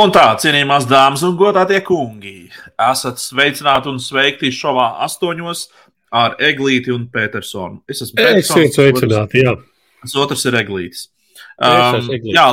[0.00, 2.48] Un tā, cienījamās dāmas un godātie kungi,
[2.80, 5.66] esat sveicināti un sveikti šovā astoņos
[6.16, 7.82] ar Eglīti un Petersonu.
[7.90, 8.62] Es esmu Petersons.
[8.62, 9.56] Esiet sveicināti, jā.
[10.00, 11.08] Tas otrs ir Eglītis.
[11.08, 11.18] Es
[11.60, 12.46] Um, jā,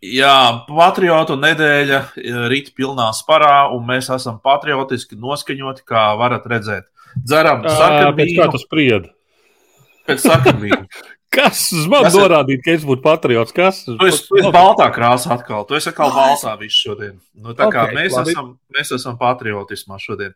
[0.00, 6.88] jā, patriotu nedēļa eh, rīt pilnā sparā, un mēs esam patriotiski noskaņoti, kā varat redzēt.
[7.20, 9.12] Dzeram sarkanu Pēc kā vīnu, tu spriedi?
[10.08, 10.86] pēc sarkanu vīnu.
[11.32, 13.52] Kas uz mani Tas ir- norādīja, ka es būtu patriots?
[13.56, 13.84] Kas?
[13.86, 15.64] Tu esi, tu esi baltā krāsā atkal.
[15.66, 17.14] Tu esi atkal baltā visu šodien.
[17.34, 18.34] Nu, tā kā Ok, mēs, labi.
[18.34, 20.34] esam, mēs esam patriotismā šodien.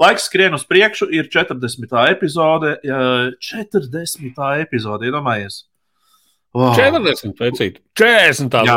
[0.00, 2.06] Laiks skrien uz priekšu, ir 40.
[2.08, 2.78] epizode.
[2.82, 4.62] jā, 40.
[4.64, 5.64] epizode, iedomājies.
[6.56, 6.72] Wow.
[6.74, 7.76] 40, vecīt.
[7.98, 8.48] 40.
[8.50, 8.76] Tā, Jā.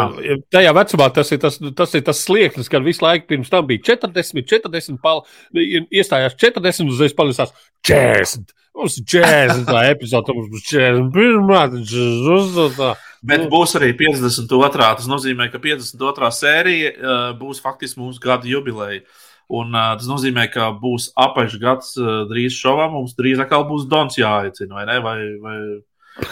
[0.52, 3.80] tajā vecumā tas ir tas, tas ir tas slieknis, kad visu laiku pirms tam bija
[3.94, 5.24] 40, 40, pal,
[5.56, 7.54] iestājās 40, uzreiz palisās
[7.88, 8.52] 40.
[8.76, 9.66] Mums ir 40.
[9.68, 11.82] tā epizode, mums būs 41.
[11.88, 12.96] 40.
[13.24, 13.50] Bet Nu.
[13.52, 14.96] būs arī 52.
[14.98, 16.32] Tas nozīmē, ka 52.
[16.34, 19.04] sērija uh, būs faktiski mūsu gada jubileja.
[19.52, 22.96] Un uh, tas nozīmē, ka būs apaļš gads uh, drīz šovam.
[22.96, 25.00] Mums drīz atkal būs Dons jāaicina, vai ne?
[25.04, 25.58] Vai, vai,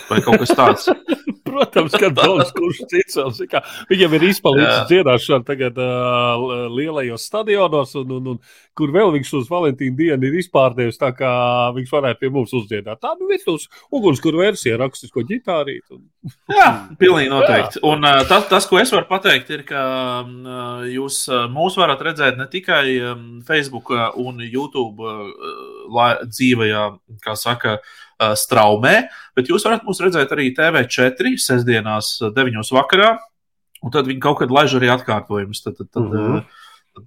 [0.09, 0.87] vai kaut kas tāds.
[1.49, 3.17] Protams, ka daudz kurš cits
[3.89, 4.87] viņam ir izpalicis Jā.
[4.91, 8.41] dziedāšana tagad uh, lielajos stadionos, un, un, un
[8.77, 11.31] kur vēl viņš uz Valentīna dienu ir izpārdevis, tā kā
[11.75, 13.01] viņš varētu pie mums uzdziedāt.
[13.01, 15.97] Tā nu ir uz ugunskura versija, rakstisko ģitārītu.
[15.97, 16.03] Un...
[16.59, 16.67] Jā,
[16.99, 17.81] pilnīgi noteikti.
[17.87, 19.85] Un uh, tas, tas, ko es varu pateikt, ir, ka
[20.21, 23.89] uh, jūs uh, mūs varat redzēt ne tikai um, Facebook
[24.19, 26.85] un YouTube uh, dzīvajā,
[27.25, 32.63] kā saka, uh, straumē, bet jūs varat mūs redzēt arī TV4 sestdienās, uh, 9.
[32.75, 33.17] vakarā.
[33.83, 35.63] Un tad viņi kaut kad laiž arī atkārtojumus.
[35.63, 36.37] Tad, tad, tad, uh Mhm.
[36.37, 36.43] -huh.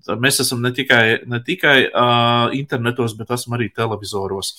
[0.07, 4.55] Tad mēs esam ne tikai, ne tikai uh, internetos, bet esam arī televizoros.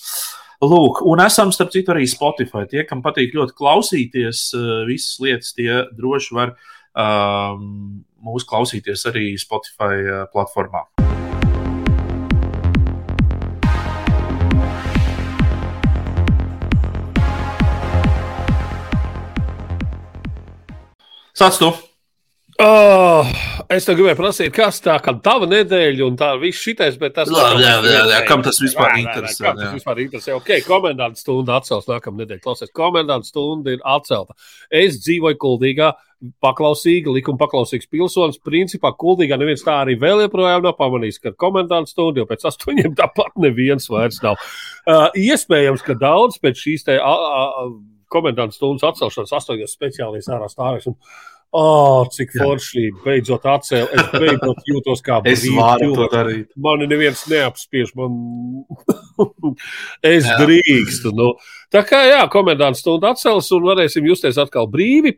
[0.62, 2.68] Lūk, un esam, starp citu, arī Spotify.
[2.70, 6.54] Tie, kam patīk ļoti klausīties, uh, visas lietas, tie droši var
[6.94, 10.93] um, mūs klausīties arī Spotify uh, platformā.
[21.34, 21.66] Sāc tu!
[22.62, 23.26] Oh,
[23.74, 27.26] es tev gribēju prasīt, kas tā kā tava nedēļa un tā viss šitais, bet tas
[27.26, 29.64] Labi, jā, jā, jā, kam tas vispār Jā, jā, jā, interesē, Kam jā.
[29.64, 30.36] tas vispār interesē?
[30.36, 32.42] Ok, komendanta stunda atcels nākamā nedēļa.
[32.44, 34.38] Klausies, komendanta stunda ir atcelta.
[34.70, 35.88] Es dzīvoju Kuldīgā,
[36.44, 38.38] paklausīga, likuma paklausīgs pilsonis.
[38.38, 42.94] Principā Kuldīgā neviens tā arī vēl joprojām nav pamanījis, ka komendanta stunda jau pēc astoņiem
[43.02, 44.38] tāpat neviens vairs nav.
[44.86, 47.66] Uh, iespējams, ka daudz pēc šīs te a, a,
[48.14, 50.90] a, komendanta stundas atcelšanas astoņos speciālīs ārā stāvēs.
[50.90, 50.98] Un,
[51.54, 53.92] Oh, cik forši beidzot atcēlīt.
[53.94, 56.48] Es beidzot jūtos kā Es brīvs varu to darīt.
[56.58, 57.92] Mani neviens neapspiež.
[57.94, 58.16] Man...
[60.16, 60.40] es Jā.
[60.40, 61.12] drīkstu.
[61.14, 61.36] Nu.
[61.70, 65.14] Tā kā jā, komendants stundu atcels un varēsim justies atkal brīvi.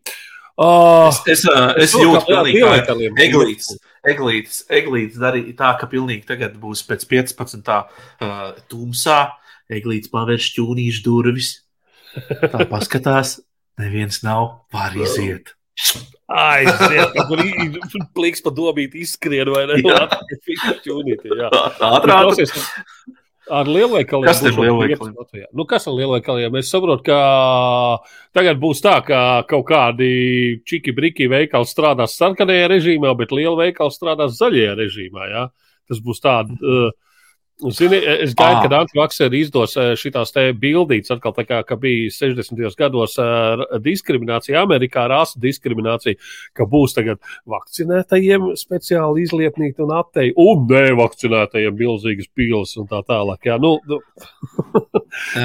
[0.60, 1.42] Uh, Es, es,
[1.84, 3.16] es to, jūtu, ka lielveikaliem.
[3.20, 3.74] Eglītis,
[4.08, 7.72] eglītis, eglītis darīja tā, ka pilnīgi tagad būs pēc 15.
[7.72, 9.22] Uh, tumsā.
[9.72, 11.54] Eglītis pavērš ķūnīšu durvis.
[12.52, 13.38] Tā paskatās,
[13.80, 15.54] neviens nav, var iziet.
[16.26, 17.80] Aiziet, brīvi
[18.16, 19.76] pliks pa dobīt izskrien vai ne?
[19.84, 20.06] Jā.
[20.82, 21.50] Ķūnīti, jā.
[21.52, 22.54] Ātrāk, Klausies,
[23.46, 24.26] Ar lielveikaliem.
[24.26, 25.46] Kas ir Latvijā.
[25.54, 26.56] Nu, kas ar lielveikaliem?
[26.58, 27.18] Es saprotu, ka
[28.34, 30.08] tagad būs tā, ka kaut kādi
[30.66, 35.28] čiki briki veikali strādās sarkanajā režīmā, bet liela veikala strādās zaļajā režīmā.
[35.30, 35.44] Jā?
[35.86, 36.58] Tas būs tāds.
[36.58, 36.90] Uh,
[37.56, 38.62] Zini, es gaidu, Ah.
[38.62, 42.76] kad Antivakseri izdos šīs te bildītas, atkal tā kā ka bija 60.
[42.76, 46.18] gados uh, diskriminācija Amerikā, rasu diskriminācija,
[46.52, 47.16] ka būs tagad
[47.48, 53.40] vakcinētajiem speciāli izlietnīti un attei, un nevakcinētajiem milzīgas pīles un tā tālāk.
[53.48, 54.02] Jā, nu, nu,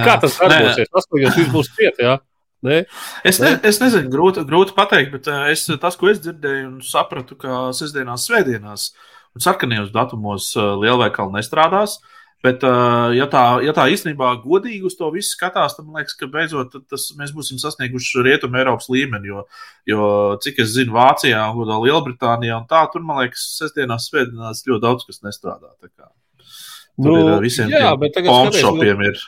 [0.04, 0.92] kā tas darbosies?
[0.92, 2.18] Tas, ka jūs būs ciet, jā?
[2.62, 2.84] Ne?
[3.26, 6.78] Es, ne, es nezinu, grūti, grūti pateikt, bet uh, es, tas, ko es dzirdēju un
[6.86, 8.92] sapratu, ka sestdienās, svētdienās
[9.36, 12.00] un sarkanajos datumos uh, lielveikali nestrādās.
[12.42, 16.16] Bet, uh, ja tā, ja tā īstenībā godīgi uz to visu skatās, tad man liekas,
[16.18, 19.30] ka beidzot tas, mēs būsim sasnieguši rietumu Eiropas līmeni.
[19.30, 19.44] Jo,
[19.90, 20.08] jo
[20.42, 25.22] cik es zinu, Vācijā Lielbritānijā un tā, tur man liekas, sestdienās, svētdienās ļoti daudz kas
[25.28, 25.70] nestrādā.
[25.78, 26.10] Tā kā
[26.96, 29.22] Tur Nu, nu, ir visiem jā, bet tagad skaties, nu, pawnshopiem ir.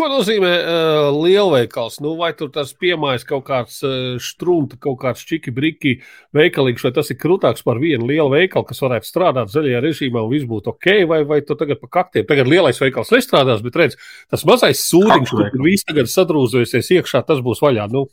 [0.00, 1.98] Ko nozīmē uh, lielveikals?
[2.00, 5.98] Nu, vai tur tas piemājas kaut kāds uh, strūns, kaut kāds čiki briki
[6.36, 10.30] veikalīgs, vai tas ir krūtāks par vienu lielu veikalu, kas varētu strādāt zaļajā režīmā un
[10.32, 12.24] viss būtu ok, vai, vai tu tagad pa kaktiem.
[12.30, 13.98] Tagad lielais veikals nestrādās, bet redz,
[14.32, 17.90] tas mazais sūdiņš, kur viss tagad sadrūzojusies iekšā, tas būs vaļā.
[17.92, 18.06] Nu,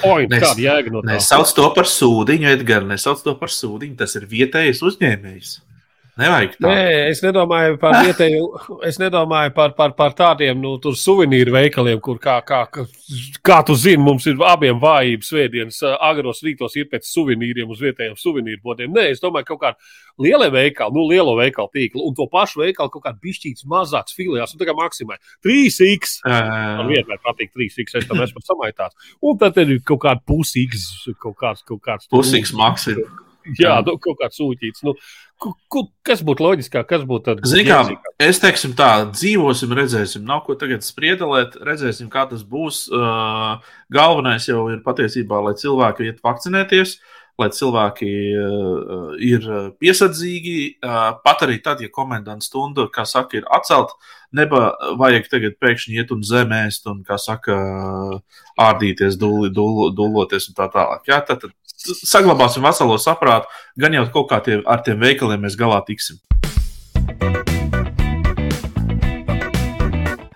[0.00, 0.30] point?
[0.30, 1.16] Nes- Kāda jēga no tā?
[1.16, 2.86] Nesauc to par sūdiņu, Edgars.
[2.88, 3.98] Nesauc to par sūdiņu.
[3.98, 5.50] Tas ir vietējais uzņēmējs.
[6.20, 6.68] Nevajag tā.
[6.68, 8.44] Nē, es nedomāju par vietēju,
[8.88, 12.62] es nedomāju par, par, par tādiem, nu, suvenīru veikaliem, kur, kā, kā,
[13.46, 18.18] kā tu zini, mums ir abiem vājības svētdienas, agros rītos ir pēc suvenīriem uz vietējiem
[18.20, 18.92] suvenīru bodiem.
[18.96, 19.90] Nē, es domāju, kaut kādā
[20.20, 24.52] lielie veikali, nu, lielo veikalu tīklu un to pašu veikalu kaut kādā bišķīts mazāks filiāls,
[24.54, 25.16] un tā kā maksimai
[25.46, 26.20] 3x.
[26.26, 29.10] Man vienmēr patīk 3x, es tam esmu samaitāts.
[29.24, 30.86] Un tad ir kaut kāda pusīgs,
[31.22, 32.10] kaut kāds, kaut kāds.
[32.12, 33.29] Pusīgs maksimums.
[33.58, 34.84] Jā, nu, kaut kāds sūtīts.
[34.86, 34.94] Nu,
[36.06, 37.50] kas būtu loģiskāk, kas būtu tāds?
[37.50, 40.26] Zinām, es teiksim tā, dzīvosim, redzēsim.
[40.28, 42.84] Nav ko tagad spriedelēt, redzēsim, kā tas būs.
[42.92, 43.58] Uh,
[43.92, 46.98] galvenais jau ir patiesībā, lai cilvēki iet vakcinēties.
[47.40, 49.46] Lai cilvēki uh, ir
[49.80, 53.96] piesardzīgi, uh, pat arī tad, ja komendantu stunda, kā saka, ir atcelta,
[54.36, 57.56] neba vajag tagad pēkšņi iet un zemēst un, kā saka,
[58.60, 61.06] ārdīties, dul, dul, dulloties un tā tālāk.
[61.08, 63.48] Jā, tad, tad saglabāsim veselo saprātu,
[63.80, 66.20] gan jau kaut kā tie, ar tiem veikaliem mēs galā tiksim.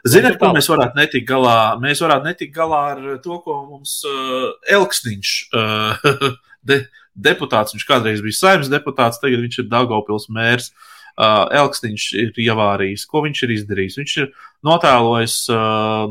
[0.05, 1.59] Ziniet, ko mēs varētu netikt galā?
[1.81, 6.27] Mēs varētu netikt galā ar to, ko mums uh, Elksniņš, uh,
[6.67, 6.81] de,
[7.15, 10.73] deputāts, viņš kādreiz bija saimnes deputāts, tagad viņš ir Daugopils mērs.
[11.15, 13.05] Uh, Elksniņš ir ievārījis.
[13.07, 13.99] Ko viņš ir izdarījis?
[14.01, 14.33] Viņš ir
[14.67, 16.09] notēlojis uh,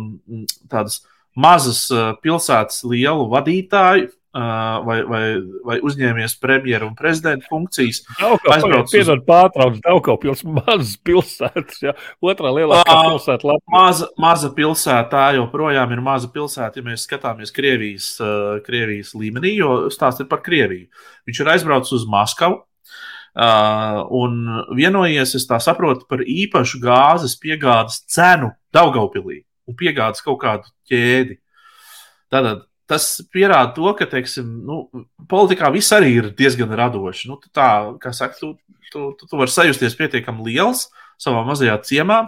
[0.71, 1.01] tādas
[1.35, 5.21] mazas uh, pilsētas lielu vadītāju, vai, vai,
[5.65, 8.01] vai uzņēmies premjeru un prezidenta funkcijas.
[8.17, 9.25] Piedod uz...
[9.27, 11.93] pārtrauc Daugavpils, mazas pilsētas, ja?
[12.23, 13.75] otrā lielākā pilsēta Latvijā.
[13.75, 18.09] Maza, maza pilsēta, tā joprojām ir maza pilsēta, ja mēs skatāmies Krievijas,
[18.65, 20.89] Krievijas līmenī, jo stāsts ir par Krieviju.
[21.29, 22.63] Viņš ir aizbraucis uz Maskavu.
[23.33, 24.43] Uh, un
[24.77, 31.39] vienojies, es tā saprotu, par īpašu gāzes piegādes cenu Daugavpilī un piegādes kaut kādu ķēdi.
[32.33, 34.83] Tātad tas pierāda to, ka, teiksim, nu,
[35.29, 37.29] politikā viss arī ir diezgan radoši.
[37.31, 37.69] Nu, tā,
[38.01, 38.53] kā saka, tu,
[38.91, 40.87] tu, tu, tu vari sajusties pietiekami liels
[41.21, 42.23] savā mazajā ciemā,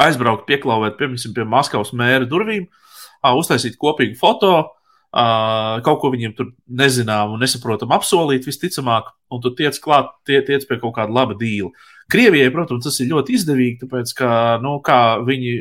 [0.00, 2.66] aizbraukt, pieklauvēt, piemēram, pie Maskavas mēra durvīm,
[3.24, 4.54] uztaisīt kopīgu foto,
[5.14, 10.66] kaut ko viņiem tur nezinām un nesaprotam apsolīt, visticamāk, un tu tiec klāt, tie, tiec
[10.66, 11.70] pie kaut kāda laba dīla.
[12.10, 14.30] Krievijai, protams, tas ir ļoti izdevīgi, tāpēc, ka,
[14.64, 15.54] nu, kā viņi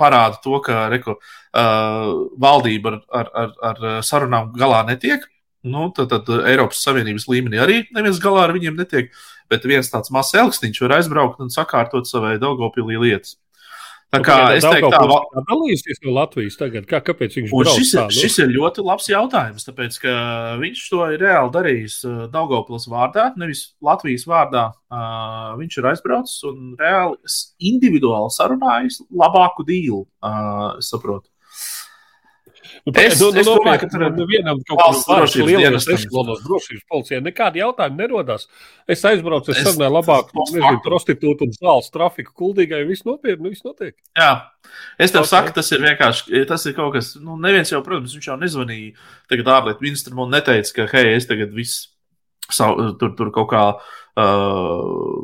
[0.00, 2.08] parāda to, ka reko, uh,
[2.40, 5.28] valdība ar, ar, ar, ar sarunām galā netiek.
[5.60, 9.12] Nu, tad, tad Eiropas Savienības līmenī arī neviens galā ar viņiem netiek.
[9.50, 13.36] Bet viens tāds mazs elksniņš var aizbraukt un sakārtot savai Daugopilī lietas.
[14.10, 16.86] Tā kā es teiktu, tā ir dalījusies no Latvijas tagad.
[16.90, 18.14] Kā, kāpēc viņš tā, nu?
[18.16, 20.14] šis ir ļoti labs jautājums, tāpēc, ka
[20.58, 24.66] viņš to ir reāli darījis uh, Daugopils vārdā, nevis Latvijas vārdā.
[24.90, 27.36] Uh, viņš ir aizbraucis un reāli
[27.70, 31.30] individuāli sarunājis labāku dīlu, uh, saprotu.
[32.84, 36.42] Nu, es, nu, nu, es domāju, ka tur ir vienam kaut kāds drošības dienas ešalonos
[36.44, 37.20] drošības policijai.
[37.24, 38.46] Nekādi jautājumi nerodās.
[38.90, 43.94] Es aizbraucu, es sarunāju labāk, nezinu, prostitūtu un zāles trafiku kuldīgai, viss nopietni, viss notiek.
[44.18, 44.32] Jā.
[45.00, 45.32] Es tev okay.
[45.32, 49.08] saku, tas ir vienkārši, tas ir kaut kas, nu, neviens jau, protams, viņš jau nezvanīja
[49.32, 51.88] tagad ārlietu ministram un neteica, ka, hei, es tagad viss
[52.52, 55.16] savu, tur, tur kaut kā uh,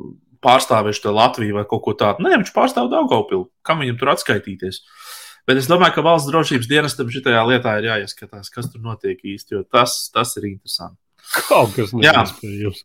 [0.47, 2.26] pārstāvēšu Latviju vai kaut ko tādu.
[2.26, 3.49] Nē, viņš pārstāv Daugopilu.
[3.66, 4.83] Kam viņam tur atskaitīties?
[4.83, 9.21] Uh, Bet es domāju, ka valsts drošības dienestam šajā lietā ir jāieskatās, kas tur notiek
[9.23, 10.99] īsti, jo tas, tas ir interesanti.
[11.47, 12.83] Kaut kas neiespējams.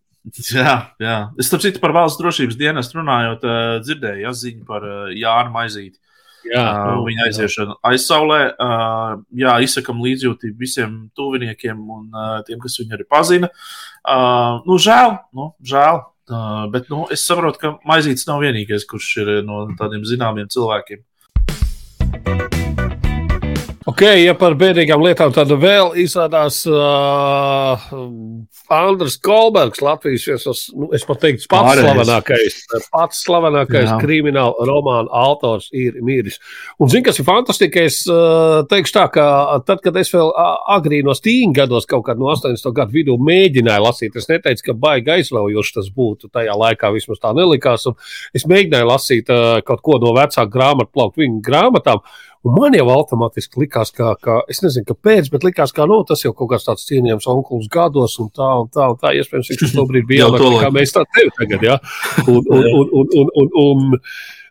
[0.53, 1.15] Jā, jā.
[1.41, 5.53] Es tam citu par valsts drošības dienestu runājot, uh, dzirdēju ja, ziņu par uh, Jānu
[5.55, 5.97] Maizīti.
[6.45, 8.39] Jā, uh, viņa aiziešana aizsaulē.
[8.53, 13.49] Uh, jā, izsakam līdzjūtību visiem tuviniekiem un uh, tiem, kas viņu arī pazina.
[14.05, 16.03] Uh, nu, žēl, nu, žēl.
[16.31, 21.01] Uh, bet nu, es saprotu, ka Maizītis nav vienīgais, kurš ir no tādiem zināmiem cilvēkiem.
[22.25, 22.70] thank you
[23.89, 27.81] Ok, ja par bēdīgām lietām tad vēl izrādās uh,
[28.69, 31.87] Andris Kolbergs, Latvijas viesos, nu, es pat teiktu, pats Pārējais.
[31.89, 32.59] slavenākais,
[32.93, 33.97] pats slavenākais Jā.
[34.03, 36.37] krimināla romāna autors ir miris.
[36.77, 39.25] Un zini, kas ir fantastiski, es uh, teikšu tā, ka
[39.65, 40.29] tad, kad es vēl
[40.77, 42.69] agrīnos tīņu gados, kaut kad no 80.
[42.77, 47.33] gadu vidū mēģināju lasīt, es neteicu, ka baigi aizraujoši tas būtu tajā laikā, vismaz tā
[47.33, 47.97] nelikās, un
[48.37, 52.05] es mēģināju lasīt uh, kaut ko no vecāku grāmatu plaukt viņu grāmatām.
[52.41, 56.23] Un man jau automātiski likās, ka, ka es nezinu, kāpēc, bet likās, ka nu, tas
[56.25, 59.13] jau kaut kāds tāds cienījams onkulis gados, un tā, un tā, un tā.
[59.19, 61.79] Iespējams, viņš to brīdi bija jaunāks nekā mēs tā tevi tagad, ja?
[62.25, 63.99] Un, un, un, un, un, un, un,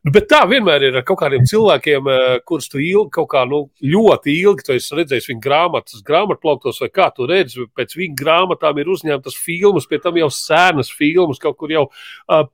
[0.00, 3.66] Bet tā vienmēr ir ar kaut kādiem cilvēkiem, eh, kurus tu ilgi, kaut kā nu,
[3.84, 8.80] ļoti ilgi, tu esi redzējis viņa grāmatas, grāmatplauktos, vai kā tu redzi, pēc viņa grāmatām
[8.80, 12.46] ir uzņemtas filmas, pie tam jau sēnas filmas, kaut kur jau uh,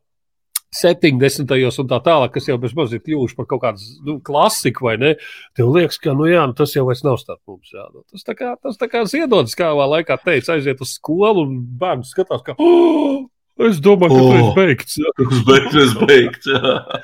[0.81, 1.55] 70.
[1.83, 5.15] un tā tālāk, kas jau bezmaz ir kļuvuši par kaut kādu nu, klasiku, vai ne?
[5.57, 7.73] Tev liekas, ka nu, jā, nu, tas jau vairs nav starp mums.
[7.73, 7.87] Jā.
[7.93, 11.47] Nu, tas tā kā, tas tā kā ziedonis, kā vēl laikā teica, aiziet uz skolu
[11.47, 12.59] un bērns skatās, ka.
[12.59, 13.25] Oh!
[13.57, 14.99] Es domāju, ka oh, tas ir beigts.
[15.17, 16.51] Tas beigts, beigts.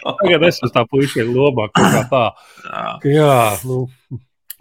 [0.04, 2.26] Tagad es esmu tā puiša lomā, kā tā.
[2.66, 3.86] Jā, jā nu.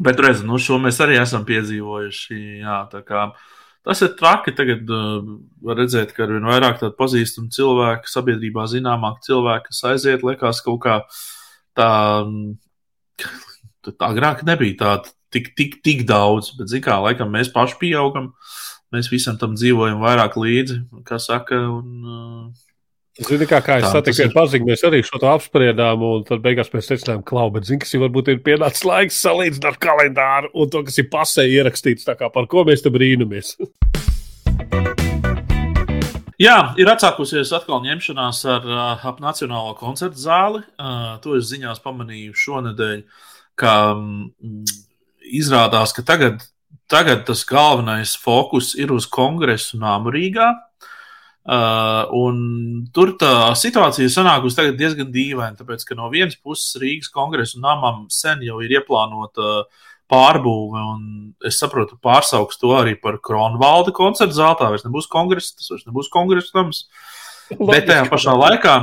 [0.02, 2.38] Bet redz, nu šo mēs arī esam piedzīvojuši.
[2.64, 3.28] Jā, tā kā
[3.88, 4.54] tas ir traki.
[4.58, 5.22] Tagad uh,
[5.66, 10.64] var redzēt, ka ar vien vairāk tādu pazīstamu cilvēku, sabiedrībā zināmāk cilvēku, kas aiziet, liekas
[10.66, 10.98] kaut kā
[11.78, 11.92] tā,
[13.88, 18.34] tā agrāk nebija tāda tik, tik, tik daudz, bet zin kā, laikam mēs paši pieaugam.
[18.92, 21.62] Mēs visam tam dzīvojam vairāk līdzi, kā saka.
[21.72, 22.71] Un, uh,
[23.20, 26.88] Zini, kā, kā es satiku ar paziņu, mēs arī šo apspriedām, un tad beigās mēs
[26.88, 31.02] secinājām, ka, bet zini, kas jau varbūt ir pienācis laiks salīdzināt kalendāru un to, kas
[31.04, 33.58] ir pasē ierakstīts, tā kā par ko mēs te brīnamies.
[36.42, 40.64] Jā, ir atsākusies atkal ņemšanās ar uh, ap Nacionālo koncertu zāli.
[40.80, 43.04] Uh, to es ziņās pamanīju šonadēļ,
[43.60, 44.32] ka um,
[45.28, 46.48] izrādās, ka tagad
[46.92, 50.48] tagad tas galvenais fokus ir uz kongresu nāmu Rīgā.
[51.42, 58.04] Uh, tur tā situācija sanākusi diezgan dīvaina, tāpēc ka no vienas puses Rīgas kongresa namam
[58.14, 59.64] sen jau ir ieplānota
[60.12, 61.02] pārbūve, un
[61.48, 64.60] es saprotu, pārsauks to arī par Kronvalda koncertu zāli.
[64.60, 66.84] Tā vairs nebūs kongresa, tas vairs nebūs kongresa nams.
[67.58, 68.76] Bet tajā pašā laikā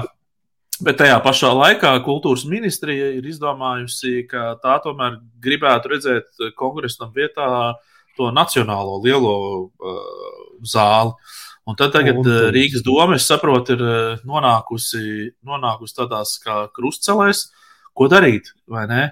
[0.79, 7.49] Bet tajā pašā laikā kultūras ministrija ir izdomājusi, ka tā tomēr gribētu redzēt kongresam vietā
[8.15, 9.35] to nacionālo lielo
[9.67, 10.05] uh,
[10.63, 11.17] zāli.
[11.69, 16.63] Un tad tagad un, uh, Rīgas doma, es saprotu, ir uh, nonākusi, nonākusi tādās kā
[16.73, 17.51] krustcelēs,
[17.93, 19.03] ko darīt, vai ne?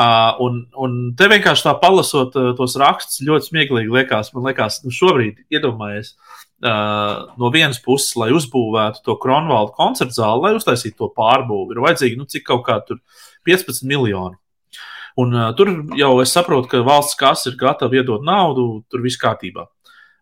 [0.00, 4.30] Uh, un, un te vienkārši tā palasot uh, tos rakstus, ļoti smieklīgi liekas.
[4.36, 10.46] Man liekas, nu šobrīd iedomājies uh, no vienas puses, lai uzbūvētu to Kronvalda koncertu zāli,
[10.46, 13.02] lai uztaisītu to pārbūvi, ir vajadzīgi, nu, cik kaut kā tur
[13.50, 14.38] 15 miljoni.
[15.20, 19.20] Un, uh, tur jau es saprotu, ka valsts kas ir gatava iedot naudu, tur viss
[19.20, 19.66] kārtībā.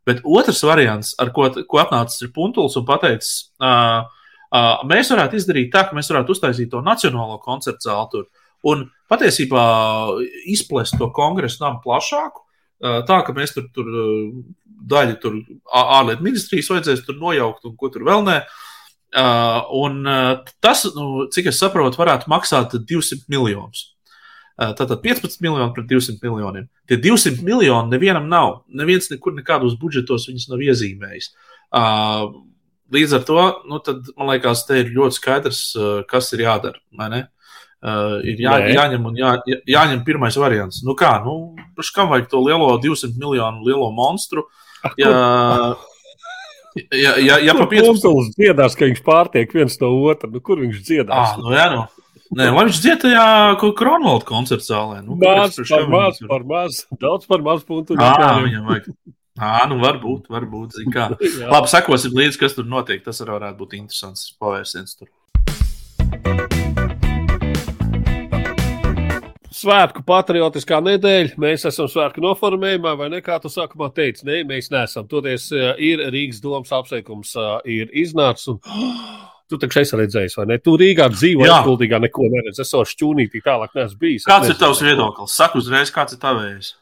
[0.09, 4.05] Bet otrs variants, ar ko, ko atnācis ir Punkuls un pateicis, uh,
[4.49, 8.87] uh, mēs varētu izdarīt tā, ka mēs varētu uztaisīt to nacionālo koncertu zāli tur un
[9.11, 9.65] patiesībā
[10.51, 12.45] izplest to kongresu namu plašāku.
[12.79, 13.93] Uh, tā ka mēs tur, tur
[14.89, 15.37] daļu tur
[15.75, 18.41] ārlietu ministrijas vajadzēs tur nojaukt un ko tur vēl nē.
[19.09, 23.87] Uh, un uh, tas, nu, cik es saprotu, varētu maksāt 200 miljonus.
[24.59, 26.67] Tātad 15 miljoni pret 200 miljoniem.
[26.91, 28.65] Tie 200 miljoni nevienam nav.
[28.75, 31.31] Neviens nekur nekādos budžetos viņus nav iezīmējis.
[32.89, 35.61] Līdz ar to, nu, tad, man liekas, te ir ļoti skaidrs,
[36.11, 36.81] kas ir jādara.
[38.27, 38.73] Ir jā, Nē.
[38.75, 39.35] jāņem, jā,
[39.71, 40.81] jāņem pirmais variants.
[40.83, 41.55] Nu kā, nu,
[41.95, 44.49] kam vajag to lielo 200 miljonu lielo monstru?
[44.99, 45.13] Ja,
[46.91, 50.59] ja, ja, ja pa 15 minūtēm dziedās, ka viņš pārtiek viens no otra, nu, kur
[50.65, 51.37] viņš dziedās?
[51.37, 51.87] Ah, nu, jā, nu.
[52.29, 54.99] Nē, lai viņš dzied tajā Kronvalda koncerta zālē.
[55.01, 57.97] Nu, maz, par maz, par maz, daudz par maz punktu.
[57.97, 58.91] Jā, viņam vajag.
[59.39, 61.07] Ā, nu varbūt, varbūt, zin kā.
[61.53, 63.01] Labi, sekosim līdzi, kas tur notiek.
[63.05, 65.09] Tas arī varētu būt interesants pavērsiens tur.
[69.59, 71.39] Svētku patriotiskā nedēļa.
[71.41, 73.23] Mēs esam svētku noformējumā, vai ne?
[73.25, 75.09] Kā tu sākumā teici, nē, mēs neesam.
[75.09, 77.33] Toties ir Rīgas domas apsveikums,
[77.65, 78.53] ir iznācis.
[78.53, 78.61] Un...
[79.49, 80.59] Tu taču esi redzējis, vai ne?
[80.61, 82.65] Tu Rīgā dzīvo, es guldīgā neko neredzu.
[82.65, 84.27] Es savu šķūnītī tālāk neesmu bijis.
[84.29, 85.37] Kāds ir tavs viedoklis?
[85.39, 86.75] Saku uzreiz, kāds ir tavējs?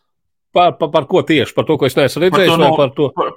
[0.56, 1.54] Par, par, par ko tieši?
[1.54, 3.06] Par to, ko es neesmu redzējis, par to, vai par to?
[3.14, 3.30] Par,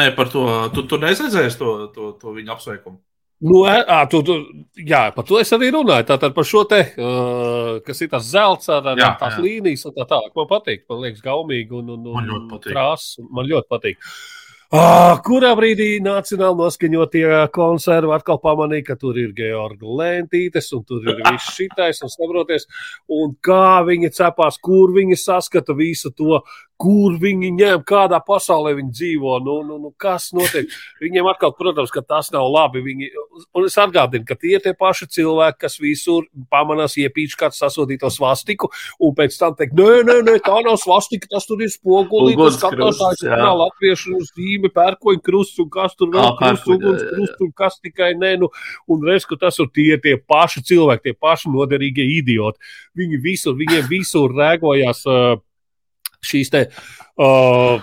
[0.00, 0.42] nē, par to.
[0.74, 2.98] Tu, tu neesi redzējis to, to, to viņa apsveikumu.
[3.40, 4.34] Nu, à, tu, tu,
[4.76, 6.04] jā, par to es arī runāju.
[6.10, 9.44] Tātad par šo te, uh, kas ir tas zelts ar, ar jā, tās jā.
[9.46, 10.34] līnijas un tā tālāk.
[10.36, 13.22] Man patīk, man liekas, gaumīgi un, un, un krāsas.
[13.32, 14.10] Man ļoti patīk.
[14.70, 21.08] Oh, kurā brīdī nacionāli noskaņotie konservi atkal pamanīja, ka tur ir Georgi Lentītes un tur
[21.10, 22.68] ir viss šitais un saproties,
[23.10, 26.38] un kā viņi cepās, kur viņi saskata visu to
[26.80, 30.70] kur viņi ņem, kādā pasaulē viņi dzīvo, nu, nu, nu, kas notiek.
[31.02, 32.80] Viņiem atkal, protams, ka tas nav labi.
[32.86, 33.10] Viņi,
[33.56, 38.08] un es atgādinu, ka tie ir tie paši cilvēki, kas visur pamanās iepīč kādu sasodīto
[38.12, 38.70] svastiku,
[39.00, 42.58] un pēc tam teikt, nē, nē, nē tā nav svastika, tas tur ir spogulīts, tas
[42.62, 47.52] skatās, tā ir latviešu zīme, pērkoņu krusts, un kas tur vēl krusts, uguns krusts, un
[47.60, 48.50] kas tikai nē, nu,
[48.88, 52.72] un reiz, ka tas ir tie, tie paši cilvēki, tie paši noderīgie idioti.
[52.96, 55.04] Viņi visur, viņiem visur rēgojās.
[55.08, 55.44] Uh,
[56.26, 56.66] šīs te.
[57.20, 57.80] Uh,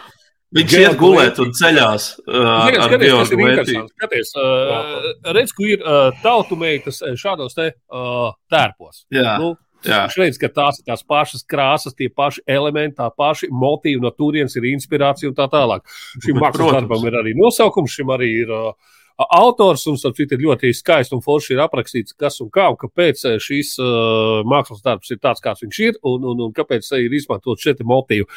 [0.56, 2.03] Viņš iet gulēt un ceļās.
[2.24, 3.96] Uh, Zinies, skaties, tas ir interesanti.
[3.98, 9.03] Skaties, uh, redz, ka ir uh, tautumeitas šādos te uh, tērpos.
[9.12, 9.36] Jā.
[9.44, 14.13] Nu, redz, ka tās ir tās pašas krāsas, tie paši elementi, tā paši motīvi, no
[14.15, 15.84] turienes ir inspirācija un tā tālāk.
[16.24, 18.72] Šim mākslas darbam ir arī nosaukums, šim arī ir uh,
[19.17, 22.77] autors, un starp citu ir ļoti skaisti un forši ir aprakstīts, kas un kā un
[22.77, 27.13] kāpēc šis uh, mākslas darbs ir tāds, kāds viņš ir, un, un, un kāpēc ir
[27.17, 28.27] izmantot šie motīvi.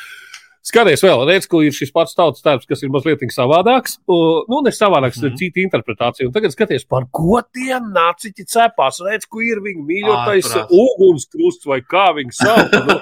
[0.61, 3.95] Skaties, vēl redz, ka ir šis pats tautas tērps, kas ir mazliet savādāks.
[4.05, 5.31] Uh, nu, ne savādāks, mm.
[5.31, 5.39] -hmm.
[5.41, 6.27] cita interpretācija.
[6.29, 9.01] Un tagad skaties, par ko tie nāciķi cepās.
[9.01, 12.77] Redz, ko ir viņa mīļotais ugunskrusts vai kā viņi sauc.
[12.77, 12.99] Nu,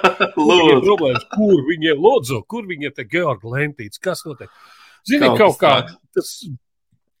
[0.87, 4.47] problēmas, kur viņiem lūdzu, kur viņiem te Georgi Lentīts, kas notiek?
[5.03, 5.75] Zini, Kaut kaut, kā
[6.15, 6.31] tas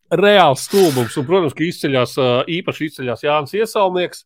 [0.09, 2.27] reāls stulbums, un, protams, ka izceļas, ā,
[2.59, 4.25] īpaši izceļas Jānis Iesaulnieks.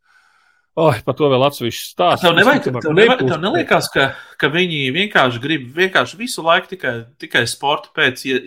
[0.73, 2.23] Oi, par to vēl atsevišķi stāsts.
[2.25, 4.05] Tev, nevajag, Visticamāk, tev, nevajag, tev neliekas, ka,
[4.41, 8.39] ka viņi vienkārši grib vienkārši visu laiku tikai, tikai sporta pēc ie,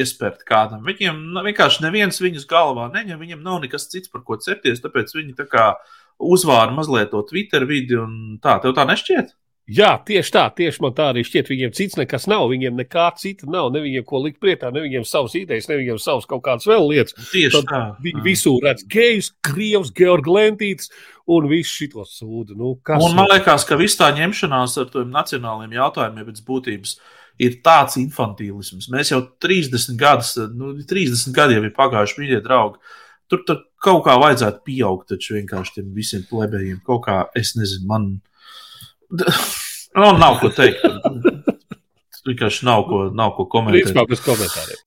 [0.00, 0.80] iespērt kādam.
[0.86, 5.36] Viņiem vienkārši neviens viņus galvā neņem, viņiem nav nekas cits, par ko cepties, tāpēc viņi
[5.36, 5.66] tā kā
[6.16, 8.56] uzvāra mazliet to Twitter vidi un tā.
[8.64, 9.36] Tev tā nešķiet?
[9.66, 11.48] Jā, tieši tā, tieši man tā arī šķiet.
[11.50, 13.72] Viņiem cits nekas nav, viņiem nekā cita nav.
[13.74, 16.86] Ne viņiem ko likt priekšā, ne viņiem savas idejas, ne viņiem savas kaut kādas vēl
[16.92, 17.16] lietas.
[17.32, 17.80] Tieši Tad tā.
[18.04, 20.92] Viņi visur redz gejus, krievus, georgi lentītes
[21.34, 22.54] un visu šo sūdu.
[22.54, 26.94] Nu, Un man liekas, ka viss tā ņemšanās ar tiem nacionāliem jautājumiem pēc būtības
[27.42, 28.86] ir tāds infantīlisms.
[28.94, 32.78] Mēs jau 30 gadus, nu, 30 gadi jau ir pagājuši, mīļie draugi.
[33.26, 36.78] Tur, tur kaut kā vajadzētu pieaugt taču vienkārši tiem visiem plebējiem.
[36.86, 38.08] Kaut kā, es nezinu, man.
[39.96, 40.82] Man nav ko teikt.
[42.26, 43.86] Vienkārši nav ko, nav ko komentēt.
[43.86, 44.82] Principā bez komentāriem.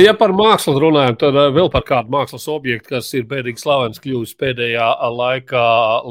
[0.00, 4.00] Ja par mākslu runājam, tad eh, vēl par kādu mākslas objektu, kas ir bēdīgi slavens
[4.02, 5.64] kļuvis pēdējā laikā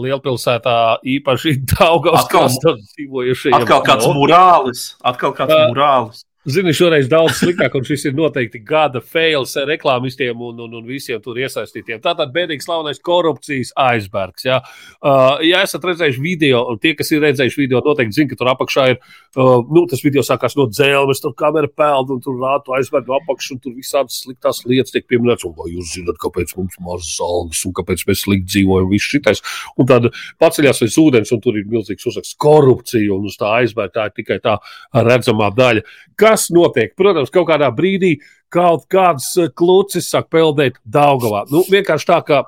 [0.03, 0.75] lielpilsētā,
[1.15, 3.57] īpaši Daugavas krastā dzīvojušajiem.
[3.57, 4.13] Atkal kāds No.
[4.19, 4.83] murālis.
[5.01, 6.21] Atkal kāds murālis.
[6.45, 11.17] Zini, šoreiz daudz sliktāk, un šis ir noteikti gada fails reklāmistiem un, un, un visiem
[11.23, 11.97] tur iesaistītiem.
[12.03, 14.45] Tātad bēdīgi slavenais korupcijas aizbergs.
[14.45, 18.37] Ja, uh, ja esat redzējuši video, un tie, kas ir redzējuši video, noteikti zina, ka
[18.37, 18.99] tur apakšā ir,
[19.33, 23.57] uh, nu, tas video sākās no dzēlmes, tur kamera peld, un tur rātu aizbergu apakšu,
[23.57, 25.47] un tur visādas sliktās lietas tiek pieminētas.
[25.49, 29.41] Un vai jūs zināt, kāpēc mums mazas algas, un kāpēc mēs slikti dzīvojam, viss šitais.
[29.81, 33.97] Un tad paceļās aiz ūdens, un tur ir milzīgs uzraksts korupcija, un uz tā aizberga
[33.97, 34.59] tā ir tikai tā
[34.93, 35.81] redzamā daļa.
[36.15, 36.93] Kas notiek?
[36.97, 38.15] Protams, kaut kādā brīdī
[38.53, 41.45] kaut kāds eh, klucis sāk peldēt Daugavā.
[41.51, 42.43] Nu, vienkārši tā, ka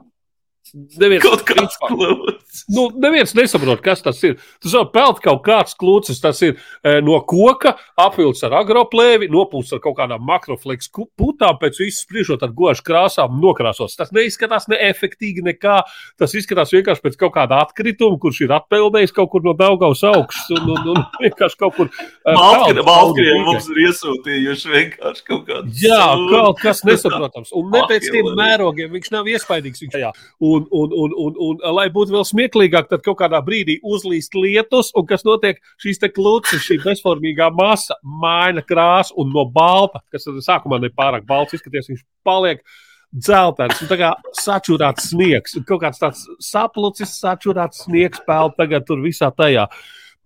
[0.75, 2.63] neviens, Kaut kāds klūts.
[2.73, 4.37] nu, neviens nesaprot, kas tas ir.
[4.63, 9.75] Tas var peld kaut kāds klucis, tas ir e, no koka, apvilkts ar agroplēvi, nopūsts
[9.77, 13.97] ar kaut kādām makrofleks putām, pēc visu spriežot ar gošu krāsām, nokrāsots.
[13.99, 15.79] Tas neizskatās neefektīgi nekā.
[16.19, 20.49] Tas izskatās vienkārši pēc kaut kāda atkrituma, kurš ir atpeldējis kaut kur no Daugavas augšas
[20.57, 21.91] un, un, un vienkārši kaut kur.
[21.93, 25.73] e, Baltkrievi paudu mums ir iesūtījuši vienkārši kaut kādu.
[25.83, 26.01] Jā,
[26.31, 27.51] kaut kas nesaprotams.
[27.57, 29.83] Un ne pēc tiem mērogiem viņš nav iespaidīgs.
[29.83, 30.09] Viņš tajā.
[30.47, 34.89] Un, un, un, un, un, lai būtu vēl smieklīgāk, tad kaut kādā brīdī uzlīst lietus,
[34.97, 35.61] un kas notiek?
[35.83, 40.91] Šīs te klūcis, šī bezformīgā masa maina krāsu un no balta, kas tad sākumā ne
[40.93, 42.63] pārāk balts izskaties, viņš paliek.
[43.07, 48.83] Dzeltens, un tā kā sačurāts sniegs, un kaut kāds tāds saplucis, sačurāts sniegs peld tagad
[48.85, 49.63] tur visā tajā.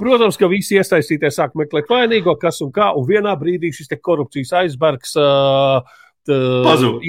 [0.02, 4.56] Protams, ka visi iesaistītie sāk meklēt vainīgo, kas un kā, un vienā brīdī šis korupcijas
[4.64, 5.86] aizbergs uh,
[6.28, 7.06] Pazūd.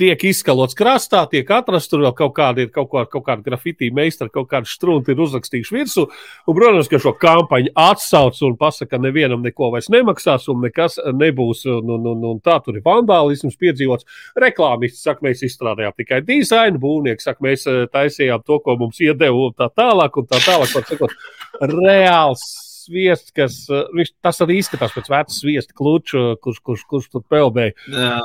[0.00, 3.90] Tiek izskalots krastā, tiek atrasts tur vēl kaut kāda, ir kaut, kā, kaut kāda grafitī
[3.94, 6.06] meistara, kaut kāda strunka ir uzrakstījuši virsū.
[6.48, 10.98] Un, protams, ka šo kampaņu atsauc un pasaka, ka nevienam neko vairs nemaksās un nekas
[11.14, 11.64] nebūs.
[11.70, 14.08] Un, un, un, un tā tur ir vandālisms piedzīvots.
[14.40, 19.48] Reklāmists saka, mēs izstrādājām tikai dizainu, būvnieks saka, mēs eh, taisījām to, ko mums iedeva
[19.48, 20.18] un tā tālāk.
[20.20, 21.18] Un tā tālāk var sakot,
[21.62, 22.44] reāls
[22.84, 27.24] sviests, kas eh, viņš, tas arī izskatās pēc vecas sviesta kluča, kurš, kurš, kurš tur
[27.30, 27.76] peldēja.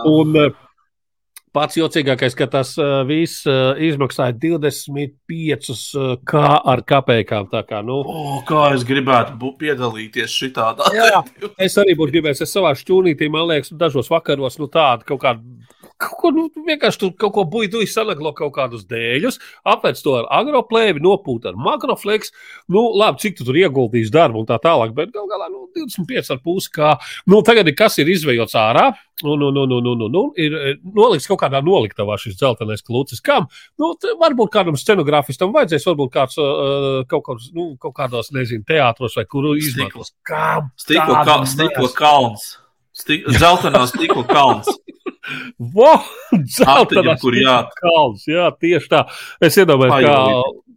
[0.10, 0.52] Un eh,
[1.56, 7.50] pats jocīgākais, ka tas eh, viss eh, izmaksāja 25 eh, kā ar kapekām.
[7.52, 10.72] Tā kā, nu, O, kā es gribētu piedalīties šitā.
[10.96, 11.24] Jā.
[11.68, 15.46] es arī būtu gribējis, es savā šķūnītī, man liekas, dažos vakaros, nu tādu kaut kādu.
[16.00, 19.36] Kaut ko, nu, vienkārši tur kaut ko buļbuļsakti, sanaglo kaut kādus dēļus,
[19.68, 22.32] apvēc to ar agroplēvi, nopūt ar makrofleks.
[22.72, 26.70] Nu, labi, cik tu tur ieguldīsi darbu un tā tālāk, bet gal galā nu, 25,5
[26.72, 26.94] kā.
[27.28, 28.94] Nu, tagad ir kas ir izvejots ārā,
[29.26, 32.86] un, un, un, un, un, un, un ir eh, nolikts kaut kādā noliktavā šis dzeltenais
[32.88, 33.20] klūcis.
[33.26, 33.50] Kam?
[33.80, 39.20] Nu, varbūt kādam scenogrāfistam vajadzēs, varbūt kāds uh, kaut, kāds, nu, kaut kādos, nezinu, teātros
[39.20, 40.14] vai kuru izmantos.
[40.24, 40.72] Kam?
[40.80, 41.98] Stikla, Tādam ka, stikla mēs.
[42.00, 42.48] kalns.
[43.00, 44.72] Stik, zeltainā stikla kalns.
[45.58, 45.92] Vo!
[46.58, 47.60] Zeltainās kur jā.
[47.82, 49.06] kalns, jā, tieši tā.
[49.44, 50.70] Es iedomājos, kā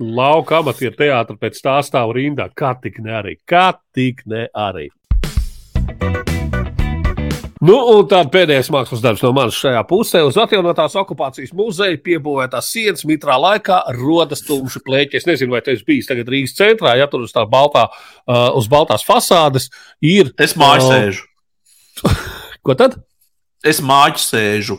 [0.00, 2.48] lauka amatieru teātra pēc tā stāv rindā.
[2.54, 3.38] Kā tik ne arī?
[3.46, 4.90] Kā tik ne arī?
[7.64, 10.20] Nu, un tad pēdējais mākslas darbs no manas šajā pusē.
[10.26, 15.16] Uz atjaunotās okupācijas muzeja piebūvētās sienas mitrā laikā rodas tumši plēķi.
[15.16, 18.68] Es nezinu, vai tas bijis tagad Rīgas centrā, ja tur uz tā baltā, uh, uz
[18.68, 19.70] baltās fasādes
[20.04, 20.34] ir.
[20.36, 20.92] Es māju O.
[20.92, 21.24] sēžu.
[22.66, 22.98] Ko tad?
[23.64, 24.78] Es māju sēžu.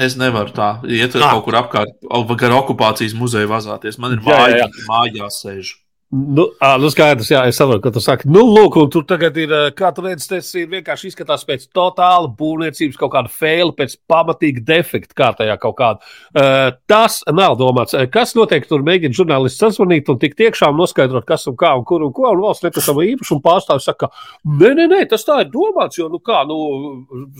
[0.00, 1.30] Es nevaru tā iet Ah.
[1.36, 3.98] kaut kur apkārt, vai gar okupācijas muzeju vazāties.
[3.98, 4.86] Man ir Jā, jā, māja, jā.
[4.88, 5.76] mājās sēžu.
[6.14, 8.28] Nu, à, nu skaidrs, jā, es saprotu, ko tu saki.
[8.30, 12.28] Nu, lūk, un tur tagad ir, kā tu redzi, tas ir vienkārši izskatās pēc totāla
[12.38, 16.12] būvniecības kaut kāda faila, pēc pamatīga defekta kārtējā kaut kāda.
[16.30, 17.96] Uh, tas nav domāts.
[18.14, 22.04] Kas notiek tur, mēģina žurnālists sazvanīt un tik tiešām noskaidrot, kas un kā un kur
[22.06, 24.12] un ko, un valsts nekustamā īpašuma pārstāvis saka,
[24.44, 26.60] nē, nē, nē, tas tā ir domāts, jo, nu kā, nu,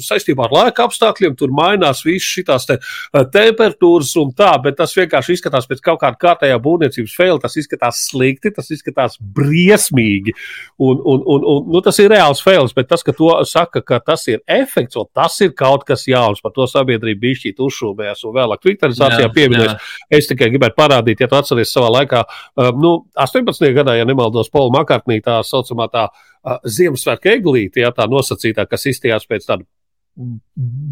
[0.03, 2.81] saistībā ar laika apstākļiem tur mainās viss šitās te
[3.13, 8.03] temperatūras un tā, bet tas vienkārši izskatās pēc kaut kāda kārtējā būvniecības faila, tas izskatās
[8.09, 8.51] slikti.
[8.55, 10.35] Tas tas izskatās briesmīgi.
[10.83, 14.01] Un, un, un, un, nu, tas ir reāls fails, bet tas, ka to saka, ka
[14.05, 16.43] tas ir efekts, un tas ir kaut kas jauns.
[16.45, 19.93] Par to sabiedrība bija šķīt uzšūmējās un vēlāk Twitterizācijā pieminēs.
[20.13, 23.69] Es tikai gribētu parādīt, ja tu atceries savā laikā, uh, nu, 18.
[23.77, 28.89] gadā, ja nemaldos, Paula Makartnī tā saucamā tā uh, Ziemassvētku eglīte, ja tā nosacītā, kas
[28.91, 29.69] izstījās pēc tāda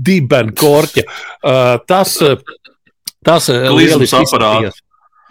[0.08, 1.04] dibenkorķa.
[1.06, 2.40] Uh, tas, uh,
[3.24, 4.82] tas uh, lieliski aparāts.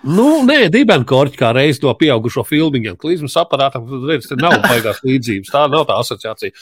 [0.02, 2.96] Nu, nē, dibenkorķi kā reiz no pieaugušo filmiņiem.
[3.02, 5.52] Klīzmas aparātam, tad redz, te nav baigās līdzības.
[5.54, 6.56] Tā nav tā asociācija.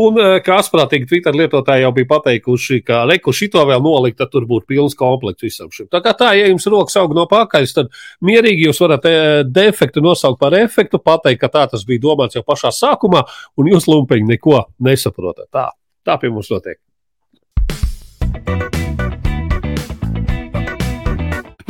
[0.00, 4.34] Un eh, kā asprātīgi Twitter lietotāji jau bija pateikuši, ka reku šito vēl nolikt, tad
[4.34, 5.86] tur būtu pilns komplekts visam šim.
[5.92, 7.94] Tā kā tā, ja jums rokas aug no pakaļas, tad
[8.26, 12.42] mierīgi jūs varat eh, defektu nosaukt par efektu, pateikt, ka tā tas bija domāts jau
[12.46, 13.22] pašā sākumā,
[13.54, 15.46] un jūs lumpeņi neko nesaprotat.
[15.54, 15.68] Tā,
[16.02, 16.82] tā pie mums notiek.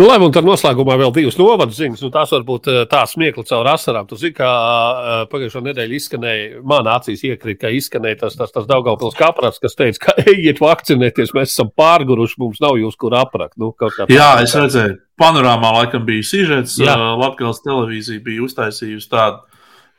[0.00, 3.42] Nu, lai mums tad noslēgumā vēl divas novadu ziņas, nu, tās varbūt eh, tā smiekli
[3.44, 4.06] caur asarām.
[4.08, 8.68] Tu zini, kā eh, pagājušā nedēļa izskanēja, manā acīs iekrita, ka izskanēja tas, tas, tas
[8.70, 13.58] Daugavpils kaprats, kas teica, ka ejiet vakcinēties, mēs esam pārguruši, mums nav jūs kur aprakt.
[13.60, 13.74] Nu,
[14.08, 19.44] Jā, es redzēju, panorāmā laikam bija sižets, Latvijas televīzija bija uztaisījusi tādu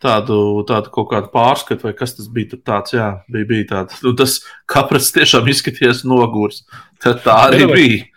[0.01, 0.35] tādu,
[0.65, 2.57] tādu kaut kādu pārskatu, vai kas tas bija.
[2.65, 4.01] Tāds, jā, bija, bija tāds.
[4.01, 6.63] Nu, tas kaprats tiešām izskatījās nogurs.
[7.05, 8.07] Tad tā arī bija.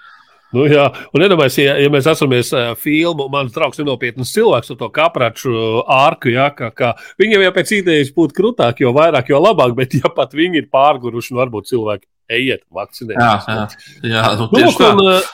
[0.55, 4.75] Nu, jā, un iedomājieties, ja, ja mēs atceramies uh, filmu, mans draugs ir nopietns cilvēks
[4.75, 5.55] ar to kapraču
[5.91, 9.97] ārku, ja, ka, ka viņam jau pēc idejas būtu krūtāk, jo vairāk, jo labāk, bet
[9.99, 12.07] ja pat viņi ir pārguruši, nu varbūt cilvēki
[12.39, 13.19] ejiet vakcinēt.
[13.19, 15.09] Jā, jā, jā nu, nu, tieši nu, tā.
[15.09, 15.33] Un,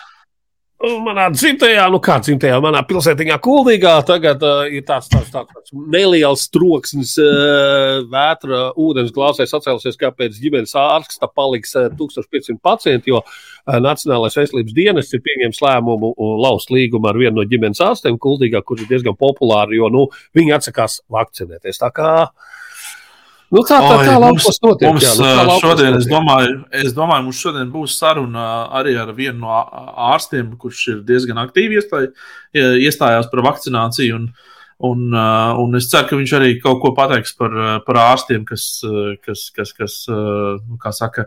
[0.81, 5.75] Manā dzimtajā, nu kā dzimtajā, manā pilsētiņā, Kuldīgā, tagad uh, ir tāds, tāds, tāds, tāds
[5.77, 13.21] neliels troksnis, uh, vētra, ūdens glāzēs atcēlusies, kāpēc ģimenes ārsta paliks uh, 1500 pacienti, jo
[13.21, 13.35] uh,
[13.67, 18.81] Nacionālais veselības dienests ir pieņēmis lēmumu laust līgumu ar vienu no ģimenes ārstiem Kuldīgā, kur
[18.81, 21.83] ir diezgan populāri, jo nu, viņi atsakās vakcinēties.
[21.83, 22.57] Tā kā uh,
[23.51, 27.41] Nu, kā tā, tā mums, notiek, mums jā, nu, šodien, es domāju, es domāju, mums
[27.43, 28.45] šodien būs saruna
[28.79, 29.57] arī ar vienu no
[30.11, 32.07] ārstiem, kurš ir diezgan aktīvi iestāj,
[32.55, 34.21] iestājās par vakcināciju.
[34.21, 34.29] Un,
[34.87, 35.03] un,
[35.65, 37.57] un es ceru, ka viņš arī kaut ko pateiks par,
[37.89, 38.69] par ārstiem, kas,
[39.27, 41.27] kas, kas, kas nu, kā saka,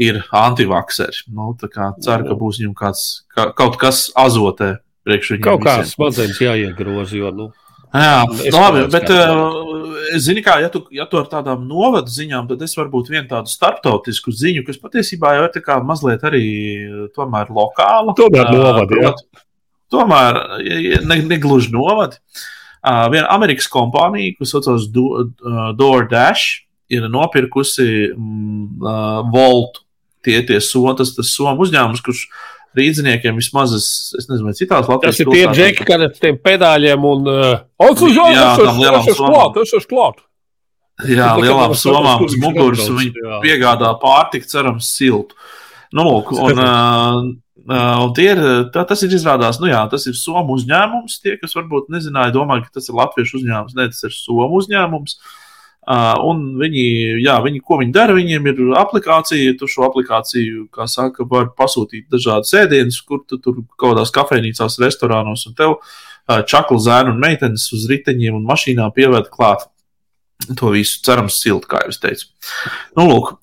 [0.00, 1.26] ir antivakseri.
[1.34, 3.04] Nu, ceru, ka būs viņam kāds,
[3.34, 5.44] kā, kaut kas azotē priekš viņiem.
[5.46, 7.50] Kaut kāds smadzenes jāiegroza, jo, nu,
[7.94, 9.52] Jā, es labi, bet uh,
[10.18, 13.52] zini, kā, ja tu, ja tu ar tādām novadu ziņām, tad es varbūt vienu tādu
[13.52, 16.42] starptautisku ziņu, kas patiesībā jau ir tā kā mazliet arī
[17.14, 18.16] tomēr lokāla.
[18.18, 19.12] Tomēr novada, jā.
[19.94, 20.40] Tomēr
[21.06, 22.18] ne, negluži novada.
[22.82, 29.83] Uh, viena Amerikas kompānija, kas saucas Do, uh, DoorDash, ir nopirkusi mm, uh, Voltu.
[30.24, 32.26] Tie ir tie somas, tas, tas somu uzņēmums, kurš
[32.74, 35.28] rīzniekiem vismaz, es, es nezinu, citās Latvijas valstīs.
[35.28, 39.60] Tas ir tie džeki, kad ar tiem pedāļiem un atsužā, jā, tam lielam somām.
[39.62, 40.24] Es esmu klāt.
[41.10, 45.38] Jā, lielām somām uz muguras viņi piegādā pārtiku, cerams, siltu.
[45.94, 47.20] Nu, lūk, un, uh,
[48.02, 48.42] un tie ir,
[48.74, 51.20] tā, tas ir izrādās, nu jā, tas ir Somu uzņēmums.
[51.22, 53.78] Tie, kas varbūt nezināja, domāja, ka tas ir Latviešu uzņēmums.
[53.78, 55.18] Nē, tas ir Somu uzņēmums.
[55.18, 55.43] Uh, Uh,
[55.84, 56.86] un viņi,
[57.24, 62.08] jā, viņi, ko viņi dara, viņiem ir aplikācija, tu šo aplikāciju, kā saka, var pasūtīt
[62.12, 65.78] dažādas ēdienas, kur tu tur kaut kādās kafejnīcās, restorānos, un tev
[66.48, 69.68] čakla zēnu un meitenes uz riteņiem un mašīnām pievērt klāt.
[70.58, 72.26] To visu cerams, silti, kā jau teicu.
[72.98, 73.36] Nu, lūk,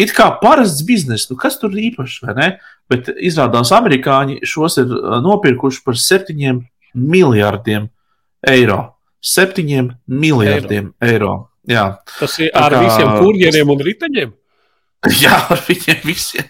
[0.00, 2.48] it kā parasts bizness, nu kas tur īpašs, vai ne?
[2.88, 4.92] Bet izrādās, amerikāņi šos ir
[5.24, 6.62] nopirkuši par septiņiem
[6.96, 7.90] miljardiem
[8.46, 8.78] eiro.
[9.26, 11.10] Septiņiem miljardiem eiro.
[11.10, 11.34] eiro.
[11.70, 11.86] Jā.
[12.18, 12.82] Tas ir ar kā...
[12.86, 14.34] visiem kurjeriem un riteņiem.
[15.22, 16.46] Jā, ar viņiem visiem.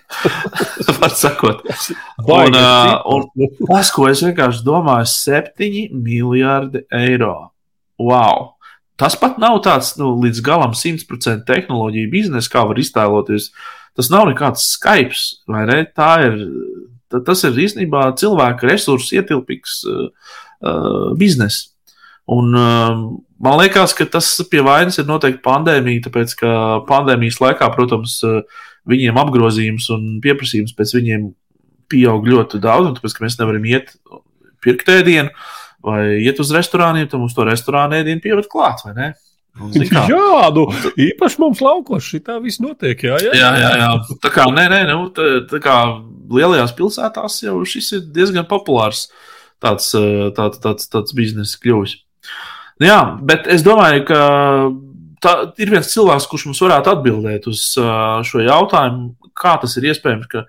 [1.01, 1.65] Var sakot.
[2.25, 3.27] Un, un
[3.67, 7.35] tas, ko es vienkārši domāju, ir 7 miljardi eiro.
[8.01, 8.53] Wow!
[8.97, 13.51] Tas pat nav tāds nu, līdz galam 100% tehnoloģija biznesa, kā var iztēloties.
[13.97, 15.17] Tas nav nekāds Skype,
[15.53, 15.83] vai ne?
[15.97, 16.39] Tā ir,
[17.13, 20.07] tas ir īstenībā cilvēka resursu ietilpīgs uh,
[20.65, 21.76] uh, biznesa.
[22.33, 22.95] Un, uh,
[23.43, 26.55] man liekas, ka tas pie vainas ir noteikti pandēmija, tāpēc ka
[26.89, 28.41] pandēmijas laikā, protams, uh,
[28.91, 31.29] viņiem apgrozījums un pieprasījums pēc viņiem
[31.91, 33.95] pieaug ļoti daudz, un tāpēc, mēs nevaram iet
[34.65, 35.31] pirkt ēdienu
[35.87, 39.13] vai iet uz restorāniem, tad mums to restorānu ēdienu pievienot klāt, vai ne?
[40.13, 40.67] Jā, nu,
[41.01, 43.01] īpaši mums laukos šī tā viss notiek.
[43.07, 43.33] Jā, jā.
[43.39, 43.93] Jā, jā, jā.
[44.21, 45.77] Tā kā, nē, nē, nu, tā, tā kā
[46.33, 49.07] lielajās pilsētās jau šis ir diezgan populārs
[49.63, 51.97] tāds, eh, tāds, tāds, tāds biznesa kļuvis.
[52.77, 54.21] Nu, jā, bet es domāju, ka
[55.23, 59.89] tā ir viens cilvēks, kurš mums varētu atbildēt uz uh, šo jautājumu, kā tas ir
[59.91, 60.45] iespējams, ka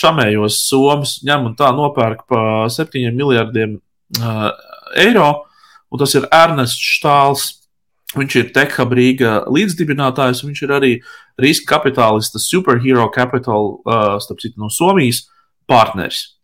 [0.00, 3.78] šamējos Somas ņem un tā nopērk pa 7 miljardiem
[4.20, 4.50] uh,
[5.00, 5.30] eiro,
[5.90, 7.48] un tas ir Ernests Štāls.
[8.10, 10.88] Viņš ir Tehab Rīga līdzdibinātājs, viņš ir arī
[11.38, 15.28] riska kapitālista Superhero Capital, uh, starp citu, no Somijas
[15.70, 16.39] partneris.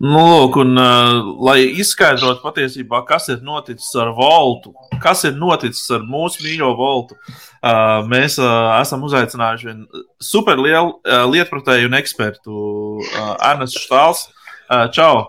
[0.00, 5.90] Nu, lūk, un, uh, lai izskaidrotu patiesībā, kas ir noticis ar Voltu, kas ir noticis
[5.92, 12.54] ar mūsu mīļo Voltu, uh, mēs uh, esam uzaicinājuši vienu superlielu uh, lietpratēju un ekspertu
[12.54, 14.24] uh, Ernestu Štāls.
[14.70, 15.26] Uh, čau!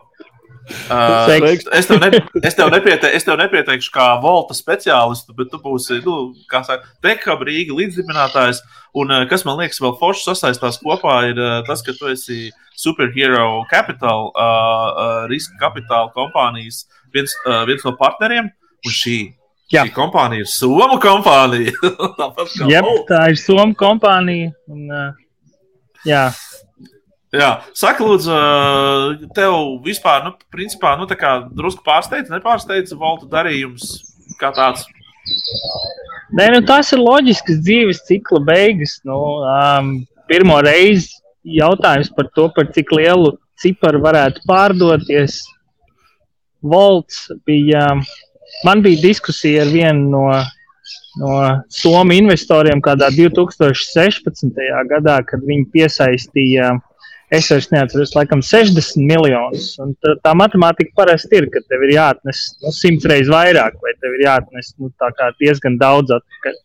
[0.91, 1.25] Uh,
[1.73, 5.99] es, tev ne, es, tev nepiete, es tev nepieteikšu kā volta speciālistu, bet tu būsi,
[6.05, 8.61] nu, kā saka, Tehab Rīga līdzdibinātājs.
[9.01, 12.49] Un uh, kas man liekas vēl forši sasaistās kopā ir uh, tas, ka tu esi
[12.77, 18.49] Superhero Capital, uh, uh, riska kapitāla kompānijas viens, uh, viens no partneriem.
[18.81, 19.17] Un šī,
[19.71, 19.85] Jā.
[19.85, 21.73] šī kompānija ir Somu kompānija.
[22.87, 23.05] Volt.
[23.09, 24.53] tā ir Somija kompānija.
[24.71, 25.53] Un, uh,
[26.07, 26.29] jā,
[27.31, 28.37] Jā, saka, lūdzu,
[29.35, 29.53] tev
[29.85, 33.93] vispār, nu, principā, nu, tā kā drusku pārsteidz, nepārsteidz Volta darījums
[34.39, 34.83] kā tāds.
[36.35, 38.97] Nē, nu, tas ir loģisks dzīves cikla beigas.
[39.07, 39.93] Nu, um,
[40.27, 45.39] pirmo reizi jautājums par to, par cik lielu ciparu varētu pārdoties.
[46.61, 47.87] Volts bija,
[48.67, 50.25] man bija diskusija ar vienu no,
[51.21, 51.33] no
[51.71, 54.61] Somijas investoriem kādā 2016.
[54.91, 56.75] gadā, kad viņi piesaistīja,
[57.31, 59.71] es vairs neatceros, laikam 60 miljonus.
[59.81, 63.93] Un tā, tā matemātika parasti ir, ka tev ir jāatnes nu, simts reizes vairāk, vai
[63.99, 66.59] tev ir jāatnes nu, tā kā diezgan daudz atpakaļ.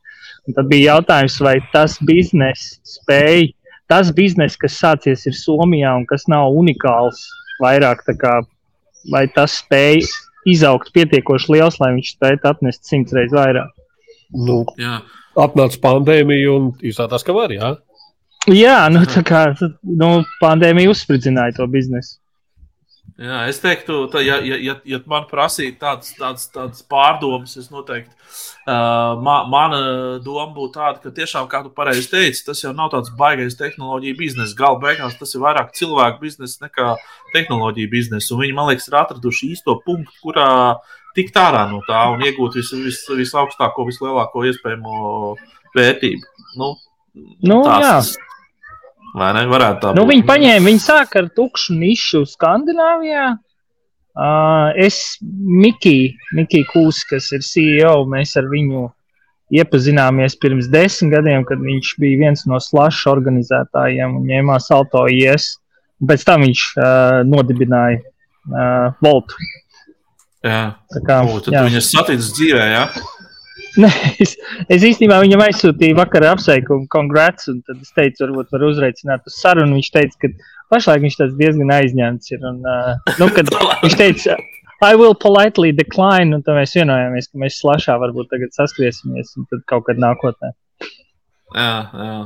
[0.46, 3.48] Un tad bija jautājums, vai tas bizness spēj,
[3.90, 7.22] tas bizness, kas sācies ir Somijā un kas nav unikāls,
[7.62, 8.36] vairāk tā kā,
[9.10, 10.02] vai tas spēj
[10.46, 13.70] izaugt pietiekoši liels, lai viņš spētu atnest simts reizes vairāk.
[14.34, 15.00] Nu, Jā.
[15.38, 17.54] atnāca pandēmija un izrādās, ka var.
[17.54, 17.76] Jā.
[18.52, 22.18] Jā, nu tā kā nu, pandēmija uzspridzināja to biznesu.
[23.16, 27.70] Jā, es teiktu, ka, ja, ja, ja, ja man prasītu tādas, tādas, tādas pārdomas, es
[27.72, 29.78] noteikti, uh, ma, mana
[30.20, 34.18] doma būtu tāda, ka tiešām, kā tu pareizi teici, tas jau nav tāds baigais tehnoloģija
[34.18, 34.58] biznesa.
[34.58, 36.92] Galu beigās tas ir vairāk cilvēku biznesa nekā
[37.32, 38.34] tehnoloģija biznesa.
[38.36, 40.50] Un viņi, man liekas, ir atraduši īsto punktu, kurā
[41.16, 45.32] tikt ārā no tā un iegūt vis, vis, visaugstāko, vislielāko iespējamo
[45.78, 46.36] vērtību.
[46.60, 46.74] Nu,
[47.16, 48.25] Nu, tās, jā.
[49.14, 49.46] Vai ne?
[49.48, 50.10] Varētu tā Nu, būt.
[50.14, 53.26] viņi paņēma, viņi sāka ar tukšu nišu Skandināvijā.
[54.16, 58.86] Uh, es, Mikī, Mikī Kūs, kas ir CEO, mēs ar viņu
[59.52, 65.52] iepazināmies pirms desmit gadiem, kad viņš bija viens no slašu organizētājiem un ņēmās Alto IS.
[66.00, 69.36] Un pēc tam viņš uh, nodibināja uh, Voltu.
[70.44, 71.62] Jā, Tā kā, O, tad jā.
[71.66, 72.82] viņa saticis dzīvē, jā.
[73.82, 73.90] Nē,
[74.22, 74.34] es,
[74.72, 79.36] es īstenībā viņam aizsūtīju vakarā apsveikumu, congrats, un tad es teicu, varbūt var uzreicināt uz
[79.36, 79.76] sarunu.
[79.76, 80.30] Viņš teica, ka
[80.72, 82.46] pašlaik viņš tāds diezgan aizņemts ir.
[82.48, 83.52] Un, uh, nu, kad
[83.84, 84.38] viņš teica,
[84.84, 89.48] I will politely decline, un tad mēs vienojāmies, ka mēs slašā varbūt tagad saskriesimies, un
[89.52, 90.52] tad kaut kad nākotnē.
[91.56, 92.18] Jā, jā.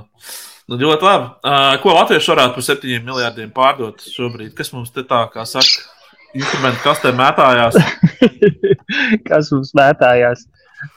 [0.71, 1.31] Nu, ļoti labi.
[1.43, 4.53] Uh, ko Latvieši varētu par 7 miljardiem pārdot šobrīd?
[4.59, 5.89] Kas mums te tā kā saka?
[6.39, 7.75] Instrumenti kastē mētājās.
[9.29, 10.45] kas mums mētājās.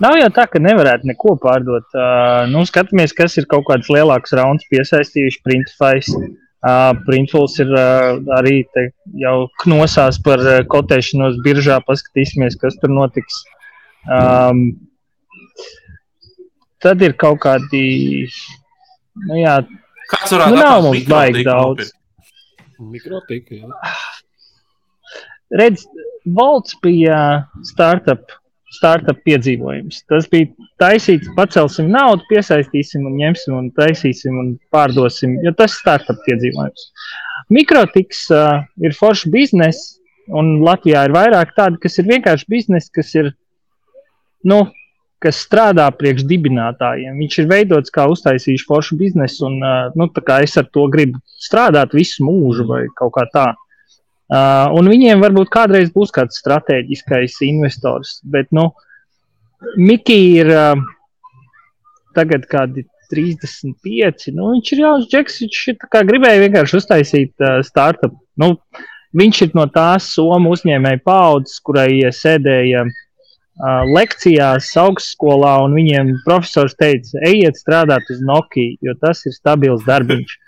[0.04, 1.86] Nav jau tā, ka nevarētu neko pārdot.
[1.96, 6.10] Uh, nu, skatāmies, kas ir kaut kāds lielāks rauns piesaistījuši Printfais.
[6.64, 8.88] Uh, Printfuls ir uh, arī te
[9.20, 11.82] jau knosās par uh, kotēšanos biržā.
[11.88, 13.42] Paskatīsimies, kas tur notiks.
[14.08, 14.66] Um,
[16.84, 17.84] tad ir kaut kādi.
[19.28, 19.60] Nu, jā,
[20.12, 21.92] Kāds varētu Nu, nav mums baigi daudz.
[22.94, 23.56] Mikrotika.
[25.54, 25.86] Redz,
[26.36, 27.18] Volts bija
[27.68, 28.32] startup,
[28.74, 30.04] startup piedzīvojums.
[30.10, 30.50] Tas bija
[30.82, 36.88] taisīts, pacelsim naudu, piesaistīsim un ņemsim un taisīsim un pārdosim, jo tas ir startup piedzīvojums.
[37.54, 39.98] Mikrotiks uh, ir foršs bizness,
[40.32, 43.34] un Latvijā ir vairāk tādu, kas ir vienkārši bizness, kas ir,
[44.48, 44.64] nu,
[45.24, 47.16] kas strādā priekš dibinātājiem.
[47.20, 50.10] Viņš ir veidots kā uztaisījuši foršu biznesu, un uh, nu,
[50.40, 53.48] es ar to gribu strādāt visu mūžu vai kaut kā tā.
[54.34, 58.72] Uh, un viņiem varbūt kādreiz būs kāds strateģiskais investors, bet, nu,
[59.78, 60.80] Mikī ir, uh,
[62.18, 64.32] tagad kādi 35.
[64.34, 65.78] Nu, viņš ir jauns džeks, viņš ir
[66.10, 68.16] gribēja vienkārši uztaisīt uh, startup.
[68.40, 68.56] Nu,
[69.18, 76.74] viņš ir no tās somu uzņēmēju paudzes, kurai sēdēja uh, lekcijās augstskolā, un viņiem profesors
[76.80, 80.40] teica, ejiet strādāt uz Nokia, jo tas ir stabils darbiņš.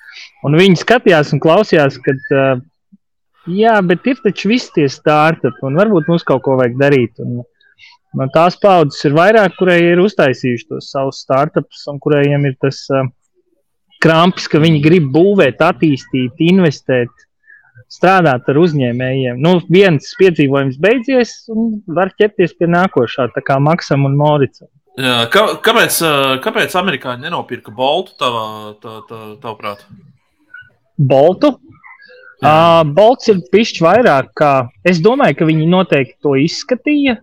[0.47, 2.55] Un viņi skatījās un klausījās, kad uh,
[3.51, 7.21] jā, bet ir taču visi tie startupi, un varbūt mums kaut ko vajag darīt.
[7.23, 7.43] Un,
[8.15, 12.81] no tās paudzes ir vairāk, kurai ir uztaisījuši tos savus startupus, un kuriem ir tas
[12.93, 13.07] uh,
[14.05, 17.11] krampis, ka viņi grib būvēt, attīstīt, investēt,
[17.91, 19.41] strādāt ar uzņēmējiem.
[19.41, 24.69] Nu, viens piedzīvojums beidzies, un var ķerties pie nākošā, tā kā Maksam un Moricam.
[24.95, 25.97] Jā, kā, kāpēc,
[26.43, 28.45] kāpēc amerikāņi nenopirka Boltu tavā,
[28.79, 29.83] tā, tā, tavuprāt?
[30.95, 31.57] Boltu?
[32.45, 34.51] Uh, Bolts ir pišķi vairāk, kā
[34.85, 37.15] es domāju, ka viņi noteikti to izskatīja.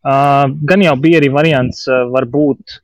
[0.00, 2.76] Uh, gan jau bija arī variants, uh, varbūt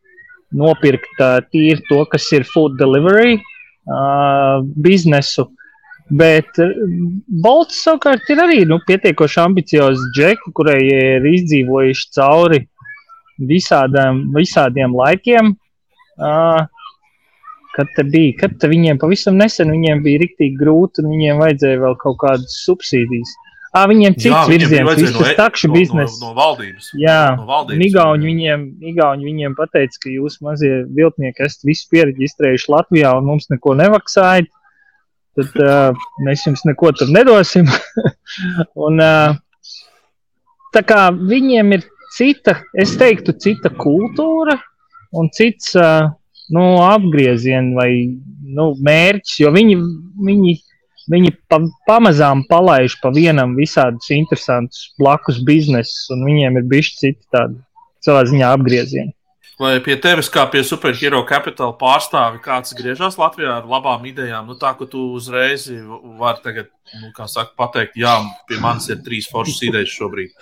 [0.59, 5.47] nopirkt uh, tīri to, kas ir food delivery uh, biznesu.
[6.07, 6.59] Bet
[7.43, 12.61] Bolts savukārt ir arī nu, pietiekoši ambiciozi džeki, kurai ir izdzīvojuši cauri
[13.47, 15.55] visādām, visādiem laikiem.
[16.17, 16.67] Uh,
[17.77, 21.83] kad te bija, kad te viņiem pavisam nesen viņiem bija riktīgi grūti un viņiem vajadzēja
[21.83, 23.35] vēl kaut kādas subsīdijas.
[23.77, 26.21] À, viņiem cits Jā, virziens, viss tas takšu no, bizness.
[26.23, 26.89] No, no valdības.
[26.97, 27.83] Jā, no valdības.
[27.91, 28.63] Igauņi viņiem,
[28.93, 34.49] Igauņi viņiem pateica, ka jūs mazie viltnieki esat visu pieregistrējuši Latvijā un mums neko nevaksājat.
[35.37, 37.69] Tad uh, mēs jums neko tur nedosim.
[38.87, 39.37] un, uh,
[40.73, 41.85] tā kā viņiem ir
[42.17, 44.57] cita, es teiktu, cita kultūra
[45.13, 45.75] un cits.
[45.77, 46.15] Uh,
[46.55, 47.91] nu, apgriezieni vai
[48.57, 49.77] nu, mērķis, jo viņi,
[50.29, 50.55] viņi,
[51.13, 57.23] viņi pa, pamazām palaiž pa vienam visādus interesantus blakus biznesus, un viņiem ir bijuši citi
[57.35, 57.61] tādi
[58.07, 59.13] savā ziņā apgriezieni.
[59.57, 64.51] Vai pie tevis, kā pie superhero kapitāla pārstāvi, kāds griežas Latvijā ar labām idejām?
[64.51, 65.65] Nu, tā, ka tu uzreiz
[66.21, 66.69] vari tagad,
[67.01, 68.19] nu, kā saka, pateikt, jā,
[68.51, 70.37] pie manis ir trīs foršas idejas šobrīd.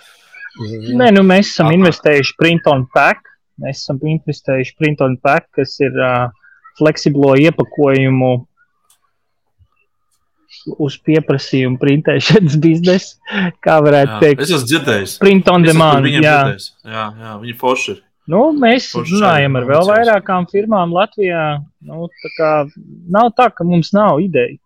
[0.99, 1.77] Nē, nu, mēs esam Aha.
[1.79, 3.31] investējuši print on pack,
[3.63, 6.27] Mēs esam investējuši print on pack, kas ir uh,
[6.79, 8.33] fleksiblo iepakojumu
[10.81, 13.39] uz pieprasījumu printēšanas biznesa.
[13.63, 15.15] Kā varētu jā, teikt, es esmu dzirdējis.
[15.21, 16.09] Print on demand.
[16.09, 16.41] Jā.
[16.51, 18.03] jā, jā, viņi forši ir.
[18.31, 21.45] Nu, mēs forši runājam ar vēl vairākām firmām Latvijā.
[21.85, 22.51] Nu, tā kā,
[23.13, 24.57] nav tā, ka mums nav ideja.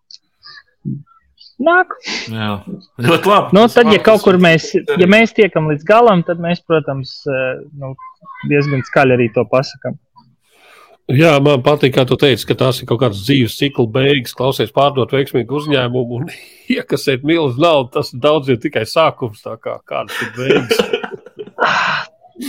[1.59, 1.95] Nāk.
[2.31, 2.51] Jā,
[3.03, 3.55] ļoti labi.
[3.57, 7.95] Nu, tad, ja kaut kur mēs, ja mēs tiekam līdz galam, tad mēs, protams, nu,
[8.47, 9.97] diezgan skaļi arī to pasakām.
[11.09, 14.69] Jā, man patīk, kā tu teici, ka tās ir kaut kādas dzīves cikla beigas, klausies,
[14.73, 16.27] pārdot veiksmīgu uzņēmumu un
[16.75, 17.89] iekasēt milzu naudu.
[17.97, 20.83] Tas daudz ir tikai sākums, tā kā kādas ir beigas.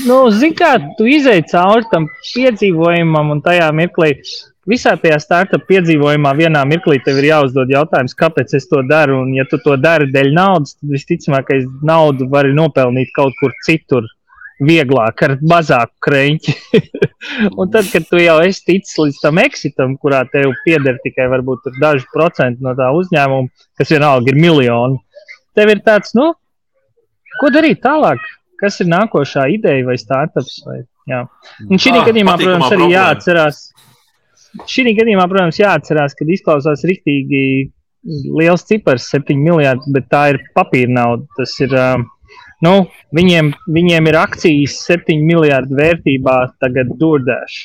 [0.05, 4.13] nu, Zini, kā tu izēji cauri tam piedzīvojumam un tajā mirklī.
[4.71, 9.23] Visā tajā startup piedzīvojumā vienā mirklī tev ir jāuzdod jautājums, kāpēc es to daru.
[9.25, 11.51] Un, ja tu to dari dēļ naudas, tad visticamāk,
[11.87, 14.07] naudu vari nopelnīt kaut kur citur
[14.61, 16.55] vieglāk, ar mazāku krēķi.
[17.59, 21.73] un tad, kad tu jau esi ticis līdz tam exitam, kurā tev pieder tikai varbūt
[21.81, 25.01] daži procenti no tā uzņēmuma, kas vienalga ir miljoni,
[25.59, 26.31] tev ir tāds, nu,
[27.41, 28.23] ko darīt tālāk?
[28.61, 30.59] Kas ir nākošā ideja vai startups?
[30.67, 31.25] Vai, jā.
[31.65, 32.97] un šī ah, gadījumā, protams, arī problēma.
[32.99, 33.63] jāatcerās.
[34.67, 37.43] Šī gadījumā, protams, jāatcerās, ka izklausās rīktīgi
[38.35, 41.29] liels cipars, 7 miljardi, bet tā ir papīra nauda.
[41.37, 41.77] Tas ir
[42.61, 42.73] Nu,
[43.17, 47.61] viņiem, viņiem ir akcijas 7 miljardu vērtībā tagad Dūrdēš.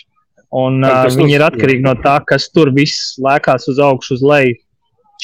[0.55, 4.55] Un, uh, viņi ir atkarīgi no tā, kas tur viss lēkās uz augšu, uz leju.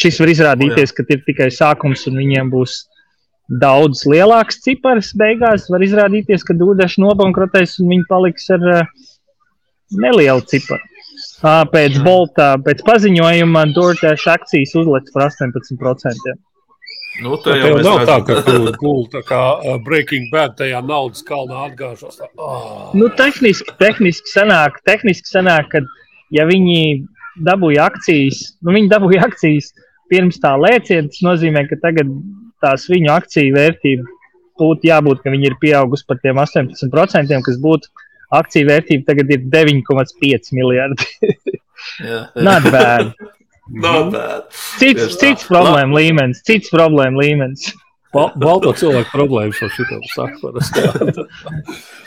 [0.01, 2.81] Šis var izrādīties, ka ir tikai sākums, un viņiem būs
[3.61, 5.69] daudz lielāks cipars beigās.
[5.71, 9.09] Var izrādīties, ka Dūrdēš nobankrotēs un viņi paliks ar uh,
[10.03, 10.83] nelielu ciparu.
[11.41, 16.37] Pēc Bolta, pēc paziņojuma, Dūrdēš akcijas uzliks par 18%.
[17.21, 18.05] Nu, tā jau nav redzam.
[18.07, 19.41] tā, ka tu gulēji tā kā
[19.85, 22.21] Breaking Bad tajā naudas kalnā atgāžos.
[22.37, 22.93] Oh.
[22.97, 25.81] nu, tehniski, tehniski sanāk, tehniski sanāk, ka
[26.33, 27.03] ja viņi
[27.45, 29.73] dabūja akcijas, nu viņi dabūja akcijas
[30.11, 32.09] pirms tā lēciena, tas nozīmē, ka tagad
[32.63, 34.07] tās viņu akciju vērtība
[34.61, 37.91] būtu jābūt, ka viņi ir pieaugusi par tiem 18%, kas būtu
[38.39, 41.07] akciju vērtība tagad ir 9,5 miljardi.
[41.31, 41.37] jā,
[42.07, 42.23] jā.
[42.39, 43.13] Not bad.
[43.71, 44.11] Not mhm.
[44.15, 44.49] bad.
[44.79, 47.71] Cits, cits problēma līmenis, cits problēma līmenis.
[48.11, 50.49] Balto cilvēku problēmas jau šitā saka.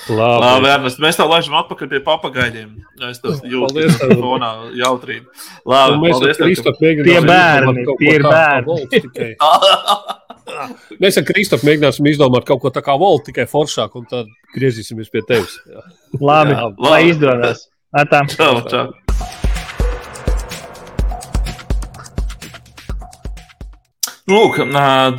[0.05, 2.75] Labi, Labi Ernest, mēs tā laižam atpakaļ pie papagaļiem.
[3.09, 3.87] Es to jūtu
[4.21, 5.33] fonā jautrību.
[5.65, 6.43] Labi, mēs paldies.
[6.43, 9.33] Kristof, tie bērni, tie ir bērni.
[11.03, 15.13] Mēs ar Kristofu mēģināsim izdomāt kaut ko tā kā voltu, tikai foršāk, un tad griezīsimies
[15.13, 15.57] pie tevis.
[15.69, 15.87] Jā.
[16.31, 17.69] Labi, Jā, lai izdodas.
[17.95, 18.25] Atā.
[18.33, 18.87] Čau, čau.
[24.25, 24.57] Nu, Lūk,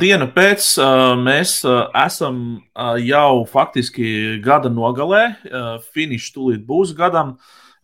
[0.02, 0.64] diena pēc
[1.22, 2.40] mēs esam
[3.06, 5.28] jau faktiski gada nogalē.
[5.94, 7.36] Finišs tūlīt būs gadam.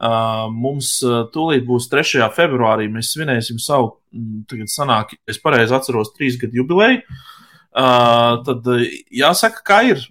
[0.03, 0.97] Mums
[1.35, 2.27] tūlīt būs 3.
[2.35, 2.89] februārī.
[2.91, 3.95] Mēs svinēsim savu,
[4.51, 7.05] tagad sanāk, es pareizi atceros, trīs gadu jubileju.
[7.73, 8.69] Tad
[9.15, 10.03] jāsaka, kā ir.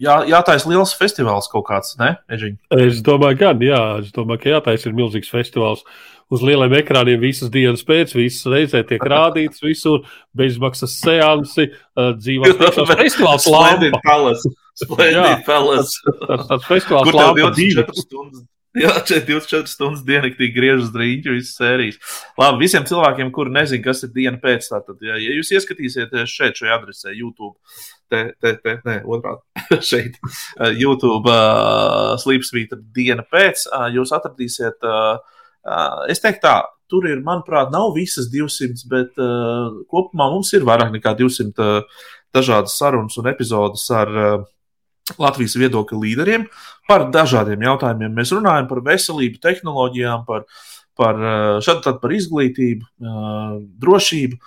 [0.00, 2.54] Jā, jātaisa liels festivāls kaut kāds, ne, Ežiņ?
[2.86, 5.82] Es domāju, gan, jā, es domāju, ka jātaisa ir milzīgs festivāls.
[6.30, 10.06] Uz lieliem ekrāniem visas dienas pēc, visas reizē tiek rādīts visur,
[10.38, 11.68] bezmaksas seansi,
[11.98, 14.06] dzīvās priekšās festivāls Splendid lampa.
[14.06, 14.54] Palace.
[14.80, 16.16] Splendid Palace.
[16.22, 17.82] Tas tāds festivāls lampa divi.
[17.82, 18.46] 24 stundas?
[18.78, 21.96] Jā, 24 stundas diennaktī griežas drīņķi visas sērijas.
[22.38, 26.60] Labi, visiem cilvēkiem, kuri nezina, kas ir diena pēc, tātad, ja, ja jūs ieskatīsieties šeit,
[26.60, 27.56] šajā adresē, YouTube,
[28.06, 34.86] te, te, te ne, otrādi, šeit, uh, YouTube uh, slīpsvīta diena pēc, uh, jūs atradīsiet,
[34.86, 35.18] uh,
[35.66, 36.54] uh, es teiktu tā,
[36.90, 42.06] tur ir, manuprāt, nav visas 200, bet uh, kopumā mums ir vairāk nekā 200 uh,
[42.30, 44.48] dažādas sarunas un epizodes ar uh,
[45.18, 46.46] Latvijas viedokļu līderiem
[46.88, 48.14] par dažādiem jautājumiem.
[48.14, 50.46] Mēs runājam par veselību, tehnoloģijām, par,
[50.98, 51.20] par,
[51.64, 52.88] šad, par izglītību,
[53.82, 54.40] drošību.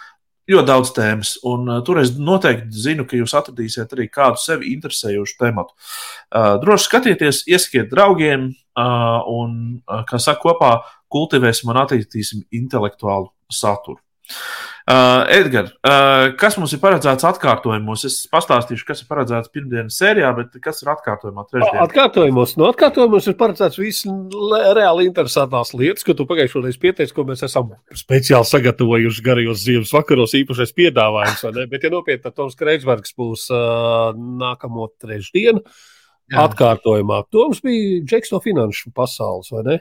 [0.52, 4.74] Ļoti daudz tēmas, un uh, tur es noteikti zinu, ka jūs atradīsiet arī kādu sevi
[4.74, 5.72] interesējošu tematu.
[5.72, 9.54] Uh, droši skatieties, iesakiet draugiem, uh, un,
[9.88, 10.74] uh, kā saka, kopā
[11.16, 14.03] kultivēsim un attīstīsim intelektuālu saturu.
[14.84, 18.02] Uh, Edgars, uh, kas mums ir paredzēts atkārtojumos?
[18.08, 21.86] Es pastāstīšu, kas ir paredzēts pirmdienas sērijā, bet kas ir atkārtojumā trešdienā?
[21.86, 27.16] Atkārtojumos, no atkārtojumos ir paredzēts visas le- reāli interesantās lietas, ko tu pagājušajā reizē pieteici,
[27.16, 31.46] ko mēs esam speciāli sagatavojuši garajos ziemas vakaros, īpašais piedāvājums.
[31.48, 31.66] vai ne?
[31.72, 36.44] Bet, ja nopietni, tad Toms Kreitsbergs būs uh, nākamo trešdienu Jā.
[36.50, 37.24] atkārtojumā.
[37.32, 39.80] Toms bija Džeks no finanšu pasaules, vai ne?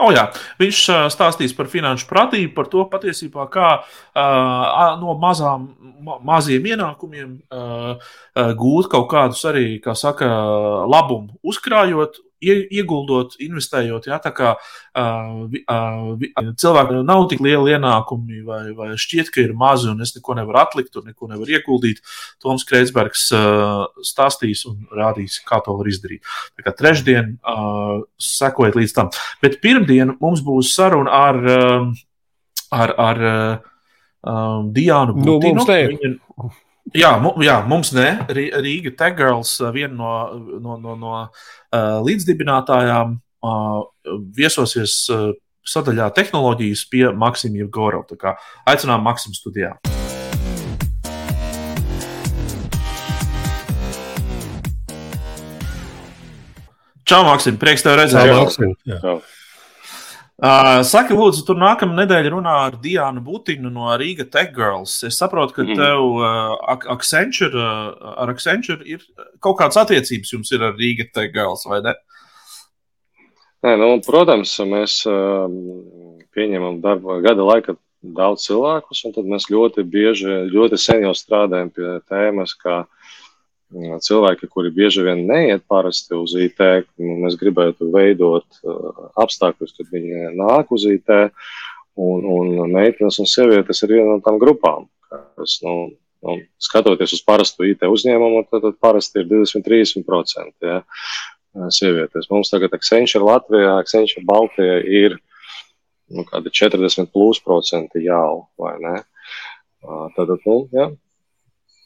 [0.00, 0.26] O, jā.
[0.60, 0.80] Viņš
[1.12, 5.68] stāstīs par finanšu pratību, par to patiesībā, kā uh, no mazām,
[6.04, 10.28] ma maziem ienākumiem uh, uh, gūt kaut kādus arī, kā saka,
[10.88, 14.08] labumu, uzkrājot, ieguldot, investējot.
[14.10, 16.24] Jā, tā kā uh, uh,
[16.60, 20.62] cilvēkiem nav tik liela ienākumi, vai, vai šķiet, ka ir mazi, un es neko nevaru
[20.62, 22.02] atlikt, un neko nevaru ieguldīt.
[22.42, 26.24] Toms Kreitsbergs uh, stāstīs un rādīs, kā to var izdarīt.
[26.58, 29.12] Tā kā trešdien uh, sekojiet līdz tam.
[29.44, 31.38] Bet pirmdien mums būs saruna ar,
[32.70, 33.22] ar, ar
[34.24, 36.50] um, Diānu Nu,
[36.90, 38.18] Jā, jā, mums ne.
[38.34, 40.10] Rī- Rīga Tech Girls, uh, viena no,
[40.58, 43.12] no, no, no uh, līdzdibinātājām,
[43.46, 43.84] uh,
[44.34, 45.30] viesosies uh,
[45.62, 47.62] sadaļā tehnoloģijas pie Maksima
[48.18, 48.34] kā
[48.66, 49.76] aicinām Maksimu studijā.
[57.06, 58.26] Čau, Maksim, prieks tev redzēt.
[58.26, 58.98] Jā, Maksim, jā.
[60.40, 65.02] Uh, saki, lūdzu, tur nākamā nedēļa runā ar Diānu Butinu no Riga Tech Girls.
[65.04, 65.76] Es saprotu, ka Mhm.
[65.76, 69.00] tev uh, Ac- Accenture, uh, ar Accenture ir
[69.40, 71.92] kaut kādas attiecības jums ir ar Riga Tech Girls, vai ne?
[73.62, 75.84] Nē, nu, protams, mēs um,
[76.34, 81.68] pieņemam darba gada laikā daudz cilvēkus, un tad mēs ļoti bieži, ļoti sen jau strādājam
[81.68, 82.99] pie tēmas, kā mm,
[83.70, 86.60] cilvēki, kuri bieži vien neiet parasti uz IT,
[86.98, 91.10] nu, mēs gribētu veidot uh, apstākļus, kad viņi nāk uz IT,
[92.00, 95.92] un, un meitenes un sievietes ir viena no tām grupām, kas, nu,
[96.26, 100.56] nu, skatoties uz parastu IT uzņēmumu, tad, tad parasti ir 20-30%.
[100.66, 100.80] Ja?
[101.74, 102.28] sievietes.
[102.30, 105.16] Mums tagad Accenture Latvijā, Accenture Baltijā ir
[106.10, 108.96] nu, kādi 40 plus procenti jau, vai ne?
[109.80, 110.90] Ā, Tad, nu, jā.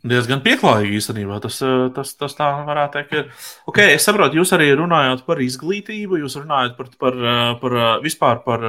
[0.04, 1.38] Diezgan pieklājīgi īstenībā.
[1.40, 3.12] Tas, uh, tas, tas tā varētu teikt.
[3.16, 3.30] Ir.
[3.70, 7.88] Okay, es saprotu, jūs arī runājat par izglītību, jūs runājat par, par, uh, par uh,
[8.04, 8.66] vispār par,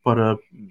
[0.00, 0.22] par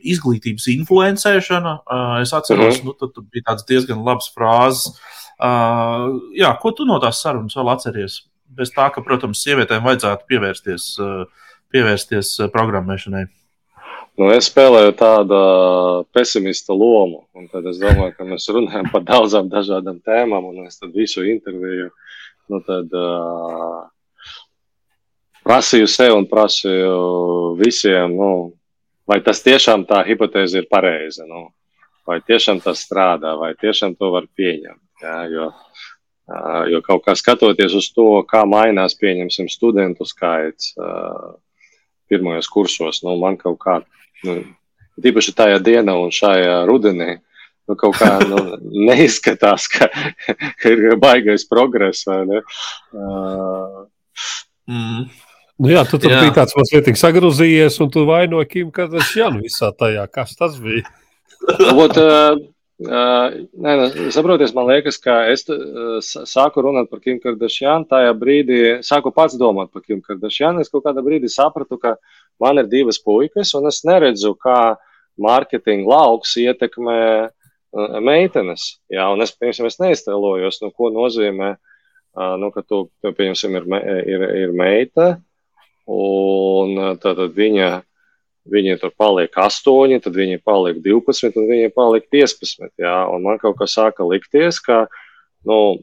[0.02, 1.76] izglītības influencēšanu.
[2.24, 2.86] Es atceros, Mhm.
[2.90, 4.98] nu, tad, tad bija tāds diezgan labs frāzes.
[5.40, 8.24] Jā, ko tu no tās sarunas vēl atceries?
[8.50, 10.88] Bez tā, ka, protams, sievietēm vajadzētu pievērsties,
[11.72, 13.28] pievērsties programmēšanai.
[14.20, 15.38] Nu, es spēlēju tādu
[16.12, 20.82] pesimista lomu, un tad es domāju, ka mēs runājam par daudzām dažādām tēmām, un es
[20.92, 21.88] visu interviju
[22.52, 23.86] nu, tad, uh,
[25.46, 26.98] prasīju sev un prasīju
[27.62, 28.32] visiem, nu,
[29.08, 31.46] vai tas tiešām tā hipotēze ir pareiza, nu,
[32.10, 34.84] vai tiešām tas strādā, vai tiešām to var pieņemt.
[35.00, 41.38] Jā, jo, uh, jo kaut kā skatoties uz to, kā mainās, pieņemsim, studentu skaits uh,
[42.12, 43.78] pirmajos kursos, nu, man kaut kā,
[44.28, 44.40] nu,
[45.04, 47.16] tīpaši tajā dienā un šajā rudenī,
[47.70, 48.44] nu, kaut kā nu,
[48.90, 49.90] neizskatās, ka,
[50.60, 52.06] ka ir baigais progress.
[52.10, 53.86] Uh,
[54.70, 55.08] Mm.
[55.60, 56.22] Nu jā, tu tur jā.
[56.22, 60.06] biji tāds mazliet sagrozījies, un tu vainoji Kim Kardashianu visā tajā.
[60.14, 60.86] Kas tas bija?
[61.74, 62.38] Ot, uh,
[62.86, 67.88] uh, nē, nu, saproties, man liekas, ka es uh, sāku runāt par Kim Kardashianu.
[67.90, 70.64] Tajā brīdī sāku pats domāt par Kim Kardashianu.
[70.64, 71.96] Es kaut kādā brīdī sapratu, ka
[72.42, 74.76] man ir divas puikas, un es neredzu, kā
[75.20, 78.76] mārketinga lauks ietekmē uh, meitenes.
[78.92, 81.56] Jā, un es, piemēram, es neiztēlojos, nu, ko nozīmē,
[82.42, 85.12] nu, ka tu, piemēram, ir, ir, ir meita
[85.90, 87.70] Un tātad viņa,
[88.52, 92.72] viņa tur paliek 8, tad viņa paliek 12, un viņa paliek 15.
[92.82, 94.86] Jā, un man kaut kā sāka likties, ka
[95.48, 95.80] nu,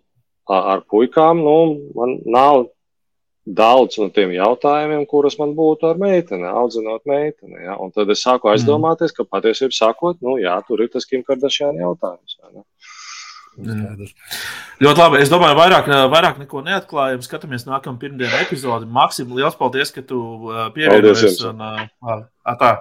[0.49, 1.59] ar puikām nu,
[1.97, 2.67] man nav
[3.47, 7.61] daudz no tiem jautājumiem, kurus man būtu ar meiteni, audzinot meiteni.
[7.63, 7.77] Ja?
[7.79, 11.79] Un tad es sāku aizdomāties, ka patiesībā sakot, nu, jā, tur ir tas Kim Kardashian
[11.79, 12.39] jautājums.
[12.43, 12.51] Ja,
[13.57, 14.13] Skaidrs.
[14.85, 15.21] Ļoti labi.
[15.25, 17.23] Es domāju, vairāk, vairāk neko neatklājam.
[17.25, 18.89] Skatāmies nākamā pirmdienu epizodi.
[18.93, 20.21] Maksim, liels paldies, ka tu
[20.75, 21.41] pievienojies.
[21.49, 22.27] Un, uh,
[22.61, 22.75] tā.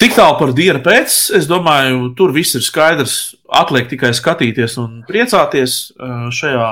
[0.00, 1.18] Tik tālu par dienu pēc.
[1.36, 3.18] Es domāju, tur viss ir skaidrs.
[3.50, 5.82] Atliek tikai skatīties un priecāties
[6.38, 6.70] šajā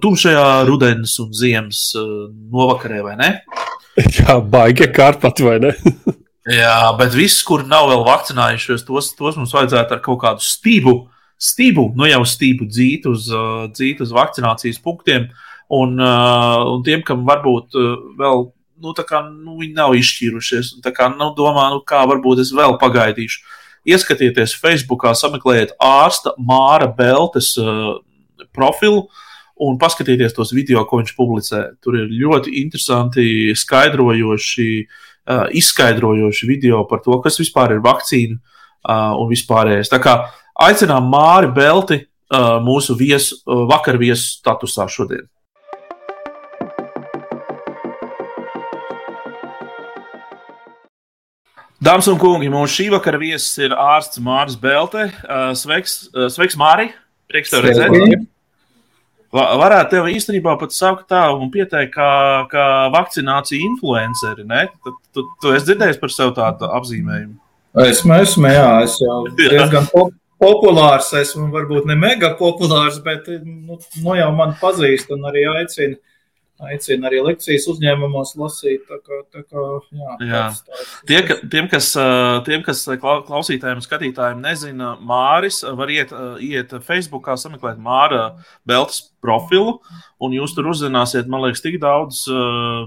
[0.00, 3.30] tumšajā rudens un ziemas novakarē, vai ne?
[4.16, 5.74] Jā, baigi kārpat, vai ne?
[6.48, 10.94] Jā, bet viss, kur nav vēl vakcinējušies, tos, tos mums vajadzētu ar kaut kādu stību,
[11.36, 15.28] stību nu jau stību dzīt uz, uh, dzīt uz vakcinācijas punktiem.
[15.70, 18.46] Un, uh, un tiem, kam varbūt uh, vēl
[18.80, 22.78] nu, kā, nu, viņi nav izšķīrušies, un kā, nu, domā, nu, kā varbūt es vēl
[22.80, 23.44] pagaidīšu.
[23.92, 27.52] Ieskatieties Facebook, sameklējiet ārsta Māra Beltes
[28.52, 29.06] profilu
[29.60, 31.62] un paskatieties tos video, ko viņš publicē.
[31.84, 38.38] Tur ir ļoti interesanti, skaidrojoši uh, uh, izskaidrojoši video par to, kas vispār ir vakcīna
[38.38, 39.90] uh, un vispārējais.
[39.92, 40.16] Tā kā
[40.60, 45.28] aicinām Māri Belti uh, mūsu viesu, uh, vakar viesu statusā šodien.
[51.80, 55.06] Dāmas un kungi, mūsu šī vakara viesis ir ārsts Mārcis Belte.
[55.56, 56.90] Sveiks, sveiks Māri!
[57.32, 58.28] Prieks tev redzēt!
[59.30, 62.10] Varētu tev īstenībā pat saukt tā un pieteikt, kā,
[62.50, 64.46] kā vakcinācija influenceri.
[64.48, 64.64] Ne?
[64.82, 67.36] Tu, tu, tu esi dzirdējis par sevi tādu apzīmējumu?
[67.86, 73.76] Esmu, esmu, jā, es jau diezgan pop populārs, esmu varbūt ne mega populārs, bet nu,
[74.00, 75.98] nu jau man pazīst un arī aicina
[76.68, 78.84] aicina arī lekcijas uzņēmumos lasīt.
[78.88, 79.64] Tā kā, tā kā,
[79.96, 80.42] jā, jā.
[80.48, 81.92] Tāds, tāds, Tie, ka, tiem, kas,
[82.46, 86.12] tiem, kas klausītājiem un skatītājiem nezina, Māris var iet,
[86.44, 88.24] iet Facebookā, sameklēt Māra
[88.68, 89.78] Beltas profilu,
[90.20, 92.86] un jūs tur uzzināsiet, man liekas, tik daudz uh,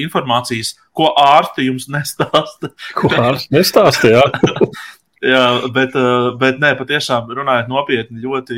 [0.00, 2.72] informācijas, ko ārsti jums nestāsta.
[2.98, 4.26] Ko ārsti nestāsta, jā.
[5.22, 5.94] Jā, bet,
[6.40, 8.56] bet nē, patiešām runājot nopietni, ļoti,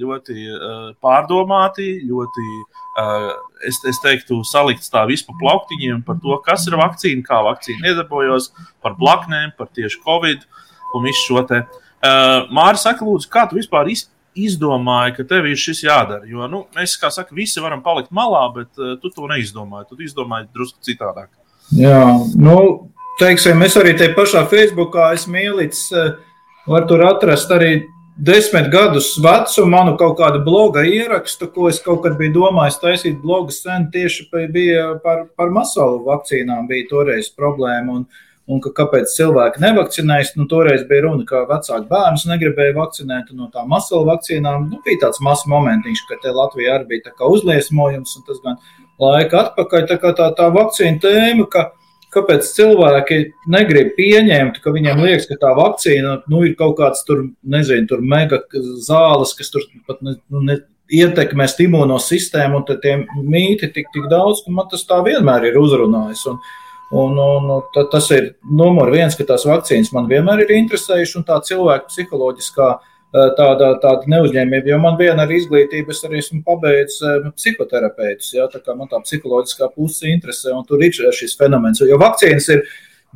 [0.00, 0.36] ļoti
[1.04, 2.44] pārdomāti, ļoti
[3.68, 7.92] es, es teiktu, salikts tā visu pa plauktiņiem par to, kas ir vakcīna, kā vakcīna
[7.92, 8.48] iedarbojas,
[8.84, 10.48] par blaknēm, par tieši covid
[10.96, 11.60] un visu šo te.
[12.06, 14.06] Uh, Māri, saka, lūdzu, kā tu vispār iz,
[14.36, 16.24] izdomāji, ka tev ir šis jādara?
[16.28, 19.88] Jo nu, mēs, kā saka, visi varam palikt malā, bet tu to neizdomāji.
[19.90, 21.30] Tu izdomāji drusku citādāk.
[21.74, 22.04] Jā,
[22.38, 22.58] nu,
[23.20, 26.16] teiksim, es arī te pašā Facebookā esmu ielicis, uh,
[26.66, 27.86] var tur atrast arī
[28.16, 33.18] desmit gadus vecu manu kaut kādu bloga ierakstu, ko es kaut kad biju domājis taisīt
[33.22, 38.00] blogu sen tieši bija par, par masalu vakcīnām bija toreiz problēma.
[38.00, 38.06] Un,
[38.46, 40.34] un ka kāpēc cilvēki nevakcinējas.
[40.38, 45.06] Nu, toreiz bija runa, ka vecāki bērnus negribēja vakcinēt, no tām masalu vakcīnām nu, bija
[45.06, 48.60] tāds mazs momentiņš, ka te Latvijā arī bija uzliesmojums, un tas gan
[49.02, 49.88] laika atpakaļ.
[49.90, 51.66] Tā kā tā, tā vakcīna tēma, ka
[52.16, 53.18] kāpēc cilvēki
[53.52, 58.02] negrib pieņemt, ka viņiem liekas, ka tā vakcīna nu, ir kaut kāds tur, nezinu, tur
[58.02, 58.40] mega
[58.84, 60.58] zāles, kas tur pat ne, nu, ne,
[60.96, 65.60] ietekmēs imuno sistēmu, un tie mīti tik, tik daudz, ka man tas tā vienmēr ir
[65.60, 66.26] uzrunājis.
[66.30, 66.42] Un,
[66.96, 71.40] un, un tas ir numur viens, ka tās vakcīnas man vienmēr ir interesējušas, un tā
[71.48, 74.72] cilvēka psiholoģiskā uh, tāda, tāda neuzņēmība.
[74.72, 76.98] Jo man viena ir izglītība, es arī esmu pabeidzis
[77.36, 78.32] psihoterapeits.
[78.36, 81.84] Ja, tā kā man tā psiholoģiskā puse interesē, un tur ir šis fenomens.
[81.84, 82.66] Jo vakcīnas ir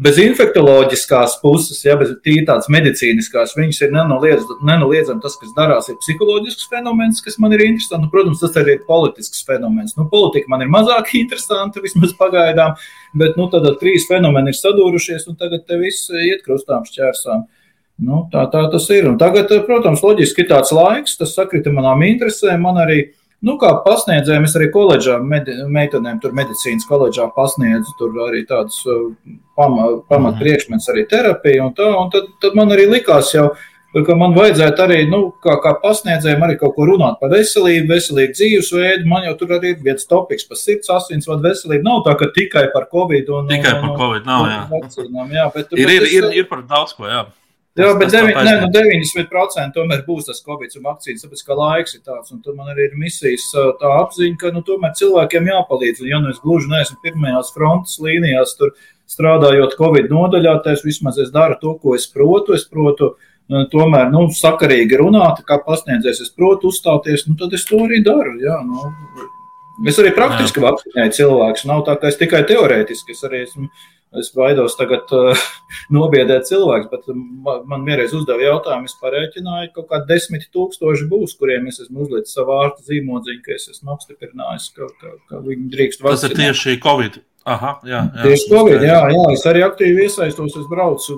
[0.00, 5.90] bez infektuoloģiskās puses, ja bez tīri tādas medicīniskās, viņas ir nenoliedzami nenoliedzam tas, kas darās,
[5.90, 8.06] ir psiholoģisks fenomens, kas man ir interesants.
[8.06, 9.96] Nu, protams, tas arī ir politisks fenomens.
[9.98, 12.76] Nu, politika man ir mazāk interesanta, vismaz pagaidām,
[13.20, 17.48] bet nu, tad trīs fenomeni ir sadūrušies, un tagad te viss iet krustām šķērsām.
[18.00, 19.08] Nu, tā, tā tas ir.
[19.10, 22.62] Un tagad, protams, loģiski ir tāds laiks, tas sakrita manām interesēm.
[22.64, 23.00] Man arī,
[23.44, 28.78] nu, kā pasniedzējiem, es arī koledžā, med, meitenēm tur medicīnas koledžā pasniedzu, tur arī tādas
[28.88, 29.10] uh,
[29.58, 30.80] pamat, pamat mhm.
[30.94, 31.90] arī terapija un tā.
[32.00, 33.50] Un tad, tad man arī likās jau
[34.06, 38.36] ka man vajadzētu arī, nu, kā, kā pasniedzējiem, arī kaut ko runāt par veselību, veselīgu
[38.38, 39.08] dzīvesveidu.
[39.10, 41.82] Man jau tur arī ir viens topiks par sirds asinsvadu veselību.
[41.88, 44.46] Nav tā, ka tikai par covid un tikai un, par covid nav.
[44.46, 44.62] Jā.
[44.70, 47.08] Vakcīnām, jā, bet, ir, bet ir, es, ir, ir par daudz ko.
[47.10, 47.24] Jā.
[47.78, 48.66] Jā, bet tas tā 9, ne, taisnība.
[48.66, 52.32] nu 90% tomēr būs tas covid un vakcīnas, tāpēc ka laiks ir tāds.
[52.34, 53.46] Un tur man arī ir misijas
[53.78, 56.02] tā apziņa, ka nu, tomēr cilvēkiem jāpalīdz.
[56.02, 58.74] Un, ja nu es gluži neesmu pirmajās frontes līnijās, tur
[59.10, 62.58] strādājot covid nodaļā, tad vismaz es daru to, ko es protu.
[62.58, 63.14] Es protu
[63.70, 68.34] tomēr nu, sakarīgi runāt, kā pasniedzējs, es protu uzstāties, nu, tad es to arī daru.
[68.42, 68.90] Jā, nu.
[69.88, 71.64] Es arī praktiski vakcinēju cilvēkus.
[71.70, 73.16] Nav tā, ka es tikai teorētiski.
[73.16, 73.70] Es arī esmu
[74.10, 75.38] Es baidos tagad uh,
[75.94, 81.06] nobiedēt cilvēkus, bet ma- man vienreiz uzdeva jautājumu, es parēķināju, ka kaut kādi desmit tūkstoši
[81.12, 85.42] būs, kuriem es esmu uzlicis savu ārsta zīmodziņu, ka es esmu apstiprinājis, ka, ka, ka
[85.46, 86.40] viņi drīkst Tas ir vakcinēt.
[86.42, 87.20] tieši covid.
[87.48, 90.56] Aha, jā, jā, Tieši Covid, jā, jā, es arī aktīvi iesaistos.
[90.60, 91.14] Es braucu,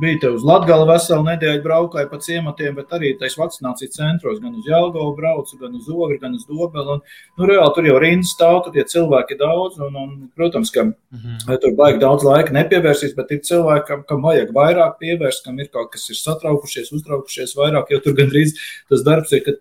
[0.00, 4.54] biju te uz Latviju veselu nedēļu, braukāju pa ciematiem, bet arī tais vakcinācijas centros, gan
[4.54, 6.94] uz Jālgavu braucu, gan uz Ogri, gan uz Dobelu.
[6.94, 7.02] Un,
[7.40, 11.58] nu, reāli tur jau rindas stāv, tur tie cilvēki daudz, un, un protams, ka Mhm.
[11.62, 15.68] tur baigi daudz laika nepievērsīs, bet ir cilvēki, kam, kam vajag vairāk pievērst, kam ir
[15.74, 18.54] kaut kas ir satraukušies, uztraukušies vairāk, jo tur gandrīz
[18.88, 19.58] tas darbs ir, ka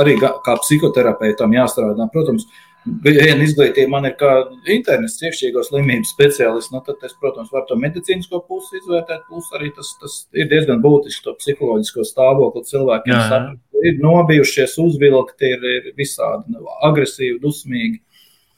[0.00, 2.08] arī kā psihoterapeitam jāstrādā.
[2.12, 2.44] Protams,
[2.84, 4.30] viena izglītība man ir kā
[4.70, 9.70] internets iekšķīgo slimību speciālists, nu, tad es, protams, varu to medicīnisko pusi izvērtēt, plus arī
[9.76, 13.14] tas, tas ir diezgan būtiski to psiholoģisko stāvokli cilvēkiem.
[13.14, 13.42] Jā, jā.
[13.84, 18.00] Ir nobijušies, uzvilkti, ir, ir visādi nu, agresīvi, dusmīgi.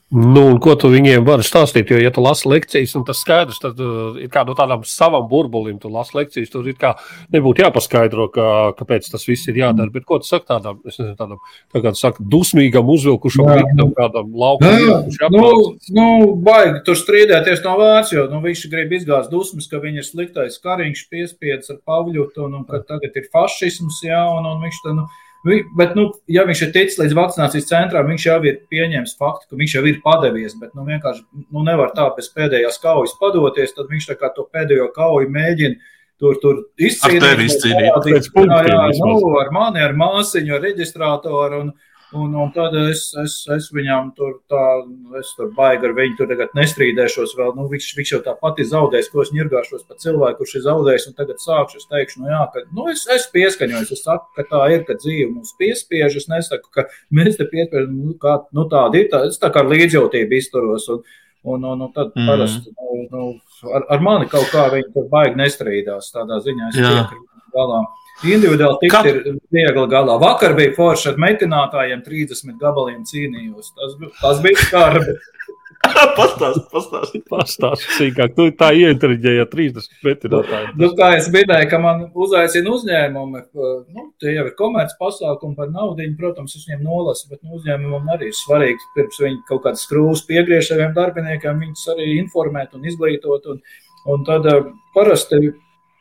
[0.09, 1.89] Nu, un ko tu viņiem vari stāstīt?
[1.91, 5.25] Jo, ja tu lasi lekcijas, un tas skaidrs, tad uh, ir kā no tādam savam
[5.27, 6.93] burbulim, tu lasi lekcijas, tur ir kā
[7.35, 8.45] nebūtu jāpaskaidro, ka,
[8.79, 9.91] kāpēc tas viss ir jādara.
[9.91, 11.41] Bet ko tu saki tādam, es nezinu, tādam,
[11.75, 14.79] tā kā tu saki, dusmīgam, uzvilkušam liktam, kādam laukam?
[14.79, 15.51] Jā, nu,
[15.99, 16.07] nu,
[16.47, 20.55] baigi tur strīdēties no vārds, jo nu, viņš grib izgāzt dusmas, ka viņa ir sliktais
[20.63, 25.09] kariņš, piespiedz ar Pavļutu, un, ka tagad ir fašisms, jā, un, un viņš tā, nu,
[25.77, 29.59] bet, nu, ja viņš ir ticis līdz vakcinācijas centram, viņš jau ir pieņēmis faktu, ka
[29.59, 33.91] viņš jau ir padevies, bet, nu, vienkārši, nu, nevar tā bez pēdējās kaujas padoties, tad
[33.91, 35.77] viņš to pēdējo kauju mēģina
[36.21, 37.21] tur, tur izcīnīt.
[37.21, 37.99] Ar tevi izcīnīt.
[38.05, 39.21] Pēc jā, jā, vismaz.
[39.23, 41.73] nu, ar mani, ar māsiņu, ar reģistrātoru, un,
[42.15, 44.61] Un, un tad es, es, es viņam tur tā,
[45.19, 47.51] es tur baigi ar viņu tur tagad nestrīdēšos vēl.
[47.57, 51.07] Nu, viņš, viņš jau tāpat ir zaudējis, ko es ņirgāšos par cilvēku, kurš ir zaudējis.
[51.09, 54.47] Un tagad sākšu, es teikšu, nu jā, ka, nu, es, es pieskaņojos, es saku, ka
[54.47, 56.15] tā ir, ka dzīve mums piespiež.
[56.21, 59.65] Es nesaku, ka mēs te piespiežam, nu, kā, nu tāda ir, tā, es tā kā
[59.65, 60.87] ar līdzjūtību izturos.
[60.95, 61.03] Un,
[61.43, 62.31] un, un, un tad mm.
[62.31, 63.29] parasti nu, nu,
[63.67, 66.13] ar, ar mani kaut kā viņi tur baigi nestrīdās.
[66.15, 67.83] Tādā ziņā es piekrītu galā.
[68.25, 69.17] Individuāli tikt Kā- ir
[69.53, 70.17] viegli galā.
[70.21, 73.73] Vakar bija forši ar metinātājiem, 30 gabaliem cīnījos.
[73.77, 75.17] Tas, tas bija skarbi.
[76.17, 77.17] pastāst, pastāst.
[77.29, 80.71] Pastāsti sīkāk, tu tā ieintriģēji ar 30 metinātāju.
[80.79, 83.43] Nu, kā es minēju, ka man uzaicina uzņēmumi,
[83.93, 86.07] nu, tie jau ir komerces pasākumi par naudu.
[86.17, 90.25] Protams, es viņiem nolasu, bet nu, uzņēmumam arī ir svarīgi, pirms viņi kaut kādas skrūves
[90.29, 93.47] piegriež saviem darbiniekiem, viņus arī informēt un izglītot.
[93.53, 93.61] Un,
[94.13, 95.53] un tad eh, parasti,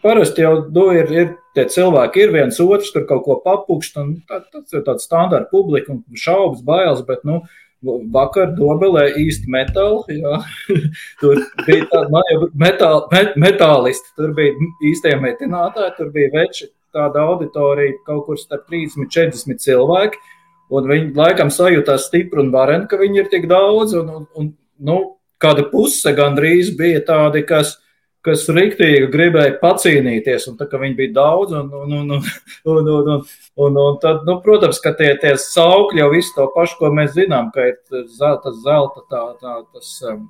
[0.07, 1.29] parasti jau nu, ir, ir
[1.59, 3.99] tie cilvēki, ir viens otrs, tur kaut ko papukšt.
[4.03, 7.03] un tā- Tas ir tāds standarta publika un šaubas, bailes.
[7.07, 7.43] Bet, nu,
[7.87, 10.17] Vakar Dobelē īsti metāli.
[10.23, 10.39] jā.
[11.21, 14.55] Tur bija jau metāl, met, metālisti, tur bija
[14.89, 20.23] īstie metinātāji, tur bija veči, tāda auditorija kaut kur starp 30 un 40 cilvēki.
[20.73, 23.95] Un viņi laikam sajūtās stipri un vareni, ka viņi ir tik daudz.
[24.01, 24.49] Un, un, un,
[24.83, 24.97] nu,
[25.39, 27.77] kāda puse gandrīz bija tādi, kas,
[28.27, 32.25] kas riktīgi gribēja pacīnīties, un tā kā viņi bija daudz, un, un, un, un,
[32.73, 33.27] un, un, un,
[33.67, 37.15] un, un tad, nu, protams, ka tie, tie saukļi jau visu to pašu, ko mēs
[37.17, 38.09] zinām, ka ir tas
[38.65, 40.25] zelta, tā, tā, tas um,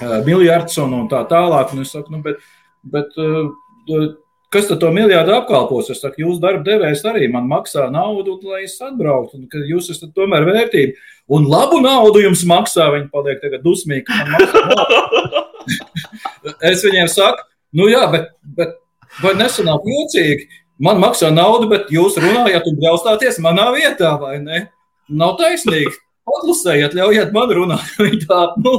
[0.00, 2.40] uh, miljards un, un tā tālāk, un es saku, nu, bet,
[2.88, 4.08] bet uh,
[4.54, 5.92] kas tad to miljardu apkalpos?
[5.92, 9.92] Es saku, jūs darba devējs arī man maksā naudu, lai es atbrauktu, un ka jūs
[9.92, 10.96] esat tomēr vērtība.
[11.36, 15.44] Un labu naudu jums maksā, viņi paliek tagad dusmīgi, ka man maksā naudu.
[16.64, 17.44] Es viņiem saku,
[17.78, 18.76] nu jā, bet, bet
[19.22, 20.48] vai nesanāk jocīgi?
[20.78, 24.68] Man maksā naudu, bet jūs runājat un bļaustāties manā vietā, vai ne?
[25.08, 25.90] Nav taisnīgi.
[26.28, 27.94] Paklusējiet, ļaujiet man runāt.
[28.04, 28.74] Viņi tā, nu,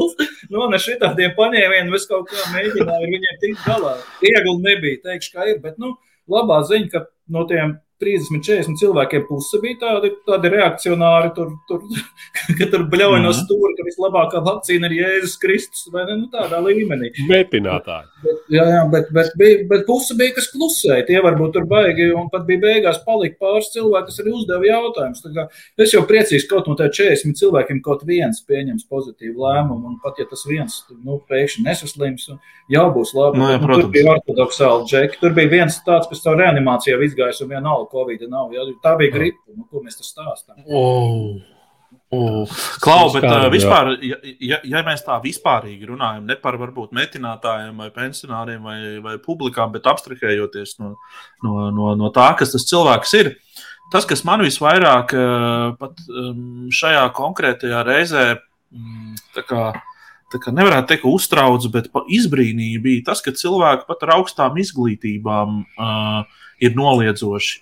[0.54, 3.96] nu ne šitādiem paņēmieniem, es kaut kā mēģināju ar viņiem tikt galā.
[4.22, 5.96] Viegli nebija, teikšu, kā ir, bet, nu,
[6.30, 11.84] labā ziņa, ka no tiem 30, 40 cilvēkiem puse bija tādi, tādi reakcionāri, tur, tur,
[12.60, 13.40] ka tur bļauj no Mhm.
[13.42, 17.12] stūra, ka vislabākā vakcīna ir Jēzus Kristus, vai ne, nu, tādā līmenī.
[17.28, 18.08] Metinātāji.
[18.20, 21.06] Bet, jā, jā, bet, bet, bija, bet puse bija, kas klusēja.
[21.08, 25.52] Tie varbūt tur baigi, un pat bija beigās palika pāris cilvēki, kas arī uzdeva jautājumus.
[25.80, 30.00] Es jau priecīgs, ka kaut no tiem 40 cilvēkiem kaut viens pieņems pozitīvu lēmumu, un
[30.04, 32.28] pat ja tas viens nu, pēkšņi nesaslims,
[32.76, 33.40] jau būs labi.
[33.40, 35.22] Nu, jā, nu, tur bija ortodoksāli džeki.
[35.24, 38.52] Tur bija viens tāds, kas caur reanimācijā izgājis, un vienalga Covid nav.
[38.56, 40.60] Jā, tā bija gripa, nu, ko mēs tas stāstām.
[40.68, 41.40] Oh.
[42.10, 47.78] Klau, bet uh, vispār, ja, ja, ja mēs tā vispārīgi runājam, ne par varbūt metinātājiem
[47.78, 50.96] vai pensionāriem vai, vai publikām, bet abstrahējoties no,
[51.46, 53.36] no, no, no tā, kas tas cilvēks ir,
[53.94, 55.14] tas, kas man visvairāk
[55.78, 56.02] pat
[56.82, 58.26] šajā konkrētajā reizē
[59.36, 59.64] tā kā,
[60.34, 65.62] tā kā nevarētu teikt, uztrauc, bet izbrīnīja bija tas, ka cilvēki pat ar augstām izglītībām
[65.62, 67.62] uh, ir noliedzoši.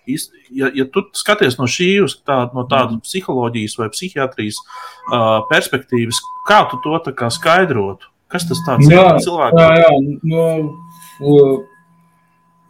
[0.55, 1.89] Ja, ja tu skaties no šī
[2.27, 8.09] tā, no tādas psiholoģijas vai psihiatrijas uh, perspektīvas, kā tu to kā skaidrotu?
[8.27, 9.61] Kas tas tāds jā, ir cilvēks?
[9.61, 9.91] Jā, jā,
[10.27, 10.47] nu,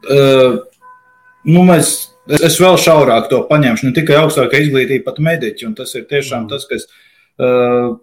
[0.06, 0.58] uh,
[1.50, 1.94] nu mēs,
[2.30, 6.06] es, es vēl šaurāk to paņemšu, ne tikai augstākā izglītība, pat mediķi, un tas ir
[6.12, 6.52] tiešām mm.
[6.52, 6.86] tas, kas
[7.42, 7.96] uh,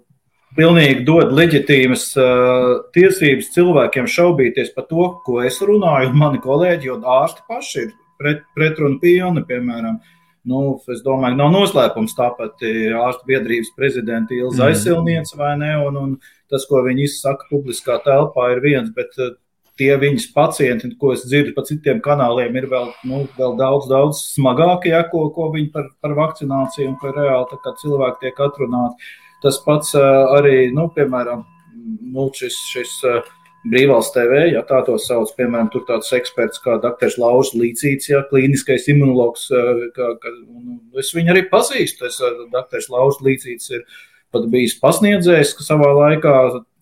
[0.58, 6.90] pilnīgi dod leģitīmas uh, tiesības cilvēkiem šaubīties par to, ko es runāju, un mani kolēģi,
[6.90, 9.44] jo ārsti paši ir pret, pretrunu pilni.
[9.48, 10.00] Piemēram,
[10.50, 12.64] nu, es domāju, nav noslēpums tāpat
[13.04, 14.68] ārstu biedrības prezidenta Ilza mm.
[14.70, 16.12] aizsilniece vai ne, un, un
[16.52, 19.34] tas, ko viņi izsaka publiskā telpā, ir viens, bet uh,
[19.80, 24.22] tie viņas pacienti, ko es dzirdu pa citiem kanāliem, ir vēl, nu, vēl daudz, daudz
[24.34, 29.10] smagākie, ja, ko, ko viņi par, par vakcināciju un par reāli cilvēki tiek atrunāti.
[29.44, 31.42] Tas pats uh, arī, nu, piemēram,
[32.14, 33.32] nu, šis, šis uh,
[33.64, 37.14] Brīvvalsts TV, ja tā to sauc, piemēram, tur tāds eksperts kā dr.
[37.20, 40.32] Lauris Līcīts, ja klīniskais imunologs, eh, kā, kā,
[41.00, 42.84] es viņu arī pazīstu, es eh, dr.
[42.92, 43.86] Lauris Līcīts ir
[44.34, 46.34] pat bijis pasniedzējs, ka savā laikā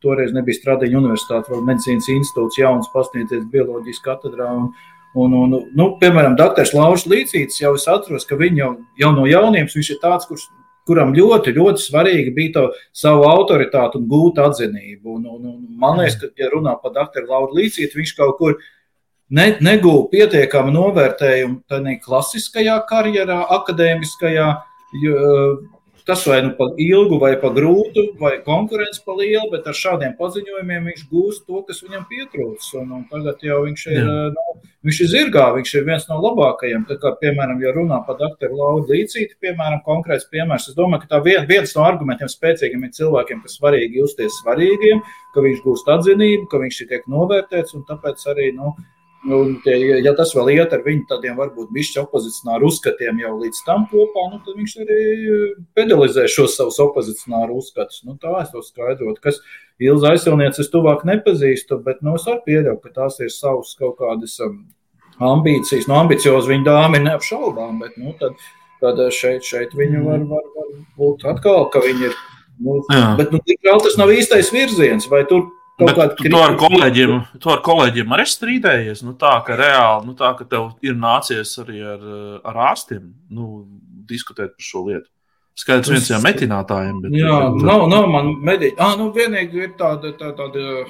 [0.02, 4.72] toreiz nebija Stradiņa universitāte, vēl medicīnas institūts, jauns pasniedzējs bioloģijas katedrā, un,
[5.12, 6.64] Un, un, nu, piemēram, Dr.
[6.72, 10.46] Lauris Līsīts jau es atceros, ka viņš jau, jau no jaunības viņš ir tāds, kurš
[10.88, 12.64] kuram ļoti, ļoti svarīgi bija to
[12.96, 15.16] savu autoritāti un gūt atzinību.
[15.16, 18.56] Un, un, un man liekas, ka, ja runā par doktoru Lauru Līsītu, viņš kaut kur
[19.30, 24.48] ne, negūda pietiekamu novērtējumu tādā klasiskajā karjerā, akadēmiskajā.
[25.02, 25.20] Jo,
[26.04, 30.16] tas vai nu par ilgu, vai par grūtu, vai konkurence par lielu, bet ar šādiem
[30.18, 32.74] paziņojumiem viņš gūst to, kas viņam pietrūks.
[32.82, 34.18] Un, un tagad jau viņš ir, Jā.
[34.86, 36.86] Viņš ir zirgā, viņš ir viens no labākajiem.
[36.88, 41.14] Tā kā, piemēram, ja runā par doktoru Laudu Līcīti, piemēram, konkrēts piemērs, es domāju, ka
[41.14, 45.04] tā vien, viens no argumentiem spēcīgiem ir cilvēkiem, kas svarīgi justies svarīgiem,
[45.34, 48.74] ka viņš gūst atzinību, ka viņš tiek novērtēts, un tāpēc arī, nu,
[49.22, 49.52] Un,
[50.02, 54.24] ja tas vēl iet ar viņu tādiem varbūt bišķi opozicionāru uzskatiem jau līdz tam kopā,
[54.32, 54.96] nu, tad viņš arī
[55.78, 58.00] pedalizē šos savus opozicionāru uzskatus.
[58.02, 59.38] Nu, tā es to skaidrotu, kas
[59.82, 63.94] Ilza aizsilnieces es tuvāk nepazīstu, bet nu, es varu pieļaut, ka tās ir savas kaut
[64.02, 64.58] kādas um,
[65.22, 65.86] ambīcijas.
[65.86, 68.34] Nu, ambiciozi viņa dāma ir neapšaubām, bet nu, tad,
[68.82, 72.20] tad šeit, šeit viņa var, var, var būt atkal, ka viņa ir.
[72.62, 73.14] Nu, Jā.
[73.18, 75.46] bet nu, tas nav īstais virziens, vai tur
[76.18, 79.02] Tu to ar kolēģiem, to ar kolēģiem arī strīdējies.
[79.06, 82.04] Nu, tā ka reāli, nu, tā ka tev ir nācies arī ar,
[82.48, 83.64] ar ārstiem nu,
[84.08, 85.08] diskutēt par šo lietu.
[85.58, 86.98] Skaidrs, viens no metinātājiem.
[87.04, 88.78] Bet, jā, bet, nav, nav man medīt.
[88.80, 90.84] Ah, nu, vienīgi ir tāda, tā, tāda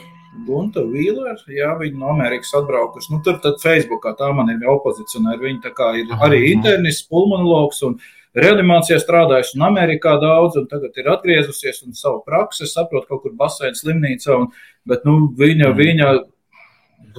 [0.47, 3.11] Gunta Vīlera, jā, viņa no Amerikas atbraukusi.
[3.12, 5.43] Nu, tur tad Facebookā tā man ir opozicionāri.
[5.49, 7.99] Viņa tā kā ir arī internists, pulmonologs un
[8.39, 13.35] reanimācijā strādājusi un Amerikā daudz, un tagad ir atgriezusies un savu praksi, saprot, kaut kur
[13.37, 14.39] basēna slimnīcā.
[14.39, 14.53] Un,
[14.89, 15.76] Bet nu, viņa, mm.
[15.78, 16.09] viņa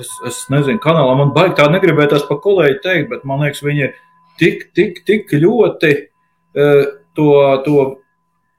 [0.04, 3.86] es, es nezinu, kanālā man baigi tā negribēties pa kolēģi teikt, bet man liekas, viņa
[3.88, 3.94] ir
[4.42, 6.82] tik, tik, tik ļoti uh,
[7.16, 7.30] to,
[7.68, 7.78] to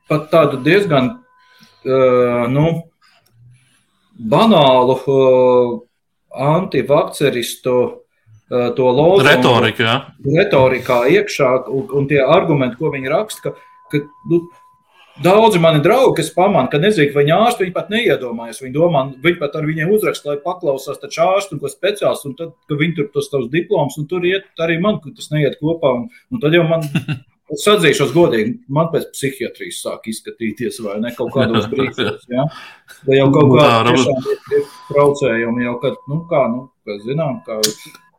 [0.08, 2.66] pat tādu diezgan uh, nu,
[4.14, 5.74] banālu uh,
[6.54, 7.76] antivakceristu
[8.48, 9.28] to loģiku.
[9.28, 13.54] Retorika, retorikā iekšā, un, un tie argumenti, ko viņi raksta, ka,
[13.92, 14.44] ka nu,
[15.22, 18.58] Daudzi mani draugi, kas pamana, ka nezinu, vai viņa ārsti viņi pat neiedomājas.
[18.64, 22.34] Viņi domā, viņi pat ar viņiem uzrakst, lai paklausās taču ārstu un ko speciālistu, un
[22.40, 25.54] tad, ka viņi tur tos savus diplomus, un tur iet arī man, ka tas neiet
[25.60, 25.92] kopā.
[26.00, 26.82] Un, un tad jau man,
[27.54, 32.26] es atzīšos godīgi, man pēc psihiatrijas sāk izskatīties, vai ne kaut kādos brīžos.
[32.34, 32.48] Ja?
[33.06, 33.54] Vai jau kaut
[33.92, 37.62] tiešām ir traucējumi, jau kad, nu kā, nu, kā zinām, kā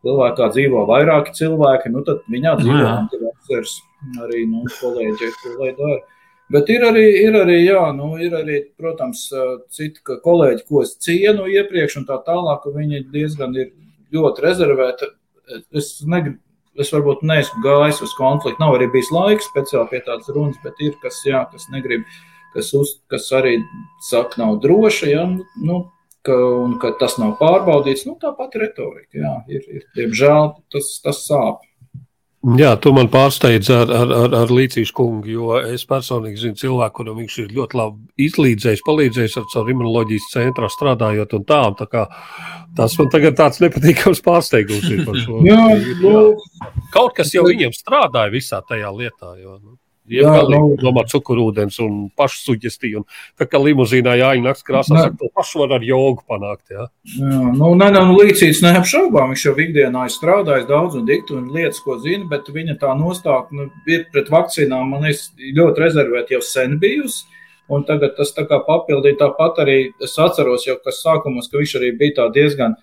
[0.06, 3.80] cilvēkā dzīvo vairāki cilvēki, nu tad viņā dzīvo antivakcers
[4.22, 6.04] arī, nu, kolēģi, ko lai dara.
[6.54, 9.26] Bet ir arī, ir arī, jā, nu, ir arī protams,
[9.74, 13.72] citi kolēģi, ko es cienu iepriekš, un tā tālāk, viņi diezgan ir
[14.14, 15.10] ļoti rezervēti.
[15.74, 16.38] Es, negribu,
[16.78, 20.78] es varbūt neesmu gājis uz konfliktu, nav arī bijis laiks speciāli pie tādas runas, bet
[20.86, 22.06] ir kas, jā, kas negrib,
[22.54, 23.58] kas, uz, kas arī
[24.06, 25.16] saka, nav droši.
[25.16, 25.26] Jā,
[25.66, 25.82] nu,
[26.26, 28.08] ka, un ka tas nav pārbaudīts.
[28.10, 31.64] Nu, tā pati retorika, jā, ir, ir diemžēl tas, tas sāp.
[32.54, 36.94] Jā, tu man pārsteidz ar, ar, ar, ar Līcijas kungu, jo es personīgi zinu cilvēku,
[37.00, 41.58] kuram viņš ir ļoti labi izlīdzējis, palīdzējis ar savu imunoloģijas centrā strādājot un tā.
[41.72, 42.04] Un tā kā,
[42.78, 45.42] tas man tagad tāds nepatīkams pārsteigums ir par šo.
[45.48, 45.58] Jā,
[46.04, 46.14] nu,
[46.94, 49.34] Kaut kas jau viņiem strādāja visā tajā lietā.
[49.42, 49.80] Jo, nu.
[50.06, 52.98] Jā, Jā, nu- domā, cukurūdens un pašsuģestija.
[52.98, 53.06] Un
[53.40, 55.04] tā kā limuzīnā jāņem naktas krāsā, Nē.
[55.08, 56.70] saka, to pašu var ar jogu panākt.
[56.70, 56.86] Jā.
[57.18, 59.34] Jā, nu, nē, nē, nu, līdzīgs neapšaubām.
[59.34, 62.94] Viņš jau ikdienā ir strādājis daudz un diktu un lietas, ko zina, bet viņa tā
[62.94, 64.90] nostāja nu, ir pret vakcīnām.
[64.94, 65.16] Man ir
[65.58, 67.26] ļoti rezervēta jau sen bijusi.
[67.68, 69.90] Un tagad tas tā kā papildīja tāpat arī.
[70.00, 72.76] Es atceros jau, kas sākumos, ka viņš arī bija tā diezgan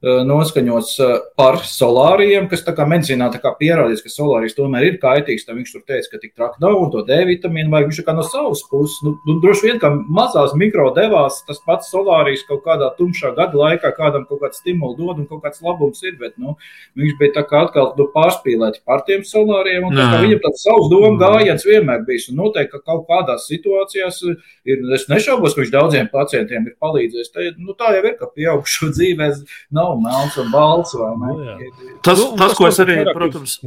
[0.00, 4.98] noskaņots eh, par solāriem, kas tā kā medicīnā tā kā pierādījis, ka solārijas tomēr ir
[5.02, 5.44] kaitīgs.
[5.44, 7.90] Tad viņš tur teica, ka tik traki nav un to D vitamīnu vajag.
[7.90, 11.92] Viņš kā no savas puses, nu, nu droši vien, ka mazās mikro devās tas pats
[11.92, 16.00] solārijas kaut kādā tumšā gada laikā kādam kaut kāds stimulu dod un kaut kāds labums
[16.06, 16.56] ir, bet nu,
[16.96, 19.84] viņš bija tā kā atkal nu, pārspīlēti par tiem solāriem.
[19.90, 20.24] un tā kā.
[20.24, 22.30] Viņam tāds savs domu gājiens vienmēr bijis.
[22.32, 27.32] Un noteikti, ka kaut kādās situācijās ir, es nešaubos, ka viņš daudziem pacientiem ir palīdzējis.
[27.36, 29.30] Tā, nu, tā jau ir, ka pieaugušo dzīvē
[29.76, 30.94] nav melns un balts.
[30.94, 31.36] Nu.
[31.58, 33.58] Ir- Tas, Nu, tas, ko es arī, protams,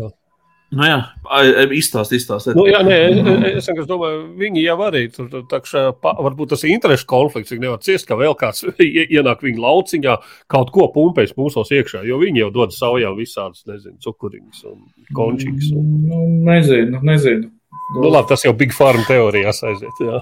[0.74, 0.98] nu jā,
[1.78, 2.56] izstāst, izstāst.
[2.58, 2.98] Nu, jā, nē,
[3.58, 5.28] es, es domāju, viņi jau arī tur
[6.02, 7.52] pa- varbūt tas ir interešu konflikts.
[7.54, 10.16] Viņi nevar ciest, ka vēl kāds ie- ienāk viņa lauciņā,
[10.50, 14.80] kaut ko pumpēs mūsos iekšā, jo viņi jau dod savām visādas, nezinu, cukuriņas un
[15.14, 15.72] končiņas.
[15.78, 15.92] Un...
[16.10, 17.52] Nu, nezinu, nezinu.
[17.92, 19.98] Nu, labi, tas jau Big Farm teorijās aiziet.
[20.02, 20.22] Jā.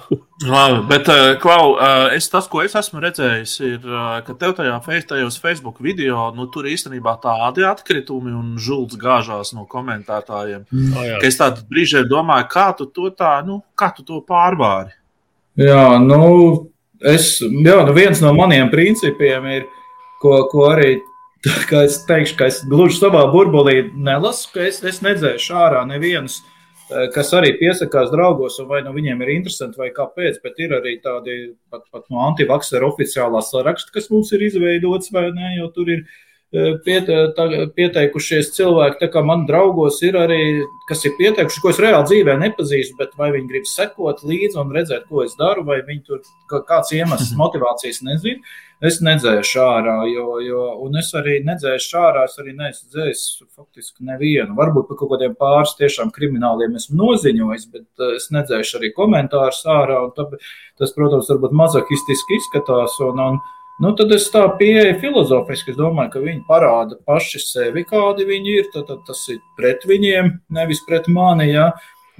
[0.49, 4.55] Labi, bet, uh, Klau, uh, es, tas, ko es esmu redzējis, ir, uh, ka tev
[4.57, 10.65] tajā tajos Facebook video, nu, tur īstenībā tādi atkritumi un žults gāžās no komentētājiem.
[10.97, 11.19] Ah, jā.
[11.21, 14.91] Ka es tādā brīžā domāju, kā tu to tā, nu, kā tu to pārvari.
[15.61, 19.69] Jā, nu, es, jā, nu viens no maniem principiem ir,
[20.21, 20.95] ko, ko arī
[21.45, 25.85] tā kā es teikšu, ka es gluži savā burbulī nelasu, ka es, es nedzēšu ārā
[25.89, 26.60] nevienus, eh,
[27.15, 30.97] kas arī piesakās draugos, un vai nu viņiem ir interesanti, vai kāpēc, bet ir arī
[31.03, 31.37] tādi
[31.71, 36.03] pat, pat no antivakseru oficiālā saraksta, kas mums ir izveidots, vai ne, jo tur ir
[36.03, 36.30] eh,
[36.85, 37.45] piete, tā,
[37.75, 40.41] pieteikušies cilvēki, tā kā man draugos ir arī,
[40.89, 44.73] kas ir pieteikuši, ko es reāli dzīvē nepazīstu, bet vai viņi grib sekot līdzi un
[44.75, 46.19] redzēt, ko es daru, vai viņi tur
[46.51, 48.43] kā- kāds iemesls, motivācijas nezinu.
[48.81, 53.21] Es nedzēšu ārā, jo, jo un es arī nedzēšu ārā, es arī neesmu dzējis
[53.53, 54.55] faktiski nevienu.
[54.57, 59.61] Varbūt par kaut kādiem pāris tiešām krimināliem esmu noziņojis, bet eh, es nedzēšu arī komentārus
[59.69, 63.39] ārā, tāpēc, tas, protams, varbūt mazohistiski izskatās, un, un
[63.81, 65.73] Nu, tad es tā pieeju filozofiski.
[65.73, 68.67] Es domāju, ka viņi parāda paši sevi, kādi viņi ir.
[68.73, 71.49] Tad, tad tas ir pret viņiem, nevis pret mani.
[71.53, 71.71] Ja?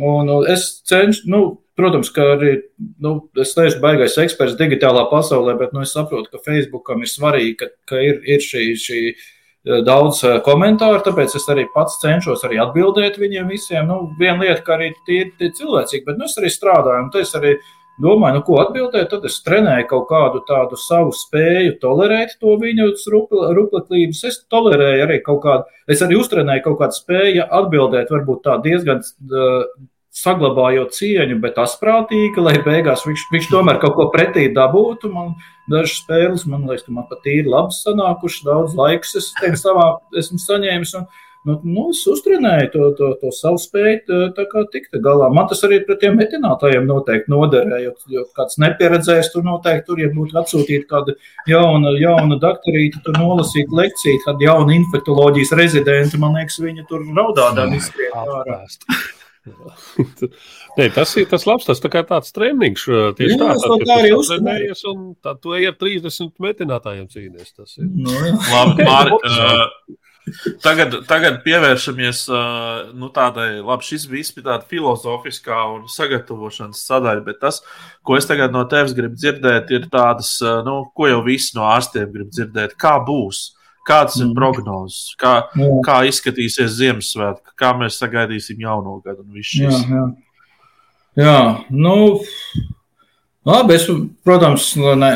[0.02, 1.42] Un es cenšos, nu,
[1.78, 2.56] protams, ka arī
[3.02, 7.54] nu, es neesmu baigais eksperts digitālā pasaulē, bet nu, es saprotu, ka Facebookam ir svarīgi,
[7.60, 8.66] ka, ka ir, ir šī.
[8.82, 13.86] šī eh, Daudz eh, komentāru, tāpēc es arī pats cenšos arī atbildēt viņiem visiem.
[13.86, 17.38] Nu, viena lieta, ka arī tie ir cilvēcīgi, bet nu, es arī strādāju, un es
[17.38, 17.54] arī
[18.02, 19.10] domāju, nu, ko atbildēt.
[19.12, 22.92] Tad es trenēju kaut kādu tādu savu spēju tolerēt to viņu
[23.58, 24.24] rupleklības.
[24.30, 29.04] Es tolerēju arī kaut kādu, es arī uztrenēju kaut kādu spēju atbildēt, varbūt tā diezgan.
[29.28, 29.66] Uh,
[30.12, 35.08] saglabājot cieņu, bet asprātīgi, lai beigās viņš, viņš tomēr kaut ko pretī dabūtu.
[35.14, 35.34] Man
[35.72, 39.88] dažas spēles, man liekas, ka man pat ir labas sanākušas, daudz laiks es teiktu, savā
[40.20, 40.96] esmu saņēmis.
[41.00, 41.08] Un,
[41.42, 45.26] Nu, nu, es uztrenēju to, to, to savu spēju, tā kā tikt galā.
[45.34, 47.88] Man tas arī pret tiem metinātājiem noteikti noderēja.
[47.88, 51.16] Jo, jo kāds nepieredzējis, tur noteikti tur, ja būtu atsūtīta kāda
[51.50, 57.74] jauna, jauna doktorīta, tur nolasīt lekciju, kāda jauna infektuoloģijas rezidenta, man liekas, viņa tur raudādām
[57.80, 58.62] izskrien ārā.
[60.78, 62.84] Nē, tas ir tas labs, tas tā kā tāds treniņš.
[63.18, 67.10] Tieši Jā, tā, tad, kad tā arī trenējies, un tad tu ej ar 30 metinātājiem
[67.10, 67.50] cīnies.
[67.58, 67.90] Tas ir.
[67.90, 68.38] Nu, jā.
[68.54, 69.98] Labi, Māri, uh,
[70.64, 72.20] tagad, tagad pievēršamies
[72.98, 77.62] nu, tādai, labi, šis bija tāda filozofiskā un sagatavošanas sadaļa, bet tas,
[78.06, 82.12] ko es tagad no tevis gribu dzirdēt, ir tādas, nu, ko jau visi no ārstiem
[82.14, 83.52] grib dzirdēt, kā būs.
[83.82, 84.36] Kādas ir Mm.
[84.38, 85.68] prognozes, kā, Jā.
[85.82, 89.88] kā izskatīsies Ziemassvētku, kā mēs sagaidīsim jauno gadu un viss Jā, šis.
[89.90, 90.04] jā.
[91.18, 92.22] jā, nu,
[93.44, 93.88] labi, es,
[94.24, 95.10] protams, nu, ne,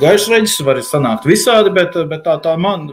[0.00, 2.88] gaišreģis var sanākt visādi, bet, bet tā, tā man,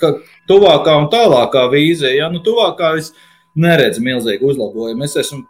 [0.00, 0.14] ka
[0.50, 3.12] tuvākā un tālākā vīzija, ja, nu, tuvākā es
[3.58, 5.06] neredzu milzīgu uzlabojumu.
[5.06, 5.44] Es esmu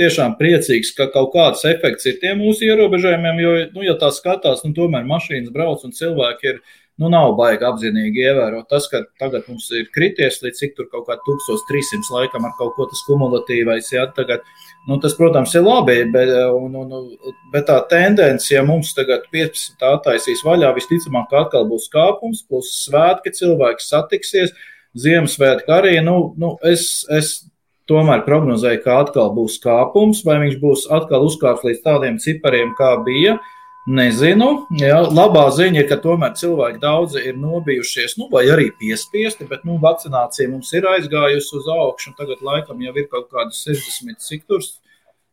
[0.00, 4.64] tiešām priecīgs, ka kaut kāds efekts ir tiem mūsu ierobežojumiem, jo, nu, ja tā skatās,
[4.66, 6.62] nu, tomēr mašīnas brauc un cilvēki ir
[7.00, 8.66] nu, nav baigi apzinīgi ievērot.
[8.70, 12.74] Tas, ka tagad mums ir krities līdz cik tur kaut kā 1300 laikam ar kaut
[12.76, 14.44] ko tas kumulatīvais, ja tagad,
[14.88, 17.06] nu, tas, protams, ir labi, bet, un, un,
[17.54, 19.78] bet tā tendence, ja mums tagad 15.
[19.92, 24.54] attaisīs vaļā, visticamāk, ka atkal būs kāpums, plus svētki cilvēki satiksies,
[24.92, 27.46] Ziemassvētki arī, nu, nu es, es
[27.88, 32.90] tomēr prognozēju, ka atkal būs kāpums, vai viņš būs atkal uzkāps līdz tādiem cipariem, kā
[33.06, 33.38] bija.
[33.38, 34.68] Uh, Nezinu.
[34.78, 39.64] Jā, labā ziņa ir, ka tomēr cilvēki daudzi ir nobijušies, nu, vai arī piespiesti, bet
[39.66, 42.12] nu, vakcinācija mums ir aizgājusi uz augšu.
[42.18, 44.62] Tagad laikam jau ir kaut kādi 60, cik tur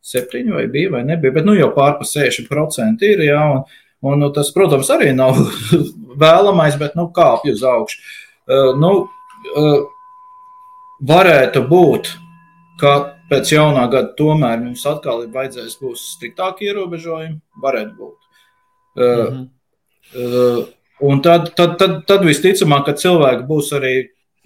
[0.02, 3.22] 7 vai bija, vai nebija, bet nu, jau pārpa 60% ir.
[3.28, 3.62] Jā, un,
[4.02, 5.38] un, nu, tas, protams, arī nav
[6.24, 8.02] vēlamais, bet nu, kāpj uz augšu.
[8.50, 8.94] Uh, nu,
[9.54, 9.84] uh,
[11.06, 12.10] varētu būt,
[12.82, 12.96] ka
[13.30, 17.38] pēc jaunā gada tomēr mums atkal ir vajadzēs būs striktāk ierobežojumi.
[17.62, 18.16] Varētu būt.
[18.96, 19.48] Mm
[20.14, 20.66] -hmm.
[21.00, 23.94] Un tad, tad, tad, tad visticamāk, ka cilvēki būs arī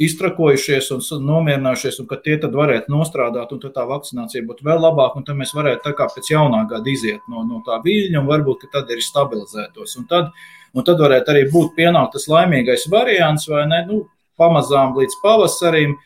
[0.05, 5.19] iztrakojušies un nomierinājušies, un ka tie tad varētu nostrādāt, un tā vakcinācija būtu vēl labāka,
[5.19, 8.31] un tad mēs varētu tā kā pēc jaunā gada iziet no, no tā viļņa, un
[8.31, 9.97] varbūt tad arī stabilizētos.
[9.99, 10.31] Un tad,
[10.75, 14.03] un tad varētu arī būt pienākt tas laimīgais variants, vai ne, nu,
[14.39, 15.99] pamazām līdz pavasarim.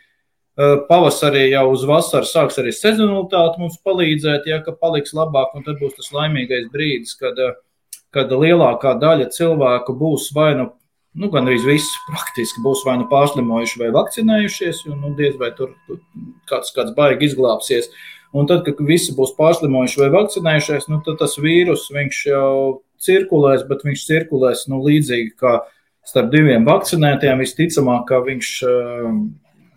[0.88, 5.78] Pavasarī jau uz vasaru sāks arī sezonalitāte mums palīdzēt, ja ka paliks labāk, un tad
[5.78, 7.52] būs tas laimīgais brīdis, kad uh,
[8.14, 10.68] kad lielākā daļa cilvēku būs vai nu,
[11.18, 15.50] nu gan arī visi praktiski būs vai nu pārslimojuši vai vakcinējušies, un nu, diez vai
[15.56, 15.74] tur
[16.50, 17.90] kāds, kāds baigi izglābsies.
[18.36, 21.88] Un tad, kad visi būs pārslimojuši vai vakcinējušies, nu, tad tas vīrus
[22.26, 25.60] jau cirkulēs, bet viņš cirkulēs nu, līdzīgi kā
[26.08, 27.40] starp diviem vakcinētiem.
[27.40, 28.52] Visticamāk, ka viņš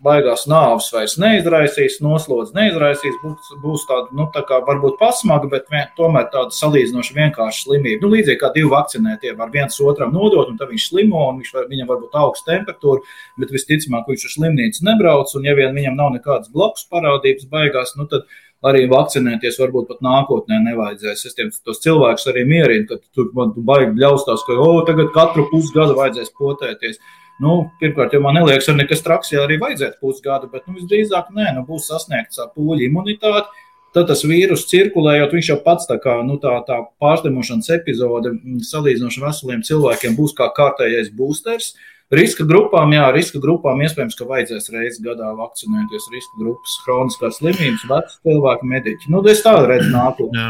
[0.01, 5.69] baigās nāves vairs neizraisīs, noslodzi neizraisīs, būs, būs tāda, nu, tā kā varbūt pasmaga, bet
[5.71, 8.01] vien, tomēr tāda salīdzinoši vienkārša slimība.
[8.03, 11.55] Nu, līdzīgi kā divi vakcinētie var viens otram nodot, un tad viņš slimo, un viņš
[11.57, 13.05] var, viņam var būt augsta temperatūra,
[13.41, 17.93] bet visticamāk, viņš uz slimnīcu nebrauc, un ja vien viņam nav nekādas blakus parādības baigās,
[17.99, 18.25] nu, tad
[18.65, 21.25] arī vakcinēties varbūt pat nākotnē nevajadzēs.
[21.29, 25.47] Es tiem, tos cilvēkus arī mierinu, ka tur man baigi bļaustās, ka, o, tagad katru
[25.49, 27.01] pusgadu vajadzēs potēties.
[27.41, 31.31] Nu, pirmkārt, jau man liekas, ka nekas traks, ja arī vajadzētu pusgadu, bet nu, visdrīzāk
[31.33, 33.49] nē, nu, būs sasniegta pūļa imunitāte.
[33.91, 38.31] Tad tas vīrus cirkulējot, viņš jau pats tā kā nu, tā, tā pārslimošanas epizode
[38.69, 41.73] salīdzinoši veseliem cilvēkiem būs kā kārtējais boosters.
[42.11, 46.07] Riska grupām, jā, riska grupām iespējams, ka vajadzēs reizes gadā vakcinēties.
[46.11, 49.11] Riska grupas, kroniskās slimības, veci cilvēki, mediķi.
[49.11, 50.47] Nu, es tādu redzu nākotnē.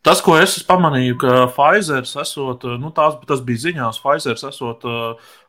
[0.00, 4.86] Tas, ko es pamanīju, ka Pfizer esot, nu, tās, tas bija ziņās, Pfizer esot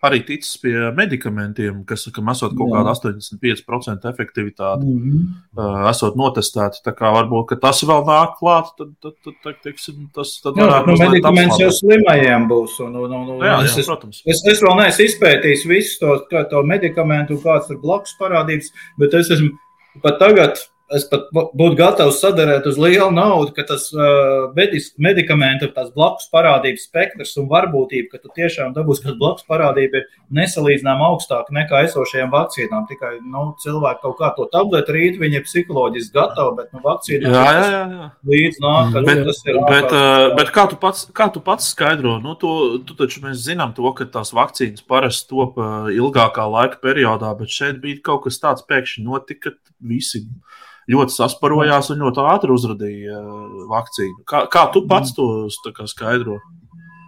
[0.04, 5.88] arī ticis pie medikamentiem, kas, kam esot kaut kāda 85% efektivitāte, mm -hmm.
[5.94, 6.82] esot notestēti.
[6.84, 10.68] Tā kā varbūt tas vēl nāk klāt, tad, tad, tad, tad teiksim, tas tad jā,
[10.68, 11.00] varētu būt.
[11.00, 12.76] Nu, medikaments jau slimajiem būs.
[12.84, 14.20] Un, un, un, un jā, es, jā, protams.
[14.26, 15.96] Es, es vēl neesmu izpētījis visu
[16.28, 19.56] to, to medikamentu, kāds ir blakus parādības, bet es esmu
[20.04, 20.60] pat tagad
[20.96, 24.52] es pat būtu gatavs sadarēt uz lielu naudu, ka tas uh,
[25.02, 31.16] medikamentu blakus parādības spektrs un varbūtība, ka tu tiešām dabūsi, ka blakus parādība ir nesalīdzināmāk
[31.16, 32.86] augstāka nekā esošajām vakcīnām.
[32.90, 37.34] Tikai nu, cilvēki kaut kā to tabletu rīt, viņi ir psiholoģiski gatavi, bet nu, vakcīna
[37.36, 38.10] jā, jā, jā, jā.
[38.34, 39.00] līdz nāk.
[39.02, 42.18] Bet, tas ir bet, uh, bet kā, tu pats, kā tu pats skaidro?
[42.24, 42.54] Nu, tu,
[42.88, 45.60] tu taču mēs zinām to, ka tās vakcīnas parasti top
[45.92, 50.26] ilgākā laika periodā, bet šeit bija kaut kas tāds pēkšņi notika, ka visi
[50.90, 54.24] ļoti sasparojās un ļoti ātri uzradīja uh, vakcīnu.
[54.28, 55.28] Kā, kā tu pats to
[55.76, 56.40] kā skaidro?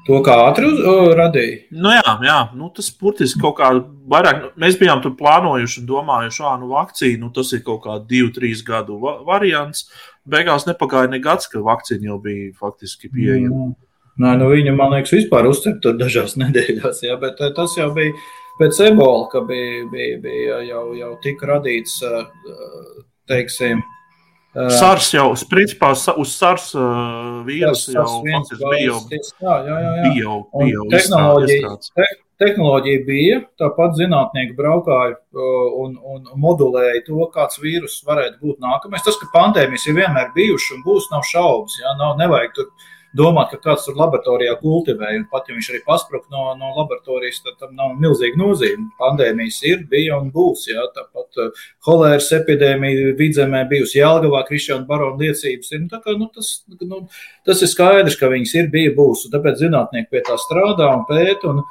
[0.03, 0.67] To kā ātri
[1.15, 1.59] radīja?
[1.71, 3.69] Nu, jā, jā nu, tas burtiski kaut kā
[4.11, 4.41] vairāk.
[4.41, 8.09] Nu, mēs bijām tur plānojuši un domājuši, ka nu, vakcīna nu, tas ir kaut kāds
[8.09, 9.87] divu, trīs gadu variants.
[10.27, 13.69] Beigās nepagāja ne gads, kad vakcīna jau bija faktiski pieejama.
[13.69, 13.73] Mm.
[14.23, 18.13] Nē, nu viņa, man liekas, vispār uztverta dažās nedēļās, jā, bet eh, tas jau bija
[18.59, 22.27] pēc ebola, ka bija, bija, bija jau, jau tika radīts uh,
[23.29, 23.83] teiksim,
[24.53, 25.89] SARS jau, principā,
[26.21, 26.67] uz SARS
[27.47, 28.51] vīrusu jau bija
[28.85, 28.99] jau,
[29.41, 30.03] jā, jā, jā.
[30.53, 32.05] bija tehnoloģija, te,
[32.43, 39.01] tehnoloģija bija, tāpat zinātnieki braukāja un, un modulēja to, kāds vīrus varētu būt nākamais.
[39.05, 42.69] Tas, ka pandēmijas ir vienmēr bijušas un būs, nav šaubas, jā, nav, nevajag tur
[43.17, 47.41] domāt, ka kāds tur laboratorijā kultivēja, un pat ja viņš arī pasprūk no, no laboratorijas,
[47.45, 48.89] tad tam nav milzīga nozīme.
[49.01, 50.65] Pandēmijas ir, bija un būs.
[50.71, 55.71] Jā, tāpat uh, holēras epidēmija vidzemē bijusi Jālgavā, Krišjāna barona liecības.
[55.75, 56.51] Ir, nu, kā, nu, tas,
[56.81, 57.03] nu,
[57.47, 61.53] tas ir skaidrs, ka viņas ir, bija, būs, tāpēc zinātnieki pie tā strādā un pēta.
[61.53, 61.63] Un,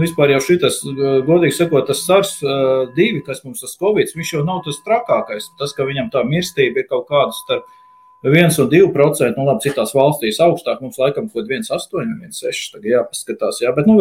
[0.00, 4.32] vispār jau šis, uh, godīgi sakot, tas SARS uh, divi, kas mums tas Covid, viņš
[4.38, 5.52] jau nav tas trakākais.
[5.60, 7.68] Tas, ka viņam tā mirstība ir kaut kāda starp
[8.24, 12.88] 1 un 2%, nu labi, citās valstīs augstāk, mums laikam kaut 1,8 vai 1,6 tagad
[12.94, 14.00] jāpaskatās, jā, bet, nu,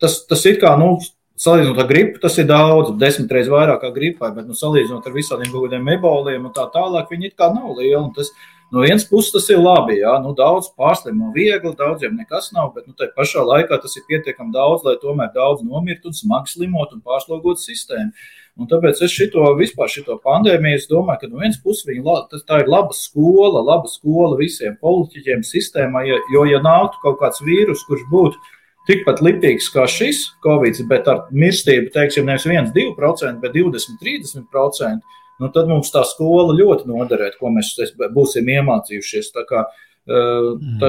[0.00, 0.94] tas, tas ir kā, nu,
[1.42, 5.14] salīdzinot ar gripu, tas ir daudz, desmit reizes vairāk kā gripai, bet, nu, salīdzinot ar
[5.16, 8.30] visādiem kādiem eboliem un tā tālāk, viņi it kā nav lieli, tas,
[8.72, 12.86] no vienas puses tas ir labi, jā, nu, daudz pārslimo viegli, daudziem nekas nav, bet,
[12.86, 16.94] nu, tai pašā laikā tas ir pietiekami daudz, lai tomēr daudz nomirtu un smagi slimot
[16.94, 18.14] un pārslogot sistēmu.
[18.60, 22.60] Un tāpēc es šito vispār šito pandēmiju, domāju, ka no vienas puses viņa, tas, tā
[22.60, 28.04] ir laba skola, laba skola visiem politiķiem, sistēmai, jo, ja nāktu kaut kāds vīrus, kurš
[28.12, 28.42] būtu
[28.90, 35.70] tikpat lipīgs kā šis Covid, bet ar mirstību, teiksim, nevis 1-2%, bet 20-30%, nu tad
[35.70, 37.72] mums tā skola ļoti noderētu, ko mēs
[38.12, 39.32] būsim iemācījušies.
[39.32, 39.91] Tā kā mhm.
[40.08, 40.88] Tā,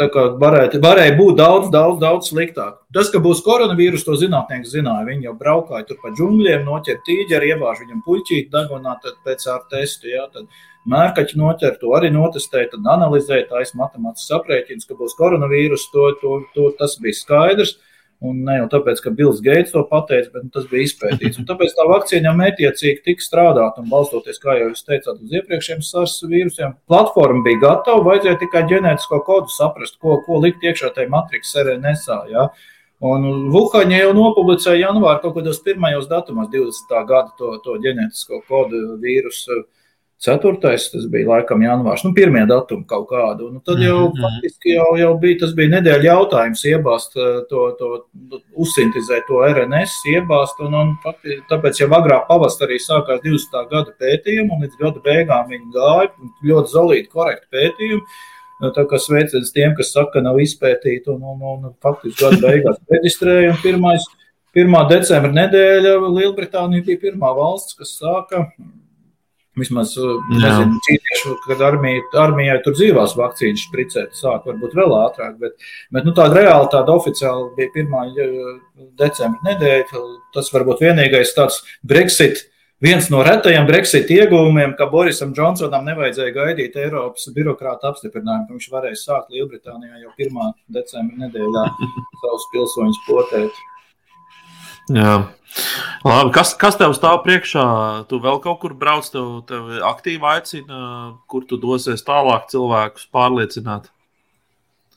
[0.00, 2.80] tā kā varēja, varēja būt daudz, daudz, daudz sliktāk.
[2.94, 5.06] Tas, ka būs koronavīrus, to zinātnieki zināja.
[5.06, 8.96] Viņi jau braukāja tur pa džungļiem, noķer tīģeri, ievāž viņam puķīti, dagonā
[9.26, 10.10] pēc ar testu.
[10.10, 10.50] Jā, tad
[10.90, 16.40] mērkaķi noķer, to arī notestēja, tad analizēja, taisa matemātikas aprēķins, ka būs koronavīrus, to, to,
[16.56, 17.76] to, tas bija skaidrs.
[18.18, 21.38] Un ne jau tāpēc, ka Bills Gates to pateica, bet nu, tas bija izpētīts.
[21.38, 25.84] Un tāpēc tā vakcīna mētiecīgi tika strādāta un balstoties, kā jau jūs teicāt, uz iepriekšējiem
[25.86, 26.74] SARS vīrusiem.
[26.90, 32.18] Platforma bija gatava, vajadzēja tikai ģenētisko kodu saprast, ko, ko likt iekšā tajā matriks RNSā.
[32.32, 32.48] Ja?
[33.06, 36.98] Un Vuhaņa jau nopublicēja janvāra kaut kādos pirmajos datumos, 20.
[37.06, 39.62] gada to, to ģenētisko kodu vīrusu
[40.18, 43.52] Ceturtais, tas bija laikam janvārs, nu, pirmie datumi kaut kādu.
[43.52, 44.22] Un tad jau mm -hmm.
[44.24, 47.90] faktiski jau, jau bija, tas bija nedēļa jautājums iebāzt eh, to, to,
[48.64, 50.58] uzsintizēt to RNS, iebāzt.
[50.66, 53.68] Un, un faktiski, tāpēc jau agrāk pavasarī sākās 20.
[53.70, 56.10] gada pētījumi, un līdz gada beigām viņi gāja
[56.50, 58.02] ļoti zolīti, korekti pētījumi.
[58.74, 62.82] Tā kā sveiciens tiem, kas saka, ka nav izpētīti, un, un, un faktiski gada beigās
[62.96, 63.54] reģistrēja.
[63.54, 64.02] Un pirmais,
[64.54, 64.76] 1.
[64.90, 68.48] decembra nedēļa Lielbritānija bija pirmā valsts, kas sāka
[69.58, 69.94] Vismaz,
[70.32, 75.56] nezinu, cīniešu, kad armija, armijai tur dzīvās vakcīnas spricēt, sāk varbūt vēl ātrāk, bet,
[75.94, 78.60] bet nu, tāda reāli, tāda oficiāli bija 1.
[79.00, 80.04] decembra nedēļa.
[80.34, 82.46] Tas varbūt vienīgais tāds Brexit.
[82.84, 88.68] Viens no retajiem Brexit ieguvumiem, ka Borisam Džonsonam nevajadzēja gaidīt Eiropas birokrāta apstiprinājumu, ka viņš
[88.70, 90.52] varēja sākt Lielbritānijā jau 1.
[90.76, 91.64] decembra nedēļā
[92.22, 93.58] savus pilsoņus potēt.
[94.94, 95.16] Jā.
[96.04, 97.64] Labi, kas, kas tev stāv priekšā?
[98.10, 100.80] Tu vēl kaut kur brauc, tev, tev aktīvi aicina,
[101.30, 103.88] kur tu dosies tālāk cilvēkus pārliecināt?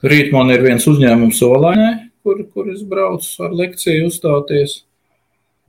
[0.01, 1.89] Rīt man ir viens uzņēmums Olainē,
[2.25, 4.81] kur, kur es braucu ar lekciju uzstāties.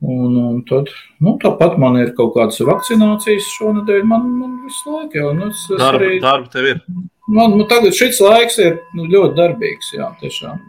[0.03, 0.89] Un, un tad,
[1.23, 4.01] nu, tāpat man ir kaut kādas vakcinācijas šonadēļ.
[4.09, 6.81] Man, man visu laiku jau nu, es darba, arī, darba tev ir.
[7.27, 9.93] Man, man tagad šis laiks ir nu, ļoti darbīgs.
[9.95, 10.59] Jā, tiešām.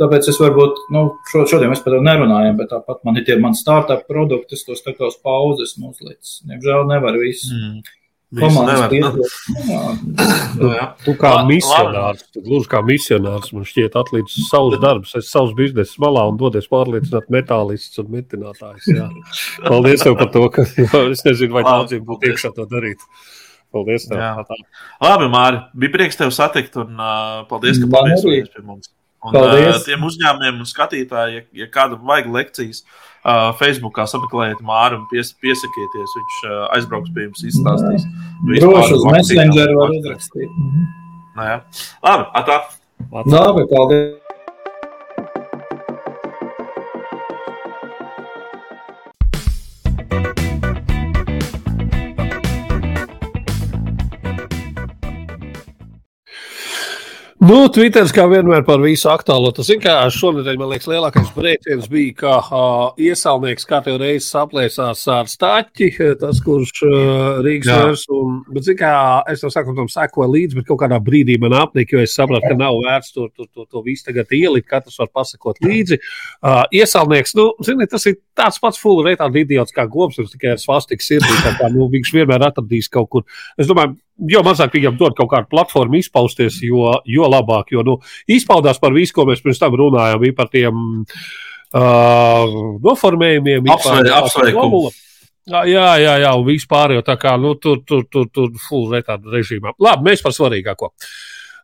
[0.00, 3.58] Tāpēc es varbūt, nu, šodien mēs par to nerunājam, bet tāpat man ir tie mani
[3.58, 6.40] startup produkti, es tos tā kā uz pauzes uzlicis.
[6.48, 7.52] Diemžēl nevar visu.
[7.54, 7.84] Mm.
[8.34, 9.34] Komandas piedalās.
[10.58, 10.70] Tu,
[11.04, 16.00] tu kā misionārs, tu gluži kā misionārs, man šķiet, atlīdz savus darbus, es savus biznesus
[16.02, 18.90] malā un dodies pārliecināt metālistus un metinātājus.
[18.90, 19.06] Jā.
[19.68, 20.66] Paldies tev par to, ka
[21.14, 23.06] es nezinu, vai daudziem būtu iekšā to darīt.
[23.74, 24.20] Paldies tev.
[24.20, 24.58] Jā.
[25.02, 28.92] Labi, Māri, bija prieks tev satikt un uh, paldies, ka paviesojies pie mums.
[29.24, 29.70] Un, Paldies.
[29.72, 32.82] uh, tiem uzņēmumiem un skatītājiem, ja, ja kādam vajag lekcijas,
[33.24, 36.16] uh, Facebookā sameklējiet Māru un pies, piesakieties.
[36.18, 38.04] Viņš uh, aizbrauks pie jums, izstāstīs.
[38.50, 40.52] Droši uz Messenger var uzrakstīt.
[40.52, 40.92] Mhm.
[41.38, 41.56] Nā, jā.
[42.04, 42.60] Labi, atā.
[43.24, 44.23] Labi, paldies.
[57.44, 59.50] Nu, Twitteris kā vienmēr par visu aktuālo.
[59.52, 65.28] Tas kā šonadēļ, man liekas, lielākais brīdis bija, ka uh, iesaulnieks katru reizi saplēsās ar
[65.28, 65.90] stāķi,
[66.22, 68.04] tas, kurš uh, Rīgas vērs.
[68.16, 68.92] Un, bet, zin, kā,
[69.28, 72.48] es tam saku, tam sekoju līdzi, bet kaut kādā brīdī man apnika, jo es sapratu,
[72.48, 76.00] ka nav vērts to, to, to, to visu tagad ielikt, katrs var pasakot līdzi.
[76.40, 80.64] Uh, iesaulnieks, nu, zini, tas ir tāds pats full retāli idiots kā goms, tikai ar
[80.64, 83.28] svastiku sirdī, tā kā, nu, viņš vienmēr atradīs kaut kur.
[83.60, 87.72] Es domāju, jo mazāk viņam dod kaut kādu platformu izpausties, jo, jo labāk.
[87.74, 87.98] Jo nu,
[88.30, 94.86] izpaudās par visu, ko mēs pirms tam runājām, par tiem uh, noformējumiem, apsveikumu.
[95.44, 99.28] Jā, jā, jā, un vispār jau tā kā nu, tur, tur, tur, tur full retāda
[99.34, 99.74] režīmā.
[99.82, 100.94] Labi, mēs par svarīgāko.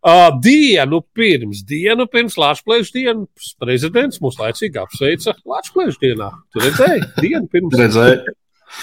[0.01, 6.31] Uh, dienu pirms, dienu pirms Latvijas dienas prezidents mūs laicīgi apsveica Latvijas dienā.
[6.53, 7.77] Tur redzēja, dienu pirms.
[7.81, 8.37] Redzēju.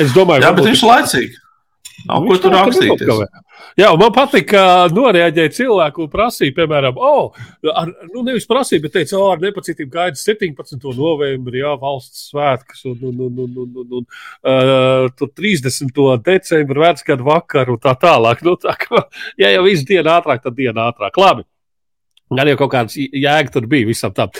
[0.03, 1.39] Es domāju, bet viņš ir laicīgi.
[2.05, 3.03] Nav ko tur rakstīt.
[3.77, 4.61] Jā, man patīk, ka
[4.93, 7.33] noreaģēja cilvēku un prasīja, piemēram, oh,
[7.73, 10.77] ar, nu, nevis prasīja, bet teica, oh, ar nepacietību gaida 17.
[10.97, 15.93] novembrī, jā, valsts svētkus, un, un, un, un, un, un, un uh, 30.
[16.25, 18.41] decembra vecgadu vakaru un tā tālāk.
[18.45, 19.03] Nu, tā kā,
[19.41, 21.17] ja jau visu dienu ātrāk, tad dienu ātrāk.
[21.21, 21.47] Labi.
[22.37, 24.33] Gan jau kaut kāds jēga tur bija visam tam.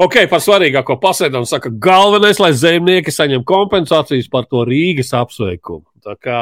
[0.00, 5.84] Ok, par svarīgāko pasēdam saka, galvenais, lai zemnieki saņem kompensācijas par to Rīgas apsveikumu.
[6.04, 6.38] Tā kā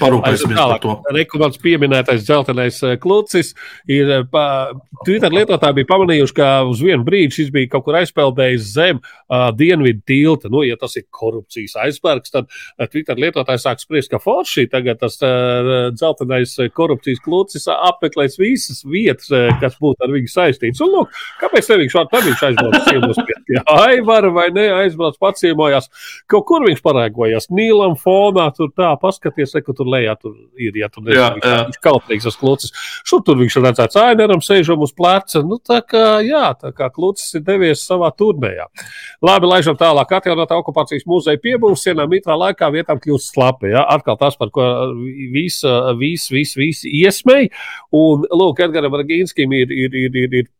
[0.00, 0.94] Parūpēsimies par to.
[1.14, 3.52] Rekomendāts pieminētais dzeltenais eh, klucis.
[3.90, 4.72] Ir, eh, pa,
[5.06, 9.50] Twitter lietotāji bija pamanījuši, ka uz vienu brīdi šis bija kaut kur aizpeldējis zem uh,
[9.54, 10.50] dienvidu tilta.
[10.52, 15.02] Nu, ja tas ir korupcijas aizsparks, tad uh, Twitter lietotāji sāk spriest, ka forši tagad
[15.02, 20.82] tas uh, dzeltenais korupcijas klucis apmeklēs visas vietas, uh, kas būtu ar viņu saistīts.
[20.84, 25.90] Un, lūk, kāpēc te viņš šādi viņš aizbrauc ciemos pie Aivara vai ne, aizbrauc paciemojās.
[26.30, 28.94] Kaut kur viņš parēgojās Nīlam fonā, tur tā
[29.44, 31.58] paskaties, ka tur lejā tur ir, ja tur nezinu, jā, jā.
[31.68, 32.72] viņš kautrīgs uz klucis.
[33.06, 35.42] Šur tur viņš ir redzēts aineram, sēžam uz pleca.
[35.44, 38.66] Nu, tā kā, jā, tā kā klucis ir devies savā turnējā.
[39.24, 40.12] Labi, laižam tālāk.
[40.18, 43.72] Atjaunotā okupācijas muzeja piebūves sienā mitrā laikā vietām kļūst slapi.
[43.74, 43.86] Ja?
[43.94, 44.66] Atkal tas, par ko
[45.34, 45.68] visi,
[46.00, 47.52] visi, visi, visi iesmēja.
[47.94, 50.52] Un, lūk, Edgaram Ragīnskim ir, ir, ir, ir, ir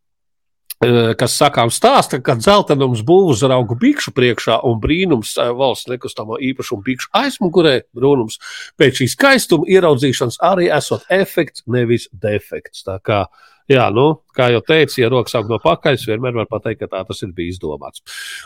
[1.20, 7.78] kas sakām stāsta, ka dzeltenums būvzaraugu bikšu priekšā un brīnums valsts nekustamo īpašumu bikšu aizmugurē,
[7.96, 8.40] brūnums
[8.80, 12.84] pēc šīs skaistuma ieraudzīšanas arī esot efekts, nevis defekts.
[12.86, 16.48] Tā kā uh, Jā, nu, kā jau teicu, ja rokas aug no pakaļ, vienmēr var
[16.50, 18.02] pateikt, ka tā tas ir bijis domāts.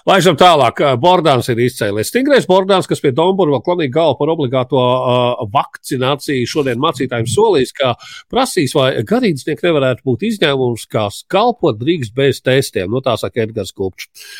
[0.06, 0.78] Laižam tālāk.
[1.02, 2.12] Bordāns ir izcēlies.
[2.12, 7.74] Stingrais Bordāns, kas pie Dombura vēl klanīja galvu par obligāto uh, vakcināciju, šodien mācītājiem solīs,
[7.74, 7.96] ka
[8.30, 12.94] prasīs, vai garīdznieki nevarētu būt izņēmums, kā kalpot drīkst bez testiem.
[12.94, 14.30] Nu, tā saka Edgars Kupčs.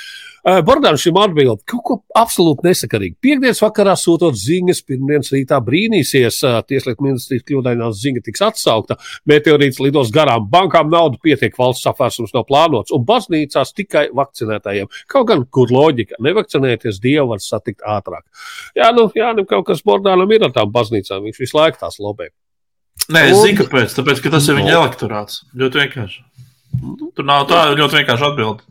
[0.47, 3.17] Uh, Bordāns šim atbild kaut ko absolūti nesakarīgi.
[3.25, 8.99] Piektdienas vakarā sūtot ziņas, pirmdienas rītā brīnīsies, uh, tieslietu ministrijas kļūdainā ziņa tiks atsaukta,
[9.29, 14.91] meteorīts lidos garām, bankām naudu pietiek, valsts apvērsums nav plānots, un baznīcās tikai vakcinētājiem.
[15.11, 18.25] Kaut gan, kur loģika, nevakcinēties, Dievu var satikt ātrāk.
[18.79, 21.99] Jā, nu, jā, nu kaut kas Bordānam ir ar tām baznīcām, viņš visu laiku tās
[22.03, 22.31] lobē.
[23.09, 23.95] Nē, es zinu, kāpēc.
[23.97, 25.45] Tāpēc, ka tas ir viņa elektorāts.
[25.57, 26.25] Ļoti vienkārši.
[27.17, 28.67] Tur nav tā ļoti vienkārši atbildēt.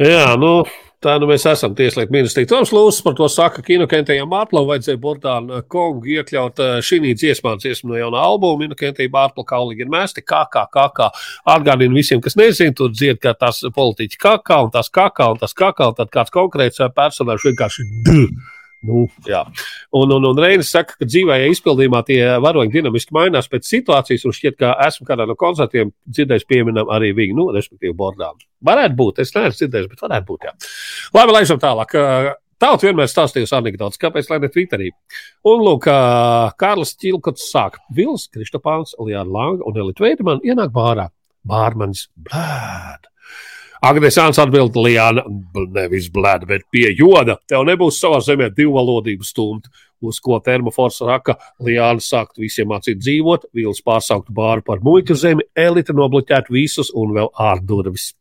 [0.00, 0.62] Jā, nu,
[1.04, 2.48] tā nu mēs esam tieslietu ministrija.
[2.48, 7.56] Toms Lūsis par to saka, ka Inokentējam Mārplam vajadzēja Bordānu Kongu iekļaut eh, šī dziesmā,
[7.60, 8.68] dziesmu no jauna albuma.
[8.68, 11.10] Inokentēja Mārpla kaulīgi ir mēsti, kā, kā, kā, kā.
[11.56, 15.52] Atgādinu visiem, kas nezina, tur dzied, ka tas politiķi kakā un tas kakā un tas
[15.58, 18.26] kakā, un tad kāds konkrēts personāžs vienkārši dū.
[18.82, 19.44] Nu, jā.
[19.94, 24.34] un, un, un Reinis saka, ka dzīvajā izpildījumā tie varoņi dinamiski mainās pēc situācijas, un
[24.34, 28.40] šķiet, ka esmu kādā no koncertiem dzirdējis pieminam arī viņu, nu, respektīvi, bordām.
[28.66, 30.56] Varētu būt, es neesmu dzirdējis, bet varētu būt, jā.
[31.14, 31.94] Labi, laižam tālāk.
[32.62, 34.90] Tauta vienmēr stāstījusi anekdotas, kāpēc lai ne Twitterī.
[35.50, 35.88] Un, lūk,
[36.58, 37.80] Kārlis Čilkots sāk.
[37.94, 41.08] Vils, Kristopāns, Lijāna Langa un Elita Veidemana ienāk bārā.
[41.42, 43.11] Bārmanis blēd.
[43.82, 45.24] Agnēs Jānis atbild, Lijāna,
[45.74, 47.34] nevis blēda, bet pie joda.
[47.50, 49.66] Tev nebūs savā zemē divvalodību stumt.
[50.02, 55.46] Uz ko termofors raka, Lijāna sāktu visiem mācīt dzīvot, Vils pārsauktu bāru par muļķu zemi,
[55.58, 58.12] elite nobloķētu visus un vēl ārdurvis.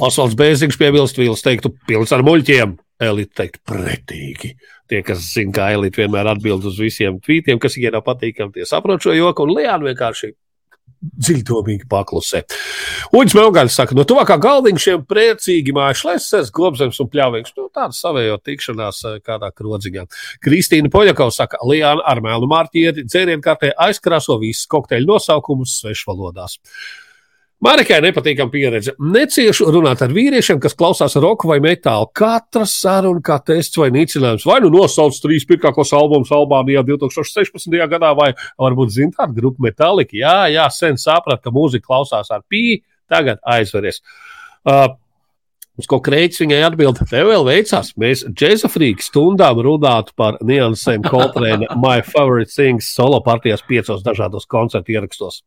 [0.00, 2.76] Osvalds Bēziņš piebilst, Vils teiktu, pilns ar muļķiem.
[3.00, 4.52] Elite teikt, pretīgi.
[4.88, 8.68] Tie, kas zina, kā elite vienmēr atbild uz visiem tvītiem, kas viņiem nav patīkami, tie
[8.68, 10.34] saprot šo joku, un Lijāna vienkārši
[11.00, 12.42] dziļdomīgi paklusē.
[13.16, 17.54] Uģis Melgaļs saka, no tuvākā galdiņa šiem priecīgi mājašlēses, gobzems un pļāvīgs.
[17.56, 20.06] Nu, tāda savējo tikšanās eh, kādā krodziņā.
[20.44, 26.60] Kristīna Poļakovs saka, Lijāna ar mēlu mārķieri dzērienkārtē aizkrāso visus kokteļu nosaukumus svešvalodās.
[27.60, 28.94] Marikai nepatīkama pieredze.
[29.04, 32.08] Neciešu runāt ar vīriešiem, kas klausās roku vai metālu.
[32.16, 37.76] Katra saruna, kā tests vai nīcinājums, vai nu nosauc trīs pirmākos albumus Albānijā 2016.
[37.92, 38.30] gadā, vai
[38.60, 40.16] varbūt zina tādu grupu Metallica.
[40.16, 42.80] Jā, jā, sen saprat, ka mūzika klausās ar pī,
[43.12, 44.00] tagad aizveries.
[44.64, 44.88] Uh,
[45.80, 47.94] Uz ko krēķis viņai atbild, tev vēl veicās.
[48.00, 54.44] Mēs džēza frīki stundām runātu par niansēm Coltrane My Favorite Things solo partijās piecos dažādos
[54.50, 55.40] koncertu ierakstos.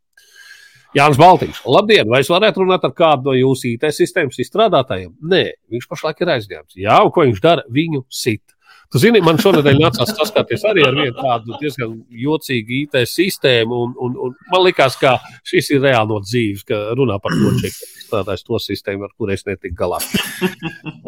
[0.94, 1.64] Jānis Baltīņš.
[1.74, 5.16] Labdien, vai es varētu runāt ar kādu no jūsu IT sistēmas izstrādātājiem?
[5.26, 5.44] Nē,
[5.74, 6.78] viņš pašlaik ir aizņemts.
[6.78, 7.64] Jā, un ko viņš dara?
[7.74, 8.53] Viņu sit.
[8.94, 13.96] Tu zini, man šonadēļ nācās saskarties arī ar vienu tādu diezgan jocīgu IT sistēmu, un,
[14.06, 15.16] un, un man likās, ka
[15.50, 17.72] šis ir reāli no dzīves, ka runā par to,
[18.04, 19.98] strādājis to sistēmu, ar kuru es netiku galā.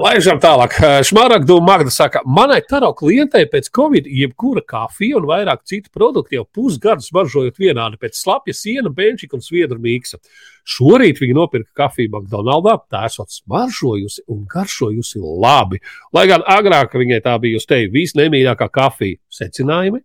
[0.02, 0.80] Laižam tālāk.
[1.06, 6.48] Šmaragdu Magda saka, manai taro klientei pēc Covid jebkura kafija un vairāk citu produktu jau
[6.58, 10.18] pusgadu smaržojot vienādi pēc slapja siena, benčika un sviedru mīksa.
[10.66, 15.82] Šorīt viņa nopirka kafiju McDonald's, tā esot smaržojusi un garšojusi labi.
[16.16, 19.22] Lai gan agrāk viņai tā bija uz tevi visnemīļākā kafija.
[19.30, 20.02] Secinājumi?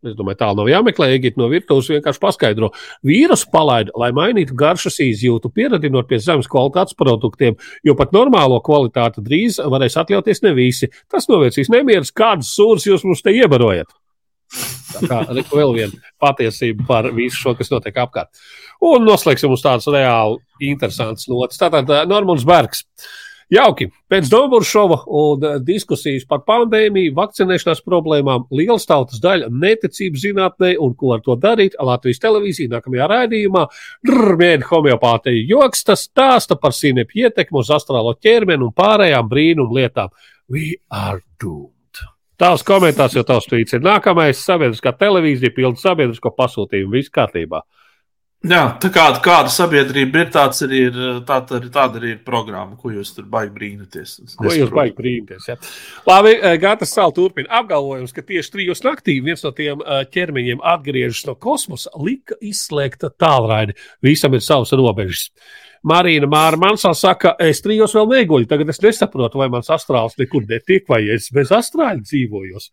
[0.00, 1.10] Es domāju, tā nav jāmeklē.
[1.12, 2.70] Egipte no virtuves vienkārši paskaidro.
[3.04, 9.20] Vīrusu palaida, lai mainītu garšas izjūtu, pieradinot pie zemes kvalitātes produktiem, jo pat normālo kvalitāti
[9.26, 10.88] drīz varēs atļauties ne visi.
[11.12, 13.92] Tas novērsīs nemierus, kādas sūras jūs mums te iebarojat.
[14.90, 18.30] Tā kā reku vēl viena patiesība par visu šo, kas notiek apkārt.
[18.84, 20.40] Un noslēgsim uz tādas reāli
[20.70, 21.60] interesantas notas.
[21.60, 22.86] Tātad Normons Bergs.
[23.50, 23.88] Jauki.
[24.06, 30.94] Pēc Dombūra šova un diskusijas par pandēmiju, vakcinēšanās problēmām, liels tautas daļa neticību zinātnē un
[30.94, 31.74] ko ar to darīt.
[31.74, 33.64] Latvijas televīzija nākamajā raidījumā
[34.06, 40.14] mēģina homeopātiju joks, tas stāsta par sīnepu ietekmu uz astrālo ķermeni un pārējām brīnumu lietām.
[40.46, 41.79] We are doomed.
[42.40, 44.40] Tavs komentārs jau tavs tvīts ir nākamais.
[44.40, 46.94] Sabiedriskā televīzija pilda sabiedrisko pasūtījumu.
[46.96, 47.60] Viss kārtībā.
[48.40, 50.94] Jā, tā kāda, kāda sabiedrība ir, tāds arī ir,
[51.28, 54.14] tā, tā, tāda arī ir programma, ko jūs tur baigi brīnaties.
[54.40, 55.48] Ko jūs baigi brīnaties?
[55.50, 55.58] Ja?
[56.08, 61.36] Labi, Gātas Sāla turpina apgalvojums, ka tieši trijos naktī viens no tiem ķermeņiem atgriežas no
[61.36, 63.76] kosmosa, lika izslēgta tālraidi.
[64.08, 65.28] Visam ir savas robežas.
[65.86, 68.48] Marīna Māra Mansā saka, es trijos vēl neguļu.
[68.50, 72.70] Tagad es nesaprotu, vai mans astrāls nekur netiek, vai es bez astrāļa dzīvojos.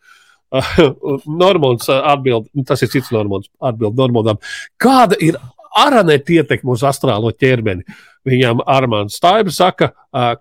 [1.44, 4.42] Normons atbild, tas ir cits Normons, atbild Normondam.
[4.80, 5.40] Kāda ir
[5.78, 7.86] aranēta ietekme uz astrālo ķermeni.
[8.28, 9.94] Viņam Armāns Staibs saka,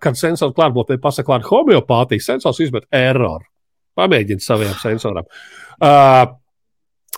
[0.03, 3.47] kad sensors klātbūtnē pasaka vārdu homeopātija, sensors izmet erroru.
[3.97, 5.29] Pamēģiniet saviem sensoram.
[5.77, 6.27] Uh,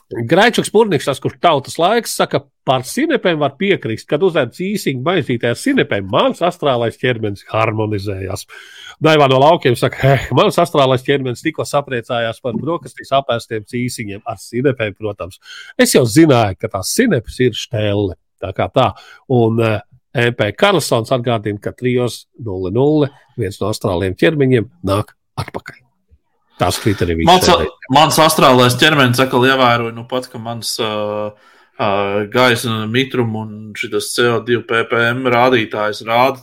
[0.08, 5.50] Graičuks Pūrnieks, tas, kurš tautas laiks, saka, par sinepēm var piekrist, kad uzēd īsiņu maizītē
[5.52, 8.46] ar sinepēm, mans astrālais ķermenis harmonizējās.
[9.04, 14.40] Daivā no laukiem saka, eh, mans astrālais ķermenis tikko sapriecājās par brokastīs apēstiem cīsiņiem ar
[14.40, 15.42] sinepēm, protams.
[15.76, 18.16] Es jau zināju, ka tās sinepes ir štēle.
[18.40, 18.92] Tā kā tā.
[19.34, 19.80] Un uh,
[20.14, 25.87] MP Karlsons atgādina, ka 3.00 viens no astrāliem ķermeņiem nāk atpakaļ.
[26.58, 27.46] Tās krīt arī mans,
[27.94, 31.30] mans astrālais ķermenis atkal ievēroja, nu pat, ka mans uh,
[31.78, 36.42] uh, gaisa mitruma un šis CO2 ppm rādītājs rāda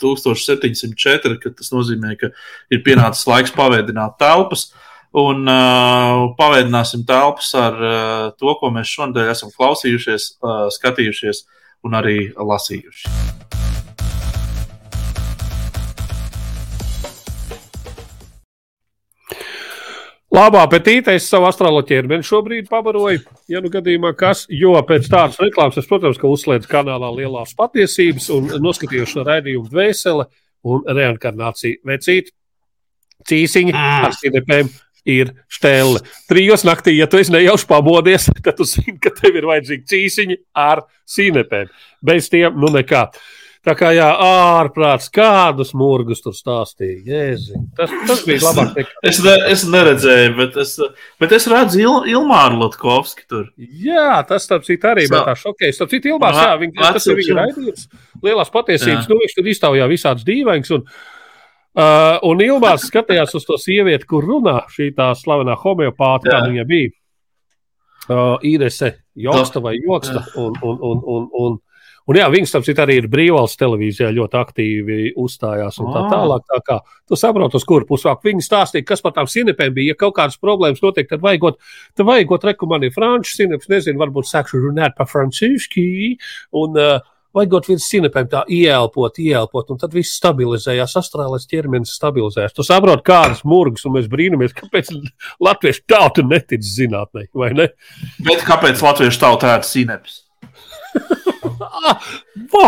[0.00, 2.30] 1704, ka tas nozīmē, ka
[2.72, 4.68] ir pienācis laiks pavēdināt telpas.
[5.16, 11.42] Un uh, pavēdināsim telpas ar uh, to, ko mēs šodien esam klausījušies, uh, skatījušies
[11.88, 13.69] un arī lasījuši.
[20.30, 23.24] Labā apetīte es savu astrālo ķermeni šobrīd pabaroju.
[23.50, 28.28] Ja nu gadījumā kas, jo pēc tādas reklāmas es, protams, ka uzslēdzu kanālā lielās patiesības
[28.36, 30.28] un noskatījos šo raidījumu dvēseli
[30.70, 32.30] un reinkarnāciju vecīt.
[33.26, 34.06] Cīsiņi mm.
[34.06, 34.70] ar sinepēm
[35.10, 36.04] ir stēle.
[36.30, 40.38] Trijos naktī, ja tu esi nejauši pamodies, tad tu zini, ka tev ir vajadzīgi cīsiņi
[40.62, 41.74] ar sinepēm.
[42.06, 43.08] Bez tiem, nu nekā.
[43.60, 47.02] Tā kā jā, ārprāts, kādus mūrgus tur stāstīja.
[47.04, 47.58] Jēzi.
[47.76, 48.70] Tas, tas bija labāk.
[48.78, 48.94] Nekā...
[49.10, 50.72] es, ne, es neredzēju, bet es,
[51.20, 53.50] bet es redzu Il, Ilmāru Latkovski tur.
[53.58, 55.76] Jā, tas starp citu arī bija tā šokējis.
[55.76, 57.86] Starp citu, Ilmārs, jā, viņ, tas ir viņa raidījums.
[58.24, 59.12] Lielās patiesības, jā.
[59.12, 60.72] nu viņš tur iztaujā visāds dīvains.
[60.78, 66.46] Un, uh, un Ilmārs skatījās uz to sievieti, kur runā šī tā slavenā homeopāta, kā
[66.48, 66.96] viņa bija.
[68.08, 70.24] Uh, Īrese Joksta vai Joksta.
[70.40, 71.60] Un, un, un, un, un,
[72.08, 76.46] Un jā, viņas, starp citu, arī ir brīvvalsts televīzijā ļoti aktīvi uzstājās un tā tālāk.
[76.48, 76.78] Tā kā
[77.08, 78.24] tu saproti, uz kuru pusi vāk.
[78.26, 79.94] Viņi stāstīja, kas par tām sinepēm bija.
[79.94, 81.60] Ja kaut kādas problēmas notiek, tad vajagot,
[81.98, 86.16] tad vajagot rekomendēt franču sineps, nezinu, varbūt sākšu runāt par franciski.
[86.56, 87.00] Un, uh,
[87.30, 92.56] Vajagot viens sinepēm tā ieelpot, ieelpot, un tad viss stabilizējās, astrālais ķermenis stabilizējās.
[92.56, 94.90] Tu saproti, kādas murgas, un mēs brīnamies, kāpēc
[95.46, 97.68] latviešu tauta netic zinātnē, vai ne?
[98.26, 100.24] Bet kāpēc latviešu tauta ēd sinepes?
[102.52, 102.64] Vo,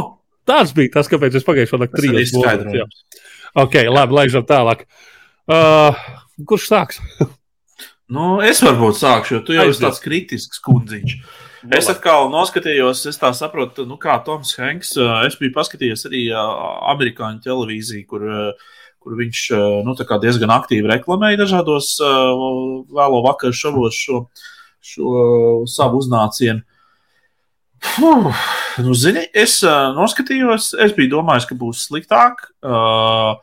[0.49, 3.05] tāds bija tas, kāpēc es pagājušajā gadā trījos monētas.
[3.62, 4.86] Ok, labi, laižam tālāk.
[5.51, 5.97] Uh,
[6.49, 7.01] kurš sāks?
[8.15, 11.16] nu, es varbūt sākšu, jo tu jau esi tāds kritisks kundziņš.
[11.70, 14.97] Es atkal noskatījos, es tā saprotu, nu, kā Toms Hanks.
[15.28, 18.24] Es biju paskatījies arī amerikāņu televīziju, kur,
[19.03, 19.44] kur viņš
[19.86, 19.94] nu,
[20.24, 24.24] diezgan aktīvi reklamēja dažādos vēlo vakaru šovos šo,
[24.82, 25.12] šo
[25.70, 26.66] savu uznācienu.
[27.82, 28.34] Fuh,
[28.78, 32.44] nu, zini, es uh, noskatījos, es biju domājis, ka būs sliktāk.
[32.62, 33.34] Uh,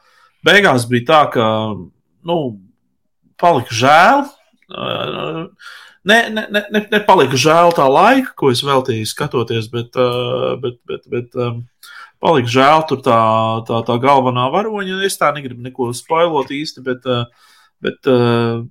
[0.47, 1.47] beigās bija tā, ka
[2.25, 2.37] nu,
[3.39, 4.23] palika žēl.
[4.71, 5.41] Uh,
[6.07, 10.79] ne, ne, ne, ne, nepalika žēl tā laika, ko es veltīju skatoties, bet, uh, bet,
[10.87, 11.59] bet, bet um,
[12.23, 13.19] palika žēl tur tā,
[13.67, 15.01] tā, tā galvenā varoņa.
[15.03, 17.51] Es tā negribu neko spoilot īsti, bet, uh,
[17.83, 18.63] bet uh,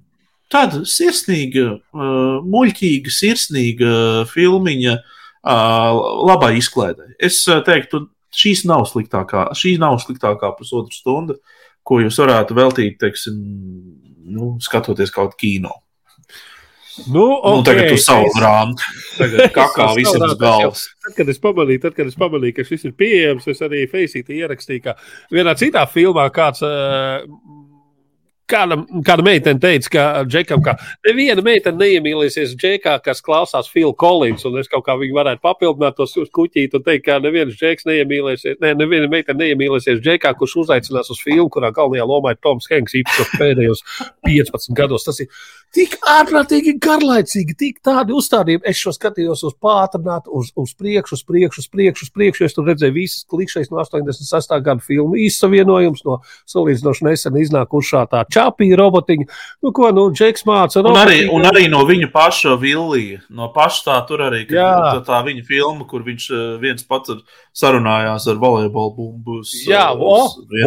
[0.48, 3.94] tāda sirsnīga, uh, muļķīga, sirsnīga
[4.32, 4.96] filmiņa.
[4.96, 5.14] Uh,
[5.44, 7.12] labai izklaidē.
[7.20, 11.39] Es teiktu, šīs nav sliktākā, šī nav sliktākā pusotra stunda,
[11.86, 13.36] ko jūs varētu veltīt, teiksim,
[14.28, 15.73] nu, skatoties kaut kino.
[17.06, 17.56] Nu, okay.
[17.56, 18.82] Nu, tagad tu savu grāmatu.
[19.15, 20.82] Tagad kā kā Es visam uz galvas.
[21.05, 24.40] Tad, kad es pamanīju, tad, kad es pamanīju, ka šis ir pieejams, es arī Faceitī
[24.43, 24.97] ierakstīju, ka
[25.35, 26.65] vienā citā filmā kāds.
[26.66, 27.23] Uh,
[28.48, 34.46] Kāda, kāda meitene teica, ka Džekam, ka neviena meitene neiemīlēsies Džekā, kas klausās Phil Collins,
[34.48, 37.84] un es kaut kā viņu varētu papildināt tos uz kuķīti un teikt, ka neviens Džeks
[37.88, 42.70] neiemīlēsies, ne, neviena meitene neiemīlēsies Džekā, kurš uzaicinās uz filmu, kurā galvenajā lomā ir Toms
[42.72, 43.84] Henks, īpaši pēdējos
[44.24, 45.04] 15 gados.
[45.04, 45.28] Tas ir
[45.74, 48.64] tik ārprātīgi garlaicīgi, tik tādi uzstādījumi.
[48.68, 52.44] Es šo skatījos uz pātrināt, uz, uz priekšu, uz priekšu, uz priekšu, uz priekšu.
[52.48, 54.54] Es tur redzēju visas klikšķis no 86.
[54.64, 56.18] gada filmu īsavienojums no
[56.48, 59.28] salīdzinoši nesen iznākušā tā čāpīja robotiņa.
[59.64, 63.20] Nu, ko, nu, Džeks māca Un arī, un arī no viņa paša Villija.
[63.28, 67.12] No paša tā tur arī kad, tā, tā viņa filma, kur viņš eh, viens pats
[67.14, 67.22] ar-
[67.58, 69.40] sarunājās ar volejbola bumbu.
[69.42, 70.18] uz, Jā, eh, o,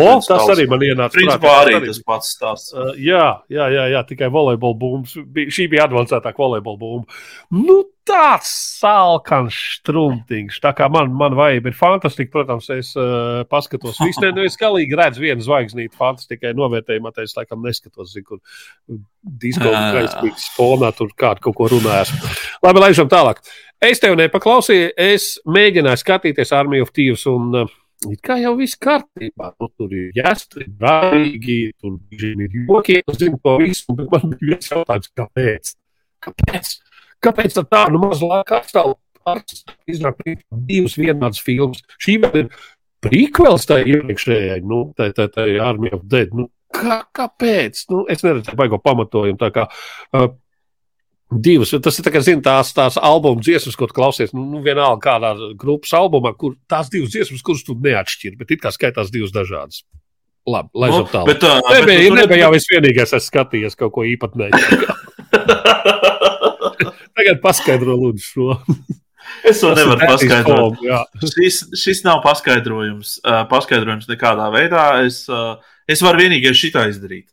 [0.04, 1.16] o, tas arī man ienāca.
[1.16, 2.74] Principā arī Tas pats stāsts.
[2.76, 5.48] Uh, jā, jā, jā, jā, tikai volejbola bumba.
[5.52, 7.20] Šī bija avansētāka volejbola bumba.
[7.56, 7.78] Nu,
[8.08, 8.50] tāds
[8.82, 10.60] salkans struntīgs.
[10.64, 12.32] Tā kā man, man vajag, ir fantastiski.
[12.34, 14.00] Protams, es uh, paskatos.
[14.04, 17.14] Visu nu, es galīgi redzu vienu zvaigznīti fantastikai novērtējumā.
[17.24, 19.02] Es laikam neskatos, zinu, kur
[19.42, 19.84] disko Jā.
[19.98, 22.14] gaismīgs fonā tur kādu kaut ko runājās.
[22.66, 23.44] Labi, laižam tālāk.
[23.82, 24.92] Es tev nepaklausīju.
[25.00, 27.78] Es mēģināju skatīties Army of Thieves un uh,
[28.10, 29.52] It kā jau viss kārtībā.
[29.62, 34.56] Nu, tur ir jāsaka, brālīgi, tur ir joki, es zinu to visu, bet man bija
[34.56, 35.74] viens jautājums, kāpēc?
[36.26, 36.72] Kāpēc?
[37.22, 38.96] Kāpēc tā tā, nu, maz laika atstāv
[39.86, 41.84] iznāk divas vienādas filmas?
[42.02, 42.50] Šī vēl ir
[43.06, 46.34] prequels tai iepriekšējai, nu, tai, tai, tai Army of Dead.
[46.34, 47.86] Nu, kā, kāpēc?
[47.94, 49.38] Nu, es neredzu baigo pamatojumu.
[49.42, 49.68] Tā kā,
[50.18, 50.32] uh,
[51.32, 51.72] Divas.
[51.80, 54.34] Tas ir tā, kā, zin, tās, tās albuma dziesmas, ko klausies.
[54.36, 55.30] Nu, nu, vienalga, kādā
[55.60, 59.84] grupas albumā, kur tās divas dziesmas, kuras tu neatšķiri, bet it kā skaitās divas dažādas.
[60.50, 61.28] Labi, lai Nu, nu, tālāk.
[61.30, 64.58] bet, uh, bet Nebija, tu nebija jau es vienīgais, es skatījos kaut ko īpatnēju.
[67.18, 68.48] Tagad paskaidro lūdzu šo.
[69.48, 70.80] Es to nevaru paskaidrot.
[70.86, 71.04] Jā.
[71.22, 74.86] Šis, šis nav paskaidrojums, uh, paskaidrojums nekādā veidā.
[75.06, 77.28] Es, uh, es varu vienīgi šitā izdarīt.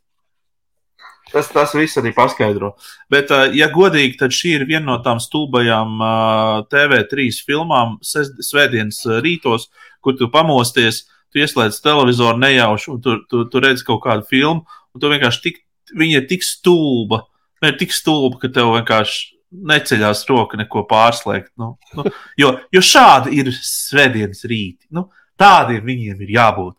[1.31, 2.71] Tas, tas viss arī paskaidro.
[3.11, 8.31] Bet, uh, ja godīgi, tad šī ir viena no tām stulbajām uh, TV3 filmām, ses-
[8.49, 9.67] svētdienas uh, rītos,
[10.01, 14.63] kur tu pamosties, tu ieslēdz televizoru nejauši, un tu, tu, tu redz kaut kādu filmu,
[14.95, 15.59] un tu vienkārši tik,
[15.97, 17.23] viņa ir tik stulba,
[17.61, 19.35] viņa ir tik stulba, ka tev vienkārši
[19.69, 21.51] neceļās roka neko pārslēgt.
[21.57, 22.03] Nu, nu,
[22.37, 24.85] jo, jo šādi ir svētdienas rīti.
[24.93, 25.07] Nu,
[25.39, 26.75] tādiem viņiem ir jābūt.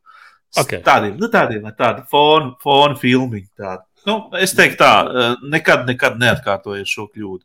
[0.50, 0.72] S- Ok.
[0.82, 3.48] Tādiem, nu, tādiem ar tādu fonu, fonu filmiņu.
[4.08, 7.44] Nu, es teiktu, tā, eh, nekad, nekad neatkārtojiet šo kļūdu.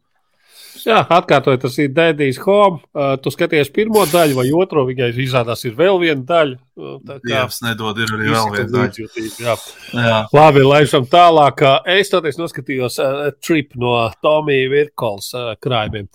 [0.85, 2.81] Jā, atkārtoju, tas ir Dēdijas Home.
[2.93, 6.57] Uh, tu skaties pirmo daļu vai otro, viņai izrādās ir vēl viena daļa.
[6.75, 9.07] Uh, Dievs nedod, ir arī vēl viena daļa.
[9.41, 9.55] Jā.
[9.95, 10.19] Jā.
[10.35, 11.63] Labi, laižam tālāk.
[11.95, 16.11] Es toties noskatījos uh, trip no Tomija Virkols uh, krājumiem.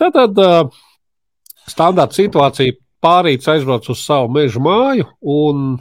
[0.00, 0.82] Tātad uh,
[1.70, 5.78] standarta situācija pārīts aizbrauc uz savu meža māju, un,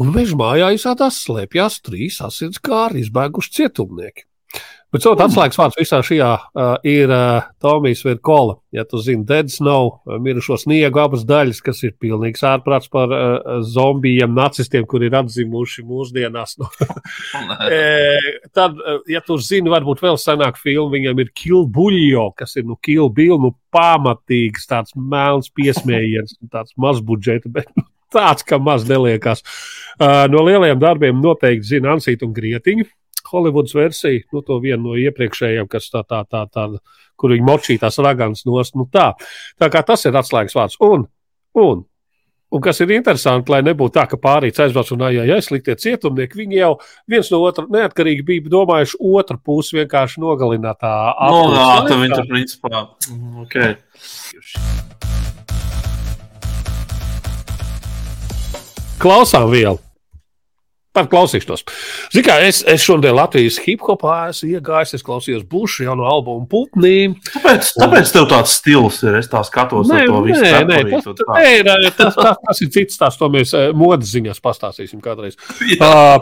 [0.00, 4.26] un meža mājā izrādās slēpjas trīs asins kāri izbēguši cietumnieki.
[4.92, 8.58] Bet savukārt atslēgas vārds visā šajā uh, ir uh, Tomijs Virkola.
[8.76, 13.62] Ja tu zini, Dead Snow, mirušo sniegu abas daļas, kas ir pilnīgs ārprāts par uh,
[13.64, 16.58] zombijiem, nacistiem, kuri ir atzimuši mūsdienās.
[16.60, 16.68] Nu,
[17.72, 18.18] E,
[18.52, 18.76] tad,
[19.08, 23.08] ja tu zini, varbūt vēl senāk filmu, viņam ir Kill Buljo, kas ir nu, Kill
[23.14, 29.44] Bill, nu, pamatīgs, tāds melns piesmējiens, tāds mazbudžeta, bet nu, tāds, ka maz neliekās.
[29.98, 32.88] Uh, no lielajiem darbiem noteikti zina Ansīt un Grietiņu.
[33.32, 36.66] Holivudas versija, nu, to vienu no iepriekšējiem, kas tā, tā, tā, tā
[37.16, 39.12] kur viņi močītās ragans nost, nu tā.
[39.60, 40.76] Tā kā tas ir atslēgas vārds.
[40.84, 41.06] Un,
[41.56, 41.86] un
[42.52, 46.58] Un kas ir interesanti, lai nebūtu tā, ka pārīts aizbrauc un jā, sliktie cietumnieki, viņi
[46.58, 46.74] jau
[47.08, 51.88] viens no otra neatkarīgi bija domājuši otru pusi vienkārši nogalināt tā jā, apli.
[51.88, 52.86] tā viņa tur principā.
[53.08, 53.76] mm, Okay.
[59.02, 59.80] Klausām vielu.
[60.92, 61.62] Par klausīšanos.
[62.12, 66.44] Ziniet, kā es, es šodien Latvijas hip hopā esmu iegājis, es klausījos Bušu jauno albumu
[66.50, 67.14] Putnī.
[67.30, 69.16] Tāpēc, tāpēc tev tāds stils ir.
[69.22, 70.42] Es tā skatos Nē, to visu.
[70.44, 71.38] nē, nē, tas, un tā.
[71.38, 75.40] nē, nē, tas, tas, tas ir cits stāsts, to mēs eh, modes ziņās pastāstīsim kādreiz.
[75.80, 76.20] Uh,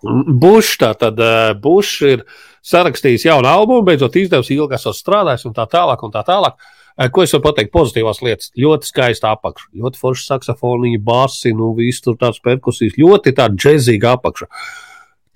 [0.00, 2.24] Bušs tātad uh, Bušs ir
[2.64, 6.56] sarakstījis jaunu albumu, beidzot izdevusi ilgi esot strādājis un tā tālāk un tā tālāk.
[6.56, 7.70] Uh, Ko es varu pateikt?
[7.74, 8.50] Pozitīvās lietas.
[8.58, 14.16] Ļoti skaista apakša, ļoti forša saksofoniņa, basi, nu viss tur tāds perkusijas, ļoti tāda džezīga
[14.18, 14.48] apakša.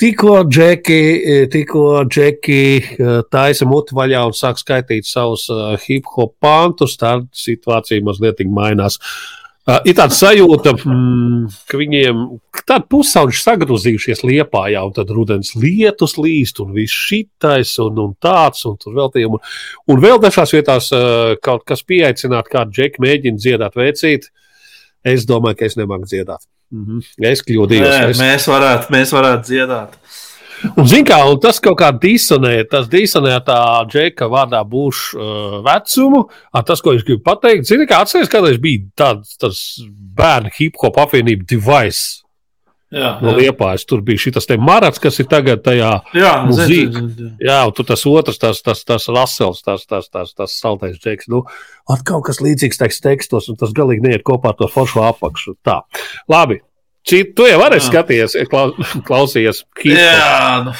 [0.02, 1.02] Tikko džeki,
[1.34, 6.96] eh, tikko džeki eh, taisa muti vaļā un sāk skaitīt savus uh, hip hop pantus,
[6.98, 8.98] tad situācija mazliet mainās.
[8.98, 12.22] Uh, ir tāda sajūta, mm, ka viņiem
[12.66, 18.64] tādi pusauģi sagrozījušies liepā, jau tad rudens lietus līst, un viss šitais, un, un tāds,
[18.66, 19.26] un tur vēl tie.
[19.30, 19.38] Un,
[19.86, 24.32] un vēl dažās vietās uh, kaut kas pieaicināt, kādu džeku mēģina dziedāt, veicīt.
[25.06, 26.42] Es domāju, ka es nemāku dziedāt.
[26.72, 27.30] Mm -hmm.
[27.30, 27.88] Es kļūdījos.
[27.88, 28.18] Nē, es...
[28.18, 29.98] mēs, varētu, mēs varētu dziedāt.
[30.76, 33.58] Un, zin kā, un tas kaut kā disonē, tas disonē tā
[33.90, 36.24] džeka vārdā būšu uh, vecumu.
[36.68, 39.62] Tas, ko es gribu pateikt, zini, kā atceries, kādreiz bija tāds, tas
[40.18, 42.22] bērnu hip hop apvienība device.
[42.92, 47.30] Jā, No Liepājas tur bija šis marats, kas ir tagad tajā jā, zinu, zinu.
[47.40, 51.30] Jā, un tur tas otrs, tas, tas, tas Rasels, tas, tas, tas, tas saltais džeks.
[51.32, 51.46] Nu,
[51.88, 55.56] at kaut kas līdzīgs teiks tekstos, un tas galīgi neiet kopā ar to foršu apakšu.
[55.64, 55.80] Tā,
[56.28, 56.60] labi.
[57.08, 57.86] Cit, tu jau vari Jā.
[57.88, 58.70] skatīties, klau,
[59.08, 59.64] klausījies.
[59.80, 59.98] hip-hop.
[59.98, 60.74] Jā, nu,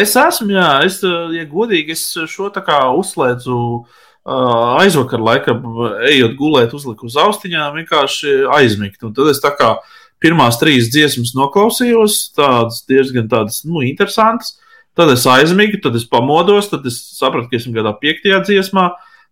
[0.00, 2.02] es esmu, jā, es, uh, ja godīgi, es
[2.32, 5.62] šo tā kā uzslēdzu uh, aizvakar, laikam,
[6.10, 8.98] ejot gulēt, uzliku uz austiņām, vienkārši aizmigt.
[9.06, 9.76] Un tad es tā kā
[10.22, 14.56] pirmās trīs dziesmas noklausījos, tādas diezgan tādas, nu, interesantas.
[14.98, 18.88] Tad es aizmigu, tad es pamodos, tad es sapratu, ka esmu kādā piektajā dziesmā.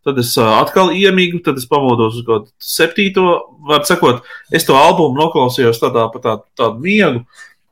[0.07, 3.27] Tad es atkal iemīgu, tad es pamodos uz kaut kādu septīto.
[3.67, 4.23] Var sakot,
[4.55, 7.25] es to albumu noklausījos tādā pa tādu, tādu miegu.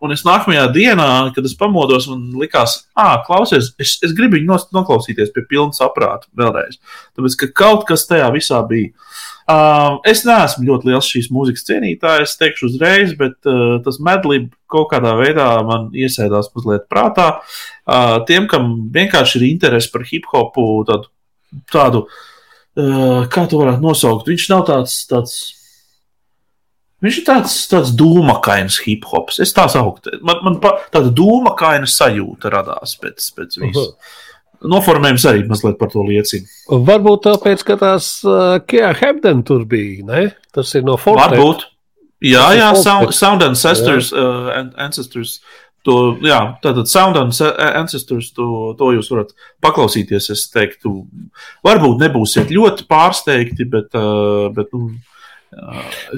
[0.04, 4.58] Un es nākamajā dienā, kad es pamodos, man likās, ah, klausies, es, es gribu viņu
[4.74, 6.76] noklausīties pie pilna saprāta vēlreiz.
[7.16, 8.90] Tāpēc, ka kaut kas tajā visā bija.
[9.44, 14.88] Uh, es neesmu ļoti liels šīs mūzikas cienītājs, teikšu uzreiz, bet uh, tas medlība kaut
[14.92, 17.26] kādā veidā man iesēdās mazliet prātā.
[17.84, 21.12] Uh, tiem, kam vienkārši ir interese par hip hopu, tādu,
[21.72, 25.02] tādu uh, kā to varētu nosaukt, viņš nav tāds.
[25.10, 25.36] tāds
[27.04, 29.36] Viņš ir tāds, tāds dūmakains hip hops.
[29.44, 30.14] Es tā sauktu.
[30.24, 33.90] Man, man pa, tāda dūmakaina sajūta radās pēc, pēc visa.
[34.64, 36.48] Noformējums arī mazliet par to liecina.
[36.72, 40.22] Varbūt tāpēc, ka tās uh, Kia Hebden tur bija, ne?
[40.56, 41.36] Tas ir no Fortnite.
[41.36, 41.66] Varbūt.
[42.24, 42.70] Jā, jā.
[42.80, 44.08] Sound, sound Ancestors.
[44.14, 45.42] Uh, an- ancestors
[45.84, 48.46] to, jā, tātad Sound Ance- Ancestors, to,
[48.78, 49.34] to jūs varat
[49.64, 50.30] paklausīties.
[50.34, 51.02] Es teiktu,
[51.66, 53.90] varbūt nebūsiet ļoti pārsteigti, bet.
[53.96, 54.94] Uh, bet nu,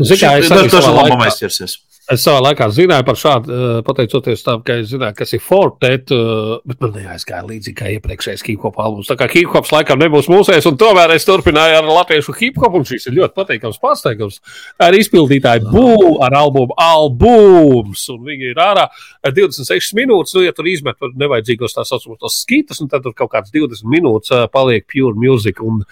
[0.00, 1.78] zini kā, es arī tas savā labam aizķersies.
[2.06, 6.14] Es savā laikā zināju par šādu, eh, pateicoties tam, ka es zināju, kas ir Fortnite,
[6.14, 9.08] eh, bet man neaizgāja līdzīgi kā iepriekšējais hip hop albums.
[9.08, 12.74] Tā kā hip hops laikam nebūs mūsējis, un tomēr es turpināju ar latviešu hip hop,
[12.74, 14.38] un šis ir ļoti patīkams pārsteigums.
[14.78, 18.86] Ar izpildītāju būvu, ar albumu albums, un viņi ir ārā
[19.24, 23.32] ar 26 minūtes, nu, ja tur izmet nevajadzīgos tā saucamos skitas, un tad tur kaut
[23.32, 25.58] kāds 20 minūtes eh, paliek pure music.
[25.60, 25.82] Un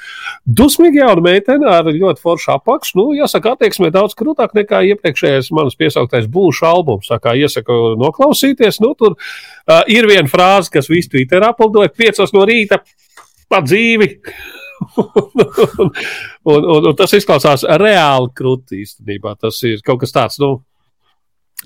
[0.46, 5.74] dusmīgi jauna meitene ar ļoti foršu apakšu, nu, jāsaka, attieksmē daudz krūtāk nekā iepriekšējais manas
[6.04, 7.10] piesauktais būšu albums.
[7.10, 12.80] Iesaku noklausīties, nu, tur uh, ir viena frāze, kas visu Twitter apeldoja 5 no rīta
[13.48, 14.20] pa dzīvi.
[14.96, 15.44] un,
[16.52, 19.36] un, un, un tas izklausās reāli krūti īstenībā.
[19.40, 20.62] Tas ir kaut kas tāds, nu,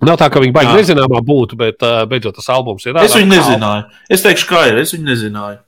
[0.03, 2.99] nav tā, ka viņi baigi nezināmā būtu, bet uh, beidzot tas albums ir.
[3.03, 3.89] Es viņu nezināju.
[4.11, 4.83] Es teikšu, kā ir.
[4.85, 5.63] Es viņu nezināju.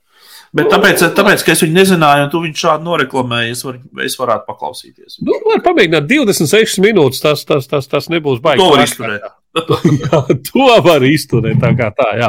[0.56, 4.16] Bet tāpēc, tāpēc ka es viņu nezināju, un tu viņu šādi noreklamēji, es, var, es
[4.18, 5.20] varētu paklausīties.
[5.22, 7.22] Nu, var pamēģināt 26 minūtes.
[7.22, 8.64] Tas, tas, tas, tas nebūs baigi.
[8.64, 9.28] To var izturēt.
[10.02, 11.58] jā, to var izturēt.
[11.58, 12.28] Tā kā tā, jā.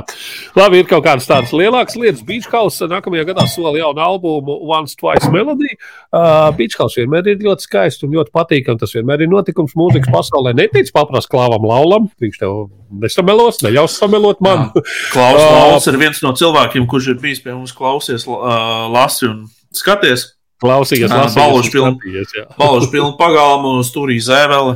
[0.57, 2.23] Labi, ir kaut kādas tādas lielākas lietas.
[2.25, 5.69] Beach House nākamajā gadā sola jaunu albumu Once Twice Melody.
[6.09, 8.81] Uh, Beach House vienmēr ir ļoti skaists un ļoti patīkams.
[8.81, 10.55] Tas vienmēr ir notikums mūzikas pasaulē.
[10.57, 12.07] Netic paprast klāvam laulam.
[12.21, 12.55] Viņš tev
[13.03, 14.71] nesamelos, neļaus samelot man.
[15.13, 15.49] Klaus Ā.
[15.61, 19.43] Lauls ir viens no cilvēkiem, kurš ir bijis pie mums klausies, uh, lasi un
[19.77, 20.31] skaties.
[20.61, 22.47] Klausījies, jā.
[22.57, 24.75] Balžu pilnu pagalmu, stūrī zēveli.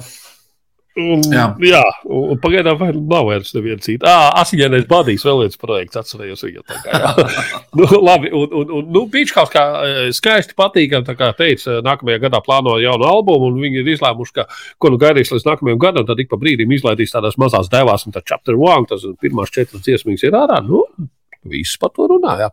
[0.95, 1.81] Un, jā, Jā.
[2.07, 4.07] un, un pagaidām vēl nav vairs neviena cita.
[4.07, 6.63] Ah, asiņainais badīs vēl viens projekts, atcerējos viņu.
[7.81, 9.65] nu, labi, un, un, un nu, Beachhouse kā
[10.15, 14.47] skaisti patīkam, tā kā teica, nākamajā gadā plāno jaunu albumu, un viņi ir izlēmuši, ka,
[14.79, 18.15] ko nu gaidīs līdz nākamajam gadam, tad ik pa brīdim izlaidīs tādās mazās devās, un
[18.15, 20.61] tā chapter one, tas ir pirmās četras dziesmas ir ārā.
[20.63, 20.85] Nu,
[21.45, 22.47] Viss par to runāja.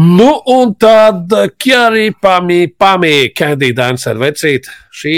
[0.00, 1.30] Nu, un tad
[1.60, 4.66] Kjari Pami, Pami, Candy Dancer vecīt.
[4.90, 5.14] Šī,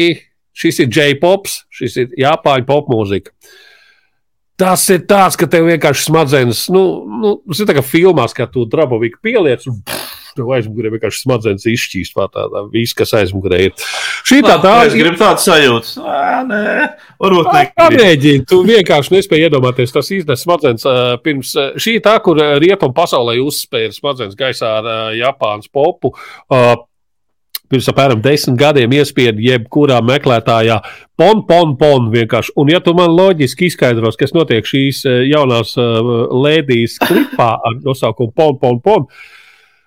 [0.61, 3.35] šis ir J-pops, šis ir Japāņu popmūzika.
[4.61, 8.45] Tas ir tāds, ka tev vienkārši smadzenes, nu, nu tas ir tā kā filmās, kā
[8.53, 13.87] tu draboviku pieliec, un pff, tev aizmugurē vienkārši smadzenes izšķīst tādā, viss, kas aizmugurē ir.
[14.29, 16.05] Šī tā tā Es gribu tādu sajūtu.
[16.51, 16.61] Nē,
[17.23, 17.65] varbūt ne.
[17.81, 20.87] Pamēģini, tu vienkārši nespēji iedomāties, tas iznes smadzenes
[21.25, 26.15] pirms šī tā, kur rietumu pasaulē uzspēja smadzenes gaisā ar Japānas popu.
[27.71, 30.81] Pirms apmēram desmit gadiem iespieda jebkurā meklētājā
[31.21, 32.57] pon, pon, pon vienkārši.
[32.59, 37.79] Un, ja tu man loģiski izskaidros, kas notiek šīs uh, jaunās uh, lēdijas klipā ar
[37.85, 39.07] nosaukumu pon, pon, pon,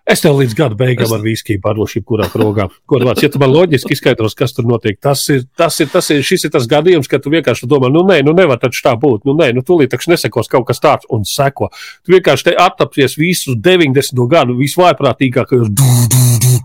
[0.03, 2.65] Es tev līdz gada beigām ar viskiju pārlošu, kurā krogā.
[2.91, 6.19] Kodvārds, ja tu man loģiski izskaidros, kas tur notiek, tas ir, tas ir, tas ir,
[6.27, 9.23] šis ir tas gadījums, kad tu vienkārši domā, nu nē, nu nevar taču tā būt,
[9.23, 11.71] nu nē, nu tūlīt taču nesekos kaut kas tāds un seko.
[12.03, 15.71] Tu vienkārši te attapsies visus 90 gadu visvaiprātīgākajos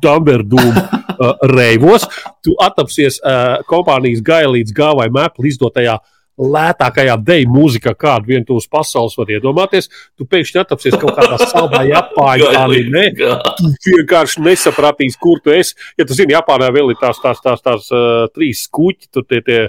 [0.02, 2.06] tamberdūmu uh, reivos,
[2.44, 5.98] tu attapsies uh, kompānijas gailīdz gāvai mēpli izdotajā
[6.38, 11.38] lētākajā deju mūzikā, kādu vien tu uz pasaules var iedomāties, tu pēkšņi atapsies kaut kādā
[11.50, 13.08] saldā Japāņu anime.
[13.18, 15.74] Tu vienkārši nesapratīsi, kur tu esi.
[15.98, 19.42] Ja tu zini, Japānā vēl ir tās, tās, tās, tās uh, trīs skuķi, tur tie,
[19.42, 19.60] tie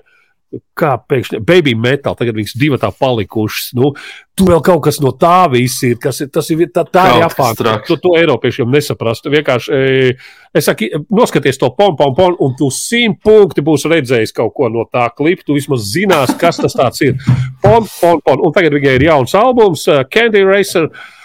[0.77, 3.67] kā pēkšņi baby metāli, tagad viņas divi tā palikušas.
[3.77, 3.91] Nu,
[4.37, 7.23] tu vēl kaut kas no tā viss ir, kas ir, tas ir, tā, tā ir
[7.25, 7.75] Japāna.
[7.85, 9.33] Tu to Eiropiešiem nesaprastu.
[9.33, 10.15] Vienkārši, e,
[10.57, 14.71] es saku, noskaties to pom, pom, pom, un tu simt punkti būs redzējis kaut ko
[14.73, 15.45] no tā klipa.
[15.45, 17.19] Tu vismaz zinās, kas tas ir.
[17.61, 18.43] Pom, pom, pom.
[18.47, 20.89] Un tagad viņai ir jauns albums, uh, Candy Racer.
[20.89, 21.18] Uh,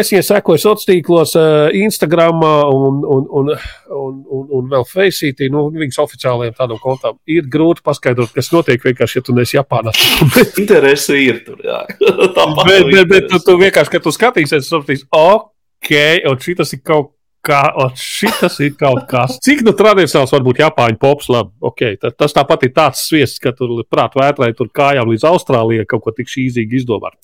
[0.00, 1.34] es viņai sekoju sociālos tīklos,
[1.76, 5.50] Instagram un, un, un, un, un, un vēl Faceitī.
[5.52, 9.92] Nu, viņas oficiālajiem tādam kontam ir grūti paskaidrot, kas notiek vienkārši, ja tu neesi Japānā.
[10.62, 11.82] Interesi ir tur, jā.
[12.68, 15.94] bet, bet, bet tu, tu vienkārši, kad tu skatīsies, sapratīsi, ok,
[16.30, 17.14] un šis ir kaut
[17.44, 17.60] kā
[17.96, 19.38] šis ir kaut kas.
[19.44, 23.40] Cik nu tradicionāls var būt Japāņu pops, labi, ok, tad, tas tāpat ir tāds sviests,
[23.42, 27.16] ka tur prāt vētrē tur kājām līdz Austrālijai kaut ko tik šīzīgi izdomāt.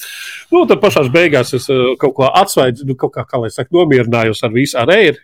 [0.52, 3.72] Nu, tad pašās beigās es uh, kaut ko atsvaidu, nu, kaut kā, kā lai saka,
[3.76, 5.20] nomierinājos ar visu, ar Eir,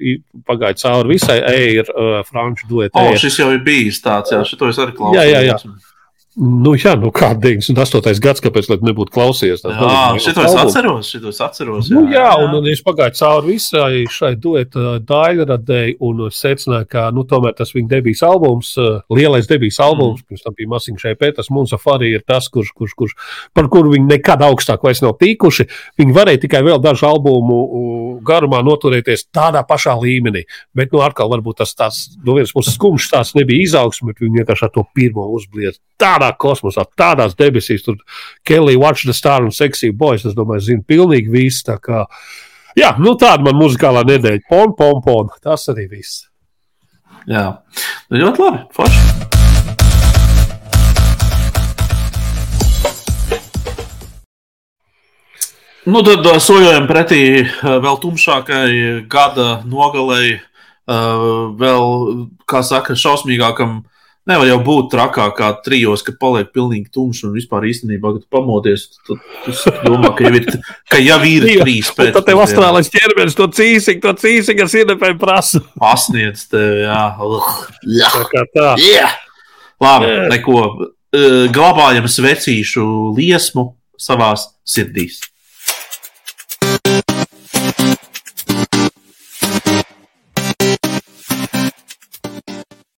[0.48, 2.98] pagāju cauri visai Eir, uh, franču duetu.
[3.00, 5.22] O, šis jau ir bijis tāds, jā, šito es arī klausījos.
[5.22, 5.90] Jā, jā, jā.
[6.32, 8.16] Nu, jā, nu kā 98.
[8.24, 9.66] gads, kāpēc gan nebūtu klausījies?
[9.68, 11.90] Jā, šito es atceros, šito es atceros.
[11.90, 12.30] Jā, nu, jā, jā.
[12.40, 17.74] Un, un es pagāju cauri visai šai dueta daļradēji un secināju, ka, nu, tomēr tas
[17.76, 18.72] viņa debijas albums,
[19.12, 20.30] lielais debijas albums, mm.
[20.32, 23.14] pirms tam bija Masiņš EP, tas mums arī ir tas, kurš, kurš, kurš,
[23.52, 25.68] par kuru viņi nekad augstāk vairs nav tikuši.
[26.00, 27.60] Viņi varēja tikai vēl dažu albumu
[28.24, 33.12] garumā noturēties tādā pašā līmenī, bet, nu, atkal varbūt tas tāds, no vienas puses skumjš
[33.12, 35.82] tāds nebija izaugsme, bet viņi vienkārši ar to pirmo uzblies
[36.22, 37.98] tādā kosmosā, tādās debesīs, tur
[38.44, 40.24] Kelly, Watch the Star un Sexy Boys.
[40.24, 41.64] Es domāju, zinu pilnīgi viss.
[41.66, 42.06] Tā kā,
[42.78, 44.46] jā, nu tāda man muzikālā nedēļa.
[44.48, 45.32] Pon, pon, pon.
[45.42, 46.28] Tas arī viss.
[47.26, 47.62] Jā,
[48.10, 48.64] nu, ļoti labi.
[48.74, 49.30] Forši.
[55.82, 60.36] Nu, tad sojojam pretī vēl tumšākai gada nogalei,
[60.86, 61.88] vēl,
[62.46, 63.80] kā saka, šausmīgākam
[64.30, 68.28] Nevar jau būt trakāk kā trijos, ka paliek pilnīgi tumšs un vispār īstenībā, kad tu
[68.30, 70.46] pamodies, tad tu domā, ka jau ir,
[70.92, 72.12] ka jau ir trīs pēc.
[72.14, 75.64] Tad tev Austrālijas ķermenis to cīsīgi, to cīsīgi ar sienepēm prasa.
[75.74, 77.02] Pasniedz tev, jā.
[77.98, 78.12] jā.
[78.14, 78.68] Tā kā tā.
[78.78, 79.18] Yeah.
[79.82, 80.30] Labi, yeah.
[80.30, 80.62] neko.
[81.52, 82.86] Glabājam svecīšu
[83.18, 85.18] liesmu savās sirdīs.